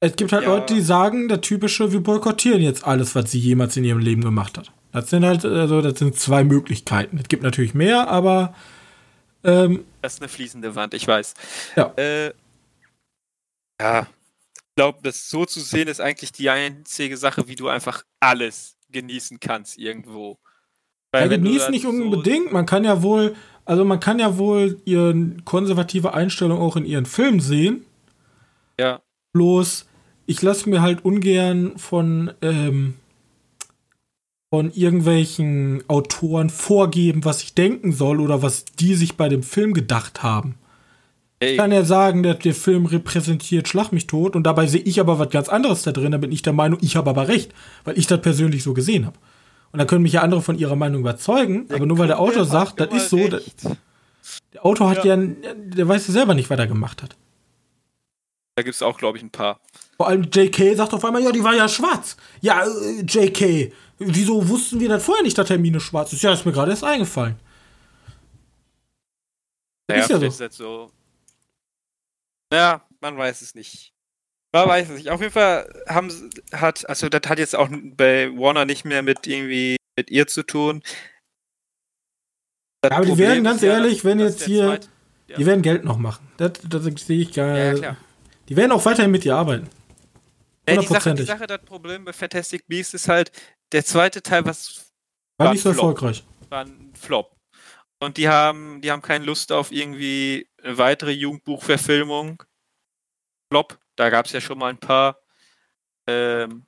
[0.00, 0.54] es gibt halt Ja.
[0.54, 4.22] Leute, die sagen, der typische, wir boykottieren jetzt alles, was sie jemals in ihrem Leben
[4.22, 4.72] gemacht hat.
[4.90, 7.18] Das sind halt, also, das sind zwei Möglichkeiten.
[7.18, 8.54] Es gibt natürlich mehr, aber,
[9.44, 11.34] ähm, Das ist eine fließende Wand, ich weiß.
[11.76, 11.92] Ja.
[11.96, 12.32] Äh,
[13.80, 14.06] ja.
[14.72, 18.74] Ich glaube, das so zu sehen ist eigentlich die einzige Sache, wie du einfach alles
[18.90, 20.38] genießen kannst irgendwo.
[21.14, 22.52] ja, wenn du genießt nicht so- unbedingt.
[22.52, 23.36] Man kann ja wohl,
[23.66, 27.84] also man kann ja wohl ihre konservative Einstellung auch in ihren Filmen sehen.
[28.80, 29.02] Ja,
[29.34, 29.86] Bloß,
[30.24, 32.94] ich lasse mir halt ungern von, ähm,
[34.50, 39.74] von irgendwelchen Autoren vorgeben, was ich denken soll oder was die sich bei dem Film
[39.74, 40.54] gedacht haben.
[41.50, 45.00] Ich kann ja sagen, der, der Film repräsentiert Schlag mich tot und dabei sehe ich
[45.00, 46.12] aber was ganz anderes da drin.
[46.12, 47.52] Da bin ich der Meinung, ich habe aber recht,
[47.84, 49.16] weil ich das persönlich so gesehen habe.
[49.72, 52.44] Und dann können mich ja andere von ihrer Meinung überzeugen, aber nur weil der Autor
[52.44, 53.64] sagt, das ist so, der, recht.
[54.52, 55.16] der Autor hat Ja.
[55.16, 57.16] ja, der weiß ja selber nicht, was er gemacht hat.
[58.54, 59.60] Da gibt es auch, glaube ich, ein paar.
[59.96, 62.16] Vor allem JK sagt auf einmal, ja, die war ja schwarz.
[62.42, 66.22] Ja, äh, JK, wieso wussten wir das vorher nicht, dass Hermine schwarz ist?
[66.22, 67.36] Ja, ist mir gerade erst eingefallen.
[69.88, 70.26] Naja, Ist ja so.
[70.26, 70.90] ist das so.
[72.52, 73.92] Ja, man weiß es nicht.
[74.54, 75.10] Man weiß es nicht.
[75.10, 76.10] Auf jeden Fall haben
[76.52, 80.42] hat, also das hat jetzt auch bei Warner nicht mehr mit irgendwie mit ihr zu
[80.42, 80.82] tun.
[82.82, 84.88] Das Aber die Problem werden ist ganz ja, ehrlich, wenn jetzt hier- zweite-
[85.28, 85.36] Ja.
[85.38, 86.28] Die werden Geld noch machen.
[86.36, 87.96] Das, das sehe ich gar Ja.
[88.48, 89.68] Die werden auch weiterhin mit ihr arbeiten.
[89.68, 91.26] Ja, die, Sache, die hundertprozentig.
[91.26, 93.32] Sache, das Problem bei Fantastic Beasts ist halt,
[93.72, 94.92] der zweite Teil was
[95.38, 95.84] War War nicht so Flop.
[95.84, 96.24] erfolgreich.
[96.50, 97.34] war ein Flop.
[98.00, 102.42] Und die haben, die haben keine Lust auf irgendwie eine weitere Jugendbuchverfilmung.
[103.50, 105.18] Flop, da gab es ja schon mal ein paar.
[106.06, 106.64] Ähm,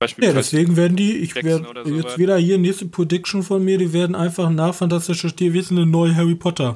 [0.00, 2.18] Beispiel Ja, deswegen werden die, ich werde so jetzt was.
[2.18, 6.34] wieder hier nächste Prediction von mir, die werden einfach nach Fantastische Tierwesen eine neue Harry
[6.34, 6.74] Potter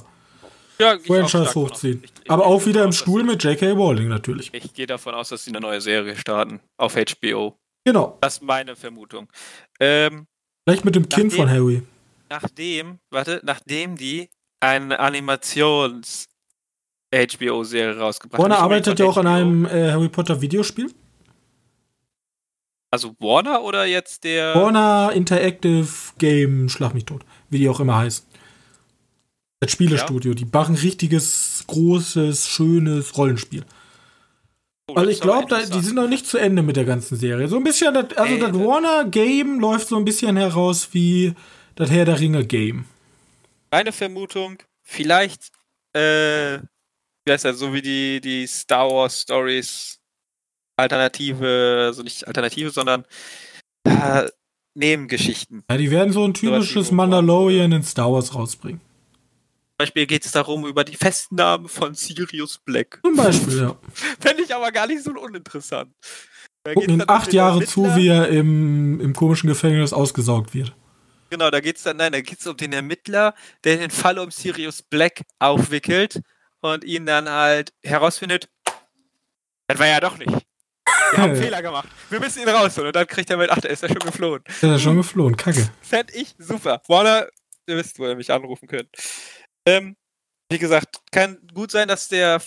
[0.78, 2.02] Ja, ich Franchise hochziehen.
[2.04, 3.72] Ich- ich Aber gehe auch wieder im aus, Stuhl mit J.K.
[3.72, 4.52] Rowling natürlich.
[4.54, 7.58] Ich gehe davon aus, dass sie eine neue Serie starten auf HBO.
[7.84, 8.16] Genau.
[8.20, 9.28] Das ist meine Vermutung.
[9.80, 10.26] Ähm,
[10.66, 11.82] Vielleicht mit dem Kind Nachdem- von Harry.
[12.30, 14.28] nachdem, warte, nachdem die
[14.60, 16.28] eine Animations
[17.12, 20.90] HBO-Serie rausgebracht Warner arbeitet ja auch an einem äh, Harry Potter Videospiel.
[22.90, 24.54] Also Warner oder jetzt der.
[24.54, 28.24] Warner Interactive Game, schlag mich tot, wie die auch immer heißen.
[29.60, 30.36] Das Spielestudio, ja.
[30.36, 33.64] die machen richtiges, großes, schönes Rollenspiel.
[34.88, 37.48] Oh, also ich glaube, die sind noch nicht zu Ende mit der ganzen Serie.
[37.48, 41.34] So ein bisschen, das, also Ey, das Warner Game läuft so ein bisschen heraus wie
[41.74, 42.86] das Herr der Ringe Game.
[43.70, 45.50] Meine Vermutung, vielleicht,
[45.92, 46.58] äh,
[47.28, 50.00] wie heißt das, so wie die, die Star Wars Stories
[50.76, 53.04] Alternative, also nicht Alternative, sondern
[53.84, 54.28] äh,
[54.74, 55.64] Nebengeschichten.
[55.70, 58.80] Ja, die werden so ein typisches Mandalorian in Star Wars rausbringen.
[58.80, 63.00] Zum Beispiel geht es darum, über die Festnahme von Sirius Black.
[63.04, 63.76] Zum Beispiel, ja.
[64.20, 65.92] Fände ich aber gar nicht so uninteressant.
[66.64, 70.74] Gucken in acht Jahre zu, wie er im, im komischen Gefängnis ausgesaugt wird.
[71.30, 73.34] Genau, da geht's dann, nein, da geht es um den Ermittler,
[73.64, 76.22] der den Fall um Sirius Black aufwickelt
[76.60, 78.48] und ihn dann halt herausfindet,
[79.68, 80.30] das war ja doch nicht.
[80.30, 81.88] Wir haben einen Fehler gemacht.
[82.10, 82.88] Wir müssen ihn rausholen.
[82.88, 84.42] Und dann kriegt er mit, ach, der ist ja schon geflohen.
[84.46, 85.70] Der ist ja schon geflohen, kacke.
[85.80, 86.82] Fände ich super.
[86.86, 87.28] Warner,
[87.66, 88.88] ihr wisst, wo ihr mich anrufen könnt.
[89.66, 89.96] Ähm,
[90.50, 92.42] wie gesagt, kann gut sein, dass der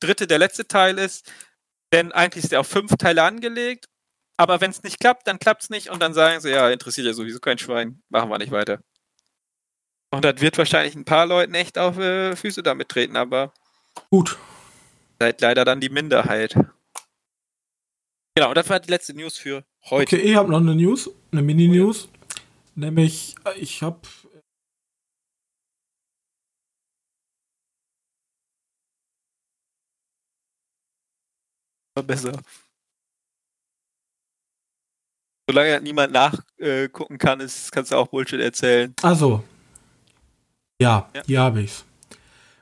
[0.00, 1.30] dritte der letzte Teil ist,
[1.92, 3.86] denn eigentlich ist der auf fünf Teile angelegt.
[4.36, 7.06] Aber wenn es nicht klappt, dann klappt es nicht und dann sagen sie, ja, interessiert
[7.06, 8.80] ja sowieso kein Schwein, machen wir nicht weiter.
[10.12, 13.52] Und das wird wahrscheinlich ein paar Leuten echt auf äh, Füße damit treten, aber
[14.10, 14.38] gut.
[15.20, 16.56] Seid leider dann die Minderheit.
[18.34, 20.16] Genau, das war die letzte News für heute.
[20.16, 22.08] Okay, ich habe noch eine News, eine Mini-News.
[22.74, 24.00] Nämlich, äh, ich habe
[32.02, 32.32] besser.
[35.48, 38.94] Solange niemand nachgucken kann, ist, kannst du auch Bullshit erzählen.
[39.02, 39.44] Also.
[40.80, 41.22] Ja, ja.
[41.26, 41.84] hier habe ich's.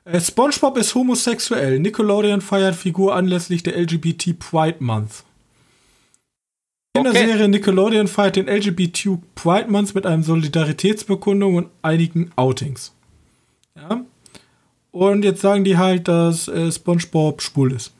[0.03, 1.79] Äh, SpongeBob ist homosexuell.
[1.79, 5.23] Nickelodeon feiert Figur anlässlich der LGBT Pride Month.
[6.97, 12.93] In der Serie Nickelodeon feiert den LGBT Pride Month mit einem Solidaritätsbekundung und einigen Outings.
[13.75, 14.03] Ja.
[14.91, 17.93] Und jetzt sagen die halt, dass äh, SpongeBob schwul ist.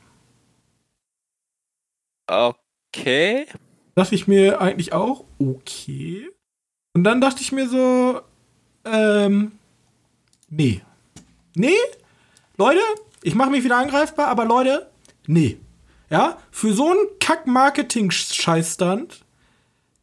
[2.26, 3.46] Okay.
[3.94, 6.28] Dachte ich mir eigentlich auch, okay.
[6.94, 8.20] Und dann dachte ich mir so,
[8.84, 9.52] ähm,
[10.50, 10.82] nee.
[11.54, 11.72] Nee?
[12.56, 12.80] Leute,
[13.22, 14.90] ich mache mich wieder angreifbar, aber Leute,
[15.26, 15.58] nee.
[16.10, 19.24] Ja, für so einen Kack-Marketing-Scheißstand,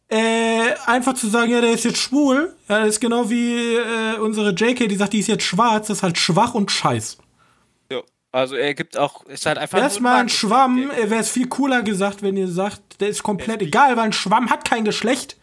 [0.10, 4.18] äh, einfach zu sagen, ja, der ist jetzt schwul, ja, das ist genau wie äh,
[4.20, 7.18] unsere JK, die sagt, die ist jetzt schwarz, das ist halt schwach und scheiß.
[7.92, 8.00] Ja,
[8.32, 9.78] also er gibt auch, ist halt einfach.
[9.78, 13.68] Erstmal ein Schwamm, wäre es viel cooler gesagt, wenn ihr sagt, der ist komplett ist
[13.68, 15.36] egal, weil ein Schwamm hat kein Geschlecht.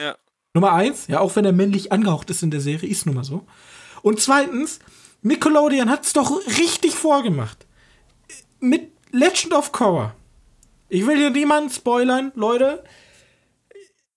[0.00, 0.14] Ja.
[0.54, 3.24] Nummer eins, ja, auch wenn er männlich angehaucht ist in der Serie, ist nun mal
[3.24, 3.44] so.
[4.02, 4.78] Und zweitens,
[5.22, 7.66] Nickelodeon hat es doch richtig vorgemacht.
[8.60, 10.14] Mit Legend of Korra.
[10.88, 12.82] Ich will hier niemanden spoilern, Leute.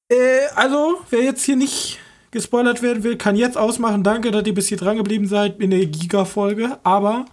[0.09, 1.99] Äh, also, wer jetzt hier nicht
[2.31, 4.03] gespoilert werden will, kann jetzt ausmachen.
[4.03, 6.79] Danke, dass ihr bis hier dran geblieben seid in der Giga-Folge.
[6.83, 7.25] Aber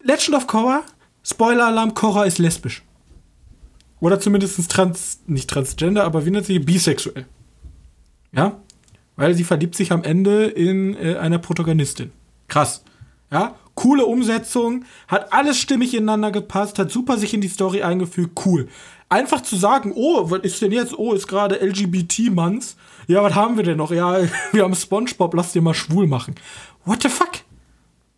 [0.00, 0.82] Legend of Korra,
[1.24, 2.82] Spoiler-Alarm, Korra ist lesbisch.
[4.00, 7.26] Oder zumindest trans, nicht transgender, aber wie nennt sie bisexuell.
[8.32, 8.60] Ja?
[9.16, 12.12] Weil sie verliebt sich am Ende in äh, einer Protagonistin.
[12.48, 12.84] Krass.
[13.30, 13.56] Ja?
[13.74, 18.68] coole Umsetzung, hat alles stimmig ineinander gepasst, hat super sich in die Story eingefügt, cool.
[19.08, 20.98] Einfach zu sagen, oh, was ist denn jetzt?
[20.98, 22.76] Oh, ist gerade LGBT-Month.
[23.08, 23.90] Ja, was haben wir denn noch?
[23.90, 24.20] Ja,
[24.52, 26.34] wir haben SpongeBob, lass dir mal schwul machen.
[26.84, 27.32] What the fuck?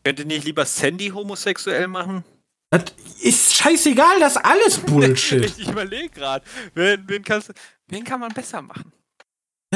[0.05, 2.25] Könnte nicht lieber Sandy homosexuell machen?
[2.71, 2.85] Das
[3.21, 5.45] ist scheißegal, das ist alles Bullshit.
[5.59, 6.45] ich überlege gerade,
[6.75, 7.25] wen, wen,
[7.89, 8.93] wen kann man besser machen?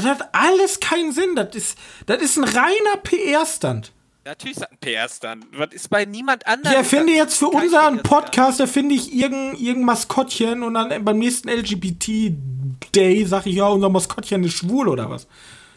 [0.03, 1.35] Das hat alles keinen Sinn.
[1.35, 3.93] Das ist, das ist ein reiner PR-Stand.
[4.25, 5.47] Natürlich sagt ein PR-Stand.
[5.53, 6.77] Was ist bei niemand anderem?
[6.77, 11.19] Ja, finde jetzt für unseren Podcast, da finde ich irgendein, irgendein Maskottchen und dann beim
[11.19, 15.27] nächsten LGBT-Day sage ich, ja, unser Maskottchen ist schwul oder was.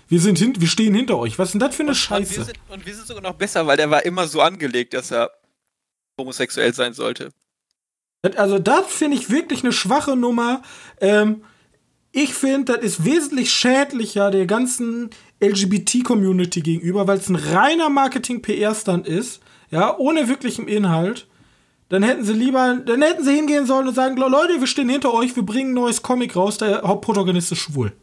[0.07, 1.39] Wir, sind hin, wir stehen hinter euch.
[1.39, 2.19] Was ist denn das für eine und, Scheiße?
[2.19, 4.93] Und wir, sind, und wir sind sogar noch besser, weil der war immer so angelegt,
[4.93, 5.31] dass er
[6.19, 7.31] homosexuell sein sollte.
[8.35, 10.61] Also, das finde ich wirklich eine schwache Nummer.
[10.99, 11.43] Ähm,
[12.11, 15.09] ich finde, das ist wesentlich schädlicher der ganzen
[15.39, 21.27] LGBT-Community gegenüber, weil es ein reiner Marketing-PR-Stand ist, ja, ohne wirklichem Inhalt.
[21.89, 25.13] Dann hätten sie lieber, dann hätten sie hingehen sollen und sagen, Leute, wir stehen hinter
[25.13, 27.93] euch, wir bringen ein neues Comic raus, der Hauptprotagonist ist schwul.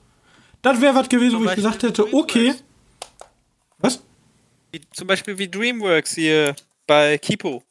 [0.62, 2.54] Das wäre was gewesen, zum wo Beispiel ich gesagt hätte, okay.
[3.78, 4.02] Was?
[4.72, 6.54] Wie, zum Beispiel wie DreamWorks hier
[6.86, 7.62] bei Kipo.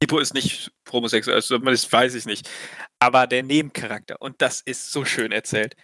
[0.00, 2.48] Kipo ist nicht homosexuell, also das weiß ich nicht.
[3.00, 5.74] Aber der Nebencharakter, und das ist so schön erzählt.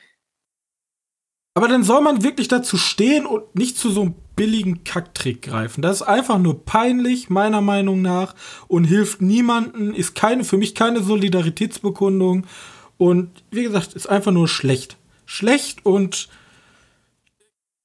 [1.55, 5.81] Aber dann soll man wirklich dazu stehen und nicht zu so einem billigen Kacktrick greifen.
[5.81, 8.35] Das ist einfach nur peinlich, meiner Meinung nach,
[8.69, 12.47] und hilft niemanden, ist keine, für mich keine Solidaritätsbekundung.
[12.99, 14.99] Und wie gesagt, ist einfach nur schlecht.
[15.25, 16.29] Schlecht und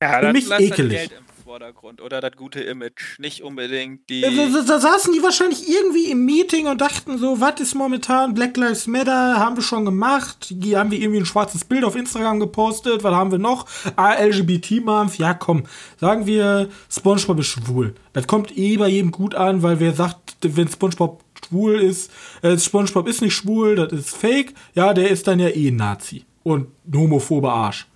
[0.01, 1.09] Ja, Für mich ekelig.
[1.51, 4.21] Vordergrund oder das gute Image, nicht unbedingt die.
[4.21, 8.33] Da, da, da saßen die wahrscheinlich irgendwie im Meeting und dachten so, was ist momentan
[8.33, 11.97] Black Lives Matter, haben wir schon gemacht, die haben wir irgendwie ein schwarzes Bild auf
[11.97, 13.65] Instagram gepostet, was haben wir noch?
[13.97, 15.63] Ah, LGBT-Month, ja komm,
[15.99, 17.95] sagen wir, Spongebob ist schwul.
[18.13, 22.11] Das kommt eh bei jedem gut an, weil wer sagt, wenn Spongebob schwul ist,
[22.43, 26.23] äh, Spongebob ist nicht schwul, das ist fake, ja, der ist dann ja eh Nazi
[26.43, 27.87] und ein homophober Arsch.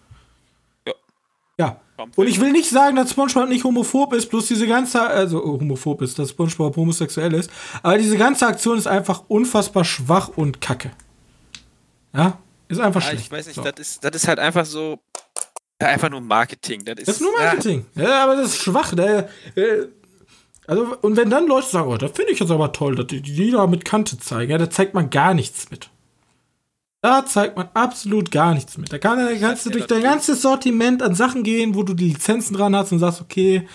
[0.85, 0.93] Ja.
[1.57, 1.81] Ja.
[1.97, 5.59] Und ich will nicht sagen, dass SpongeBob nicht homophob ist, bloß diese ganze, also oh,
[5.59, 7.49] homophob ist, dass SpongeBob homosexuell ist,
[7.83, 10.91] aber diese ganze Aktion ist einfach unfassbar schwach und kacke.
[12.13, 13.25] Ja, ist einfach Ja, schlecht.
[13.25, 13.61] ich weiß nicht, So.
[13.63, 14.99] das, ist, das ist halt einfach so.
[15.81, 16.83] Ja, einfach nur Marketing.
[16.85, 17.85] Das ist, Das ist nur Marketing.
[17.95, 18.93] Ja, aber das ist schwach.
[18.95, 19.87] Der, äh,
[20.67, 23.21] also, und wenn dann Leute sagen, oh, das finde ich jetzt aber toll, dass die,
[23.21, 25.89] die da mit Kante zeigen, ja, da zeigt man gar nichts mit.
[27.05, 28.91] Da zeigt man absolut gar nichts mit.
[28.91, 31.93] Da, kann, da kannst du durch das dein ganzes Sortiment an Sachen gehen, wo du
[31.93, 33.67] die Lizenzen dran hast und sagst, okay,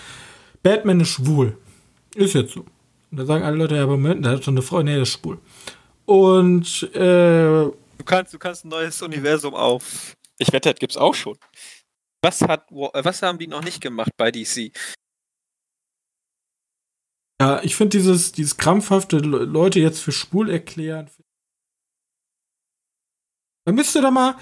[0.63, 1.57] Batman ist schwul.
[2.13, 2.65] Ist jetzt so.
[3.09, 5.03] Und da sagen alle Leute, ja, aber Moment, der hat schon eine Frau, nee, der
[5.03, 5.39] ist schwul.
[6.05, 10.13] Und, äh, Du kannst, du kannst ein neues Universum auf.
[10.37, 11.37] Ich wette, das gibt's auch schon.
[12.21, 14.71] Was hat, Wa- was haben die noch nicht gemacht bei DC?
[17.41, 21.09] Ja, ich finde dieses, dieses krampfhafte Le- Leute jetzt für schwul erklären.
[23.63, 24.33] Man müsste da mal,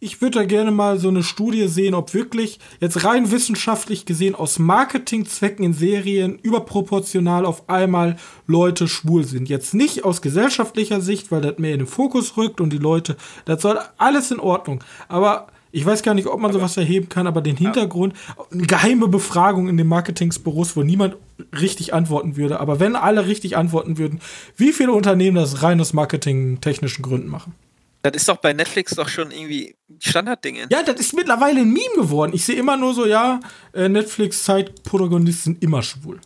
[0.00, 4.34] ich würde da gerne mal so eine Studie sehen, ob wirklich jetzt rein wissenschaftlich gesehen
[4.34, 8.16] aus Marketingzwecken in Serien überproportional auf einmal
[8.48, 9.48] Leute schwul sind.
[9.48, 13.16] Jetzt nicht aus gesellschaftlicher Sicht, weil das mehr in den Fokus rückt und die Leute,
[13.44, 14.82] das soll alles in Ordnung.
[15.06, 18.14] Aber ich weiß gar nicht, ob man sowas erheben kann, aber den Hintergrund,
[18.50, 21.14] eine geheime Befragung in den Marketingsbüros, wo niemand
[21.60, 22.58] richtig antworten würde.
[22.58, 24.20] Aber wenn alle richtig antworten würden,
[24.56, 27.54] wie viele Unternehmen das rein aus marketingtechnischen Gründen machen?
[28.02, 30.56] Das ist doch bei Netflix doch schon irgendwie Standardding.
[30.70, 32.32] Ja, das ist mittlerweile ein Meme geworden.
[32.34, 33.40] Ich sehe immer nur so, ja,
[33.72, 36.20] äh, Netflix-Zeitprotagonisten sind immer schwul.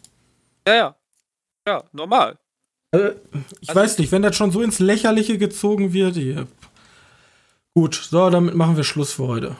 [0.66, 0.97] ja, ja.
[1.66, 2.39] Ja, normal.
[2.90, 3.12] Äh,
[3.61, 6.16] ich Also- weiß nicht, wenn das schon so ins Lächerliche gezogen wird.
[6.16, 6.44] Ja.
[7.74, 9.57] Gut, so, damit machen wir Schluss für heute.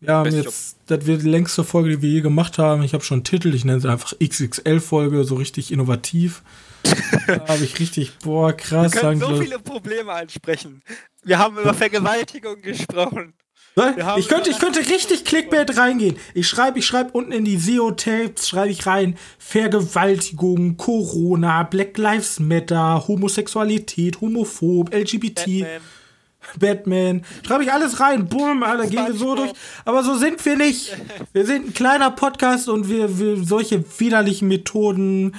[0.00, 2.82] Wir haben jetzt, das wird die längste Folge, die wir je gemacht haben.
[2.82, 6.42] Ich habe schon einen Titel, ich nenne sie einfach XXL-Folge, so richtig innovativ.
[7.26, 8.94] Da habe ich richtig, boah, krass.
[8.94, 10.82] Wir können so viele Probleme ansprechen.
[11.22, 13.34] Wir haben über Vergewaltigung gesprochen.
[14.16, 16.16] Ich könnte, ich könnte richtig Clickbait reingehen.
[16.32, 22.40] Ich schreibe, ich schreibe unten in die SEO-Tapes, schreibe ich rein, Vergewaltigung, Corona, Black Lives
[22.40, 25.44] Matter, Homosexualität, Homophob, LGBT.
[25.44, 25.80] Batman.
[26.58, 27.22] Batman.
[27.46, 28.28] Schreibe ich alles rein.
[28.28, 29.52] Bumm, Alter, gehen wir so durch.
[29.84, 30.96] Aber so sind wir nicht.
[31.34, 35.34] Wir sind ein kleiner Podcast und wir, wir solche widerlichen Methoden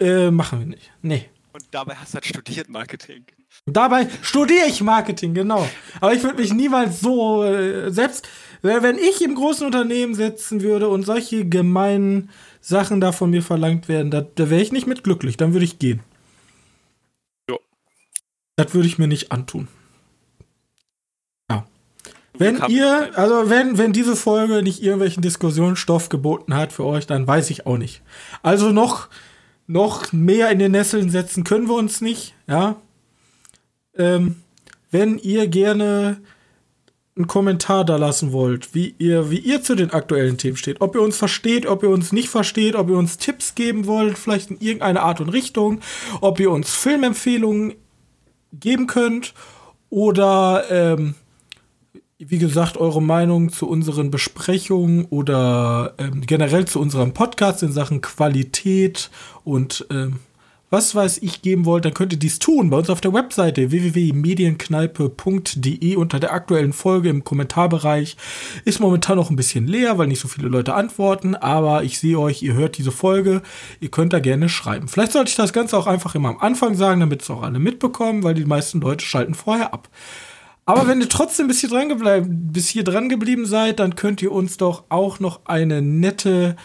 [0.00, 0.90] äh, machen wir nicht.
[1.02, 1.28] Nee.
[1.52, 3.24] Und dabei hast du halt studiert Marketing.
[3.66, 5.68] Dabei studiere ich Marketing, genau.
[6.00, 8.26] Aber ich würde mich niemals so, äh, selbst
[8.62, 12.30] äh, wenn ich im großen Unternehmen sitzen würde und solche gemeinen
[12.60, 15.36] Sachen da von mir verlangt werden, da, da wäre ich nicht mit glücklich.
[15.36, 16.00] Dann würde ich gehen.
[17.48, 17.58] Jo.
[18.56, 19.68] Das würde ich mir nicht antun.
[21.50, 21.66] Ja.
[22.34, 27.26] Wenn ihr, also wenn, wenn diese Folge nicht irgendwelchen Diskussionsstoff geboten hat für euch, dann
[27.26, 28.02] weiß ich auch nicht.
[28.42, 29.08] Also noch,
[29.68, 32.76] noch mehr in den Nesseln setzen können wir uns nicht, ja.
[33.96, 34.36] Ähm,
[34.90, 36.20] wenn ihr gerne
[37.14, 40.94] einen Kommentar da lassen wollt, wie ihr, wie ihr zu den aktuellen Themen steht, ob
[40.94, 44.50] ihr uns versteht, ob ihr uns nicht versteht, ob ihr uns Tipps geben wollt, vielleicht
[44.50, 45.80] in irgendeiner Art und Richtung,
[46.20, 47.74] ob ihr uns Filmempfehlungen
[48.52, 49.34] geben könnt
[49.90, 51.14] oder ähm,
[52.18, 58.00] wie gesagt, eure Meinung zu unseren Besprechungen oder ähm, generell zu unserem Podcast in Sachen
[58.00, 59.08] Qualität
[59.44, 60.18] und ähm,
[60.70, 63.70] was weiß ich geben wollt, dann könnt ihr dies tun bei uns auf der Webseite
[63.70, 68.18] www.medienkneipe.de unter der aktuellen Folge im Kommentarbereich.
[68.66, 72.18] Ist momentan noch ein bisschen leer, weil nicht so viele Leute antworten, aber ich sehe
[72.18, 73.40] euch, ihr hört diese Folge,
[73.80, 74.88] ihr könnt da gerne schreiben.
[74.88, 77.60] Vielleicht sollte ich das Ganze auch einfach immer am Anfang sagen, damit es auch alle
[77.60, 79.88] mitbekommen, weil die meisten Leute schalten vorher ab.
[80.68, 81.88] Aber wenn ihr trotzdem bis hier dran,
[82.52, 86.56] bis hier dran geblieben seid, dann könnt ihr uns doch auch noch eine nette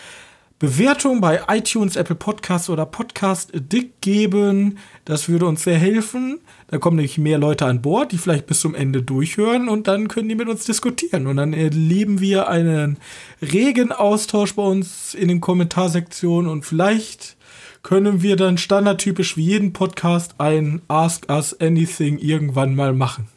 [0.59, 4.77] Bewertung bei iTunes, Apple Podcasts oder Podcast Addict geben.
[5.05, 6.41] Das würde uns sehr helfen.
[6.67, 10.09] Da kommen nämlich mehr Leute an Bord, die vielleicht bis zum Ende durchhören und dann
[10.09, 11.25] können die mit uns diskutieren.
[11.25, 12.97] Und dann erleben wir einen
[13.41, 17.37] regen Austausch bei uns in den Kommentarsektionen und vielleicht
[17.83, 23.32] können wir dann standardtypisch wie jeden Podcast ein Ask Us Anything irgendwann mal machen.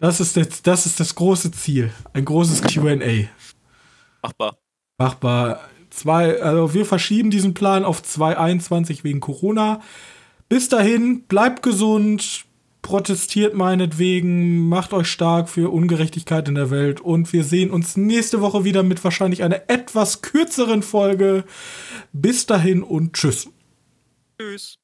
[0.00, 1.92] Das ist jetzt, das ist das große Ziel.
[2.14, 3.28] Ein großes QA.
[4.22, 4.58] Machbar.
[4.98, 5.60] Machbar.
[5.90, 9.82] Zwei, also wir verschieben diesen Plan auf 2021 wegen Corona.
[10.48, 12.46] Bis dahin, bleibt gesund,
[12.80, 18.40] protestiert meinetwegen, macht euch stark für Ungerechtigkeit in der Welt und wir sehen uns nächste
[18.40, 21.44] Woche wieder mit wahrscheinlich einer etwas kürzeren Folge.
[22.12, 23.48] Bis dahin und tschüss.
[24.40, 24.78] Tschüss.